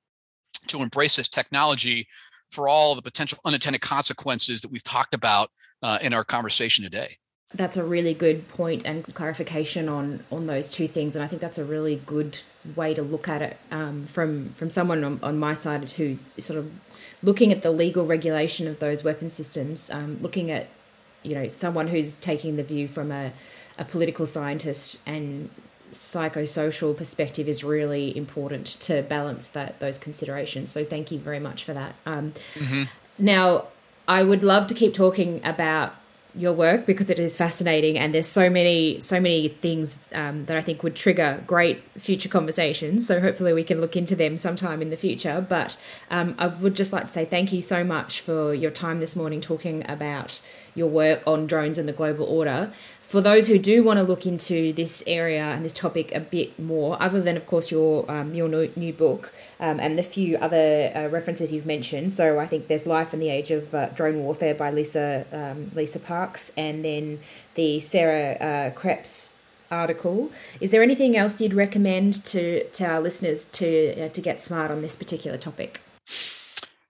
to 0.68 0.82
embrace 0.82 1.16
this 1.16 1.28
technology 1.28 2.08
for 2.50 2.68
all 2.68 2.94
the 2.94 3.02
potential 3.02 3.38
unintended 3.44 3.82
consequences 3.82 4.60
that 4.60 4.70
we've 4.70 4.82
talked 4.82 5.14
about 5.14 5.50
uh, 5.82 5.98
in 6.02 6.14
our 6.14 6.24
conversation 6.24 6.82
today. 6.82 7.16
That's 7.54 7.76
a 7.76 7.84
really 7.84 8.14
good 8.14 8.48
point 8.48 8.82
and 8.84 9.04
clarification 9.14 9.88
on 9.88 10.24
on 10.30 10.46
those 10.46 10.70
two 10.70 10.88
things, 10.88 11.14
and 11.14 11.24
I 11.24 11.28
think 11.28 11.40
that's 11.40 11.58
a 11.58 11.64
really 11.64 11.96
good 12.04 12.40
way 12.76 12.94
to 12.94 13.02
look 13.02 13.28
at 13.28 13.42
it 13.42 13.56
um, 13.70 14.04
from 14.04 14.50
from 14.50 14.70
someone 14.70 15.04
on, 15.04 15.20
on, 15.22 15.38
my 15.38 15.54
side 15.54 15.90
who's 15.90 16.20
sort 16.20 16.58
of 16.58 16.72
looking 17.22 17.52
at 17.52 17.62
the 17.62 17.70
legal 17.70 18.06
regulation 18.06 18.66
of 18.66 18.78
those 18.78 19.04
weapon 19.04 19.30
systems, 19.30 19.90
um, 19.90 20.18
looking 20.20 20.50
at 20.50 20.68
you 21.22 21.34
know 21.34 21.48
someone 21.48 21.88
who's 21.88 22.16
taking 22.16 22.56
the 22.56 22.64
view 22.64 22.88
from 22.88 23.12
a, 23.12 23.32
a 23.78 23.84
political 23.84 24.26
scientist 24.26 24.98
and 25.06 25.50
psychosocial 25.94 26.96
perspective 26.96 27.48
is 27.48 27.62
really 27.62 28.16
important 28.16 28.66
to 28.66 29.02
balance 29.02 29.48
that 29.50 29.78
those 29.80 29.98
considerations. 29.98 30.70
So 30.70 30.84
thank 30.84 31.10
you 31.10 31.18
very 31.18 31.38
much 31.38 31.64
for 31.64 31.72
that. 31.72 31.94
Um, 32.04 32.32
mm-hmm. 32.54 32.84
Now, 33.18 33.68
I 34.08 34.22
would 34.22 34.42
love 34.42 34.66
to 34.68 34.74
keep 34.74 34.92
talking 34.92 35.40
about 35.44 35.94
your 36.36 36.52
work 36.52 36.86
because 36.86 37.10
it 37.10 37.18
is 37.18 37.36
fascinating 37.36 37.98
and 37.98 38.12
there's 38.12 38.26
so 38.26 38.50
many 38.50 38.98
so 39.00 39.20
many 39.20 39.48
things 39.48 39.98
um, 40.14 40.46
that 40.46 40.56
I 40.56 40.60
think 40.60 40.82
would 40.82 40.96
trigger 40.96 41.42
great 41.46 41.82
future 41.98 42.28
conversations. 42.28 43.06
So 43.06 43.20
hopefully 43.20 43.52
we 43.52 43.64
can 43.64 43.80
look 43.80 43.96
into 43.96 44.16
them 44.16 44.36
sometime 44.36 44.82
in 44.82 44.90
the 44.90 44.96
future. 44.96 45.44
But 45.46 45.76
um, 46.10 46.34
I 46.38 46.48
would 46.48 46.74
just 46.74 46.92
like 46.92 47.04
to 47.04 47.08
say 47.08 47.24
thank 47.24 47.52
you 47.52 47.60
so 47.60 47.84
much 47.84 48.20
for 48.20 48.54
your 48.54 48.70
time 48.70 49.00
this 49.00 49.14
morning 49.14 49.40
talking 49.40 49.88
about 49.88 50.40
your 50.74 50.88
work 50.88 51.22
on 51.26 51.46
drones 51.46 51.78
and 51.78 51.88
the 51.88 51.92
global 51.92 52.26
order 52.26 52.70
for 53.04 53.20
those 53.20 53.46
who 53.46 53.58
do 53.58 53.84
want 53.84 53.98
to 53.98 54.02
look 54.02 54.26
into 54.26 54.72
this 54.72 55.04
area 55.06 55.44
and 55.44 55.64
this 55.64 55.74
topic 55.74 56.12
a 56.14 56.20
bit 56.20 56.58
more, 56.58 57.00
other 57.00 57.20
than 57.20 57.36
of 57.36 57.46
course 57.46 57.70
your 57.70 58.10
um, 58.10 58.34
your 58.34 58.48
new 58.48 58.92
book 58.92 59.32
um, 59.60 59.78
and 59.78 59.98
the 59.98 60.02
few 60.02 60.36
other 60.38 60.90
uh, 60.96 61.06
references 61.08 61.52
you've 61.52 61.66
mentioned. 61.66 62.12
So 62.12 62.40
I 62.40 62.46
think 62.46 62.66
there's 62.66 62.86
Life 62.86 63.12
in 63.12 63.20
the 63.20 63.28
Age 63.28 63.50
of 63.50 63.74
uh, 63.74 63.90
Drone 63.90 64.18
Warfare 64.24 64.54
by 64.54 64.70
Lisa 64.70 65.26
um, 65.32 65.70
Lisa 65.74 66.00
Parks, 66.00 66.50
and 66.56 66.84
then 66.84 67.20
the 67.54 67.78
Sarah 67.78 68.32
uh, 68.40 68.96
article. 69.70 70.32
Is 70.60 70.70
there 70.70 70.82
anything 70.82 71.16
else 71.16 71.40
you'd 71.40 71.54
recommend 71.54 72.24
to 72.24 72.64
to 72.64 72.84
our 72.84 73.00
listeners 73.00 73.46
to 73.46 74.06
uh, 74.06 74.08
to 74.08 74.20
get 74.20 74.40
smart 74.40 74.70
on 74.70 74.82
this 74.82 74.96
particular 74.96 75.36
topic? 75.36 75.80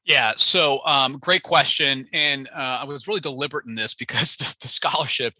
Yeah, 0.04 0.32
so 0.36 0.80
um, 0.84 1.18
great 1.18 1.42
question, 1.42 2.04
and 2.12 2.46
uh, 2.54 2.80
I 2.82 2.84
was 2.84 3.08
really 3.08 3.20
deliberate 3.20 3.66
in 3.66 3.74
this 3.74 3.94
because 3.94 4.36
the, 4.36 4.56
the 4.60 4.68
scholarship 4.68 5.34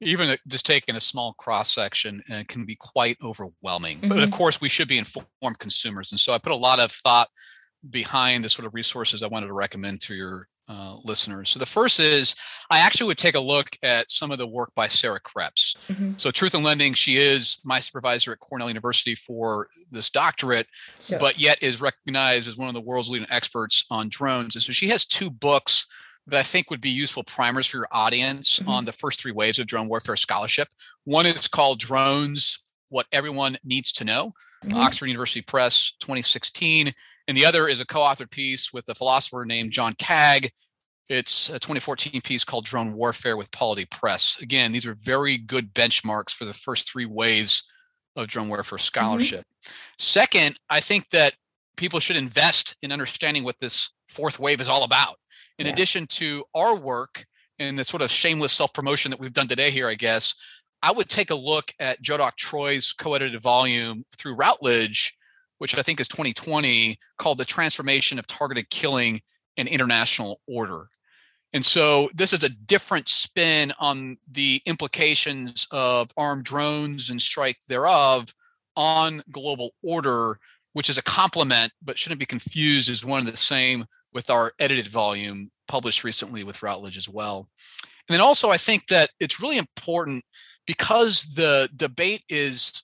even 0.00 0.36
just 0.48 0.66
taking 0.66 0.96
a 0.96 1.00
small 1.00 1.32
cross 1.34 1.72
section 1.72 2.20
uh, 2.32 2.42
can 2.48 2.64
be 2.64 2.76
quite 2.78 3.16
overwhelming. 3.22 3.98
Mm-hmm. 3.98 4.08
But 4.08 4.18
of 4.18 4.24
mm-hmm. 4.24 4.36
course, 4.36 4.60
we 4.60 4.68
should 4.68 4.88
be 4.88 4.98
informed 4.98 5.58
consumers, 5.58 6.12
and 6.12 6.20
so 6.20 6.32
I 6.32 6.38
put 6.38 6.52
a 6.52 6.56
lot 6.56 6.80
of 6.80 6.90
thought 6.90 7.28
behind 7.88 8.44
the 8.44 8.50
sort 8.50 8.66
of 8.66 8.74
resources 8.74 9.22
I 9.22 9.28
wanted 9.28 9.46
to 9.46 9.54
recommend 9.54 10.00
to 10.02 10.14
your 10.14 10.48
uh, 10.68 10.96
listeners. 11.04 11.50
So 11.50 11.58
the 11.58 11.66
first 11.66 12.00
is 12.00 12.34
I 12.70 12.78
actually 12.78 13.08
would 13.08 13.18
take 13.18 13.34
a 13.34 13.40
look 13.40 13.68
at 13.82 14.10
some 14.10 14.30
of 14.30 14.38
the 14.38 14.46
work 14.46 14.72
by 14.74 14.88
Sarah 14.88 15.20
Kreps. 15.20 15.76
Mm-hmm. 15.90 16.12
So 16.16 16.30
Truth 16.30 16.54
and 16.54 16.64
Lending, 16.64 16.94
she 16.94 17.16
is 17.16 17.58
my 17.64 17.80
supervisor 17.80 18.32
at 18.32 18.40
Cornell 18.40 18.68
University 18.68 19.14
for 19.14 19.68
this 19.90 20.10
doctorate, 20.10 20.66
sure. 21.00 21.18
but 21.18 21.38
yet 21.38 21.62
is 21.62 21.80
recognized 21.80 22.48
as 22.48 22.56
one 22.56 22.68
of 22.68 22.74
the 22.74 22.80
world's 22.80 23.10
leading 23.10 23.30
experts 23.30 23.84
on 23.90 24.08
drones. 24.08 24.54
And 24.54 24.62
so 24.62 24.72
she 24.72 24.88
has 24.88 25.04
two 25.04 25.30
books 25.30 25.86
that 26.26 26.38
I 26.38 26.42
think 26.42 26.70
would 26.70 26.80
be 26.80 26.90
useful 26.90 27.24
primers 27.24 27.66
for 27.66 27.78
your 27.78 27.88
audience 27.90 28.58
mm-hmm. 28.58 28.68
on 28.68 28.84
the 28.84 28.92
first 28.92 29.20
three 29.20 29.32
waves 29.32 29.58
of 29.58 29.66
drone 29.66 29.88
warfare 29.88 30.16
scholarship. 30.16 30.68
One 31.04 31.26
is 31.26 31.48
called 31.48 31.80
Drones 31.80 32.62
What 32.88 33.06
Everyone 33.12 33.56
Needs 33.64 33.90
to 33.92 34.04
Know, 34.04 34.32
mm-hmm. 34.64 34.78
Oxford 34.78 35.06
University 35.06 35.42
Press 35.42 35.92
2016. 36.00 36.92
And 37.28 37.36
the 37.36 37.44
other 37.44 37.68
is 37.68 37.80
a 37.80 37.86
co 37.86 38.00
authored 38.00 38.30
piece 38.30 38.72
with 38.72 38.88
a 38.88 38.94
philosopher 38.94 39.44
named 39.44 39.70
John 39.70 39.94
Kaag. 39.94 40.50
It's 41.08 41.50
a 41.50 41.58
2014 41.58 42.20
piece 42.22 42.44
called 42.44 42.64
Drone 42.64 42.92
Warfare 42.94 43.36
with 43.36 43.50
Polity 43.52 43.84
Press. 43.86 44.40
Again, 44.40 44.72
these 44.72 44.86
are 44.86 44.94
very 44.94 45.36
good 45.36 45.74
benchmarks 45.74 46.30
for 46.30 46.44
the 46.44 46.54
first 46.54 46.90
three 46.90 47.06
waves 47.06 47.64
of 48.16 48.28
drone 48.28 48.48
warfare 48.48 48.78
mm-hmm. 48.78 48.82
scholarship. 48.82 49.40
Mm-hmm. 49.40 49.72
Second, 49.98 50.58
I 50.70 50.80
think 50.80 51.08
that 51.10 51.34
people 51.76 52.00
should 52.00 52.16
invest 52.16 52.76
in 52.82 52.92
understanding 52.92 53.44
what 53.44 53.58
this 53.58 53.90
fourth 54.08 54.38
wave 54.38 54.60
is 54.60 54.68
all 54.68 54.84
about 54.84 55.16
in 55.58 55.66
yeah. 55.66 55.72
addition 55.72 56.06
to 56.06 56.44
our 56.54 56.76
work 56.76 57.24
and 57.58 57.78
the 57.78 57.84
sort 57.84 58.02
of 58.02 58.10
shameless 58.10 58.52
self 58.52 58.72
promotion 58.72 59.10
that 59.10 59.20
we've 59.20 59.32
done 59.32 59.48
today 59.48 59.70
here, 59.70 59.88
I 59.88 59.94
guess, 59.94 60.34
I 60.82 60.90
would 60.92 61.08
take 61.08 61.30
a 61.30 61.34
look 61.34 61.72
at 61.78 62.02
Jodok 62.02 62.36
Troy's 62.36 62.92
co 62.92 63.14
edited 63.14 63.40
volume 63.40 64.04
through 64.18 64.34
Routledge, 64.34 65.16
which 65.58 65.78
I 65.78 65.82
think 65.82 66.00
is 66.00 66.08
2020, 66.08 66.96
called 67.18 67.38
The 67.38 67.44
Transformation 67.44 68.18
of 68.18 68.26
Targeted 68.26 68.68
Killing 68.70 69.20
and 69.56 69.68
International 69.68 70.40
Order. 70.48 70.88
And 71.52 71.64
so 71.64 72.08
this 72.14 72.32
is 72.32 72.42
a 72.42 72.48
different 72.48 73.08
spin 73.08 73.72
on 73.78 74.16
the 74.30 74.60
implications 74.66 75.66
of 75.70 76.08
armed 76.16 76.44
drones 76.44 77.10
and 77.10 77.20
strike 77.20 77.58
thereof 77.68 78.34
on 78.74 79.22
global 79.30 79.74
order, 79.82 80.38
which 80.72 80.88
is 80.88 80.96
a 80.96 81.02
complement, 81.02 81.72
but 81.82 81.98
shouldn't 81.98 82.20
be 82.20 82.26
confused 82.26 82.90
as 82.90 83.04
one 83.04 83.20
and 83.20 83.28
the 83.28 83.36
same 83.36 83.84
with 84.14 84.30
our 84.30 84.52
edited 84.58 84.88
volume 84.88 85.50
published 85.68 86.04
recently 86.04 86.42
with 86.42 86.62
Routledge 86.62 86.96
as 86.96 87.08
well. 87.08 87.48
And 88.08 88.14
then 88.14 88.20
also, 88.20 88.50
I 88.50 88.56
think 88.56 88.86
that 88.88 89.10
it's 89.20 89.40
really 89.40 89.58
important 89.58 90.24
because 90.66 91.34
the 91.34 91.68
debate 91.74 92.24
is, 92.28 92.82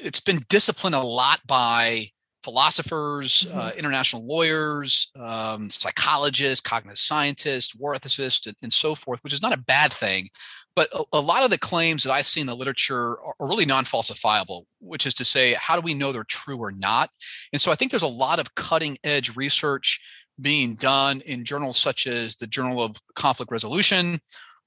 it's 0.00 0.20
been 0.20 0.44
disciplined 0.48 0.94
a 0.94 1.02
lot 1.02 1.40
by 1.46 2.08
philosophers, 2.46 3.44
mm-hmm. 3.48 3.58
uh, 3.58 3.70
international 3.76 4.24
lawyers, 4.24 5.10
um, 5.18 5.68
psychologists, 5.68 6.60
cognitive 6.60 6.96
scientists, 6.96 7.74
war 7.74 7.92
ethicists, 7.94 8.46
and, 8.46 8.54
and, 8.62 8.72
so 8.72 8.94
forth, 8.94 9.18
which 9.24 9.32
is 9.32 9.42
not 9.42 9.52
a 9.52 9.62
bad 9.62 9.92
thing. 9.92 10.28
But 10.76 10.88
a, 10.94 11.02
a, 11.14 11.20
lot 11.20 11.42
of 11.42 11.50
the 11.50 11.58
claims 11.58 12.04
that 12.04 12.12
I 12.12 12.22
see 12.22 12.40
in 12.40 12.46
the 12.46 12.54
literature 12.54 13.18
are, 13.18 13.34
are 13.40 13.48
really 13.48 13.66
non 13.66 13.82
falsifiable, 13.82 14.66
which 14.80 15.06
is 15.06 15.14
to 15.14 15.24
say, 15.24 15.56
how 15.58 15.74
do 15.74 15.82
we 15.82 15.94
know 15.94 16.12
they're 16.12 16.22
true 16.22 16.58
or 16.58 16.70
not? 16.70 17.10
And 17.52 17.60
so 17.60 17.72
I 17.72 17.74
think 17.74 17.90
there's 17.90 18.02
a 18.02 18.06
lot 18.06 18.38
of 18.38 18.54
cutting 18.54 18.96
edge 19.02 19.36
research 19.36 20.00
being 20.40 20.74
done 20.76 21.22
in 21.22 21.44
journals 21.44 21.78
such 21.78 22.06
as 22.06 22.36
the 22.36 22.46
Journal 22.46 22.80
of 22.80 22.96
Conflict 23.16 23.50
Resolution 23.50 24.20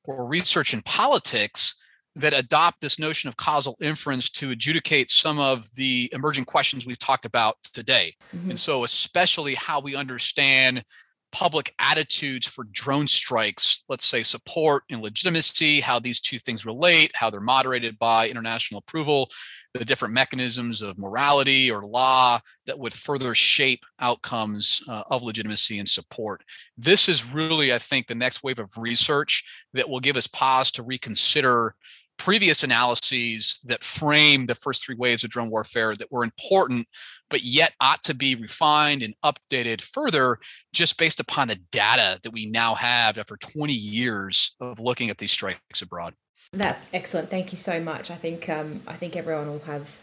or 0.04 0.28
Research 0.28 0.74
in 0.74 0.82
Politics 0.82 1.76
that 2.16 2.34
adopt 2.34 2.82
this 2.82 3.00
notion 3.00 3.28
of 3.28 3.38
causal 3.38 3.78
inference 3.82 4.30
to 4.30 4.52
adjudicate 4.52 5.10
some 5.10 5.40
of 5.40 5.70
the 5.76 6.10
emerging 6.14 6.46
questions 6.46 6.86
we've 6.86 7.00
talked 7.00 7.26
about 7.26 7.56
today. 7.74 8.14
Mm-hmm. 8.36 8.52
And 8.52 8.60
so, 8.60 8.84
especially 8.84 9.56
how 9.56 9.80
we 9.82 9.96
understand 9.96 10.84
public 11.32 11.74
attitudes 11.80 12.48
for 12.48 12.64
drone 12.72 13.08
strikes, 13.08 13.84
let's 13.90 14.06
say 14.06 14.24
support 14.24 14.84
and 14.90 15.02
legitimacy, 15.02 15.80
how 15.80 16.00
these 16.00 16.20
two 16.20 16.40
things 16.40 16.66
relate, 16.66 17.12
how 17.14 17.30
they're 17.30 17.40
moderated 17.40 17.98
by 18.00 18.28
international 18.28 18.80
approval, 18.80 19.30
the 19.74 19.86
different 19.86 20.14
mechanisms 20.14 20.82
of 20.82 20.98
morality 20.98 21.70
or 21.70 21.86
law 21.86 22.40
that 22.66 22.80
would 22.80 22.94
further 22.94 23.36
shape 23.36 23.82
outcomes 24.00 24.82
uh, 24.90 25.04
of 25.12 25.22
legitimacy 25.22 25.78
and 25.78 25.88
support. 25.88 26.44
This 26.78 27.08
is 27.08 27.34
really, 27.34 27.72
I 27.74 27.78
think, 27.78 28.08
the 28.08 28.16
next 28.16 28.44
wave 28.44 28.60
of 28.60 28.72
research 28.78 29.44
that 29.74 29.88
will 29.88 30.00
give 30.00 30.18
us 30.18 30.28
pause 30.28 30.72
to 30.72 30.84
reconsider 30.84 31.76
previous 32.18 32.64
analyses 32.64 33.60
that 33.64 33.84
frame 33.84 34.46
the 34.46 34.54
first 34.54 34.86
three 34.86 34.96
waves 34.96 35.24
of 35.24 35.30
drone 35.30 35.50
warfare 35.50 35.96
that 35.96 36.12
were 36.12 36.24
important, 36.24 36.86
but 37.30 37.44
yet 37.44 37.74
ought 37.80 38.04
to 38.04 38.14
be 38.14 38.36
refined 38.36 39.04
and 39.04 39.14
updated 39.24 39.82
further 39.82 40.40
just 40.74 40.98
based 40.98 41.20
upon 41.20 41.48
the 41.48 41.60
data 41.72 42.20
that 42.24 42.32
we 42.32 42.46
now 42.46 42.76
have 42.76 43.18
after 43.18 43.38
20 43.38 43.74
years 43.74 44.56
of 44.60 44.80
looking 44.80 45.10
at 45.10 45.18
these 45.18 45.32
strikes 45.32 45.82
abroad. 45.82 46.14
That's 46.52 46.88
excellent. 46.94 47.30
Thank 47.30 47.52
you 47.52 47.58
so 47.58 47.80
much. 47.80 48.10
I 48.10 48.16
think 48.16 48.50
um, 48.50 48.82
I 48.88 48.94
think 48.94 49.16
everyone 49.16 49.48
will 49.48 49.60
have 49.60 50.00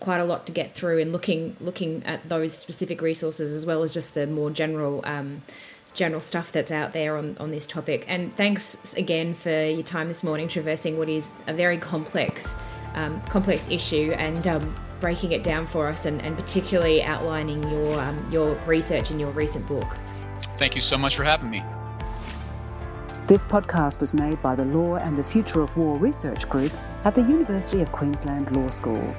quite 0.00 0.20
a 0.20 0.24
lot 0.24 0.46
to 0.46 0.52
get 0.52 0.72
through 0.72 0.98
in 0.98 1.12
looking 1.12 1.56
looking 1.60 2.02
at 2.04 2.28
those 2.28 2.56
specific 2.56 3.00
resources 3.00 3.52
as 3.52 3.64
well 3.64 3.82
as 3.82 3.92
just 3.92 4.14
the 4.14 4.26
more 4.26 4.50
general 4.50 5.02
um, 5.04 5.42
general 5.92 6.20
stuff 6.20 6.50
that's 6.52 6.72
out 6.72 6.92
there 6.92 7.16
on, 7.16 7.36
on 7.38 7.50
this 7.50 7.66
topic. 7.66 8.04
And 8.08 8.34
thanks 8.34 8.94
again 8.94 9.34
for 9.34 9.50
your 9.50 9.82
time 9.82 10.08
this 10.08 10.24
morning 10.24 10.48
traversing 10.48 10.98
what 10.98 11.08
is 11.08 11.32
a 11.46 11.52
very 11.52 11.78
complex 11.78 12.56
um, 12.94 13.20
complex 13.22 13.68
issue 13.70 14.12
and 14.16 14.46
um, 14.46 14.74
breaking 15.04 15.32
it 15.32 15.42
down 15.42 15.66
for 15.66 15.86
us 15.86 16.06
and, 16.06 16.22
and 16.22 16.34
particularly 16.34 17.02
outlining 17.02 17.62
your 17.68 18.00
um, 18.00 18.26
your 18.32 18.54
research 18.64 19.10
in 19.10 19.20
your 19.20 19.28
recent 19.32 19.66
book. 19.66 19.98
Thank 20.56 20.74
you 20.74 20.80
so 20.80 20.96
much 20.96 21.14
for 21.14 21.24
having 21.24 21.50
me. 21.50 21.62
This 23.26 23.44
podcast 23.44 24.00
was 24.00 24.14
made 24.14 24.40
by 24.40 24.54
the 24.54 24.64
Law 24.64 24.94
and 24.94 25.14
the 25.14 25.22
Future 25.22 25.60
of 25.60 25.76
War 25.76 25.98
Research 25.98 26.48
Group 26.48 26.72
at 27.04 27.14
the 27.14 27.20
University 27.20 27.82
of 27.82 27.92
Queensland 27.92 28.56
Law 28.56 28.70
School. 28.70 29.14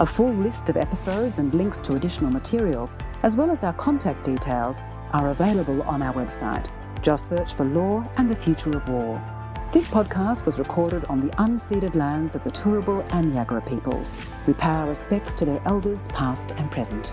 A 0.00 0.06
full 0.06 0.34
list 0.34 0.68
of 0.68 0.76
episodes 0.76 1.38
and 1.38 1.54
links 1.54 1.78
to 1.82 1.94
additional 1.94 2.32
material, 2.32 2.90
as 3.22 3.36
well 3.36 3.52
as 3.52 3.62
our 3.62 3.74
contact 3.74 4.24
details, 4.24 4.82
are 5.12 5.30
available 5.30 5.80
on 5.82 6.02
our 6.02 6.12
website. 6.12 6.66
Just 7.02 7.28
search 7.28 7.54
for 7.54 7.64
Law 7.66 8.02
and 8.16 8.28
the 8.28 8.34
Future 8.34 8.76
of 8.76 8.88
War. 8.88 9.22
This 9.74 9.88
podcast 9.88 10.46
was 10.46 10.60
recorded 10.60 11.04
on 11.06 11.18
the 11.18 11.34
unceded 11.34 11.96
lands 11.96 12.36
of 12.36 12.44
the 12.44 12.50
Turrbal 12.52 13.04
and 13.12 13.32
Yagara 13.32 13.68
peoples. 13.68 14.12
We 14.46 14.54
pay 14.54 14.68
our 14.68 14.86
respects 14.86 15.34
to 15.34 15.44
their 15.44 15.60
elders, 15.64 16.06
past 16.12 16.52
and 16.52 16.70
present. 16.70 17.12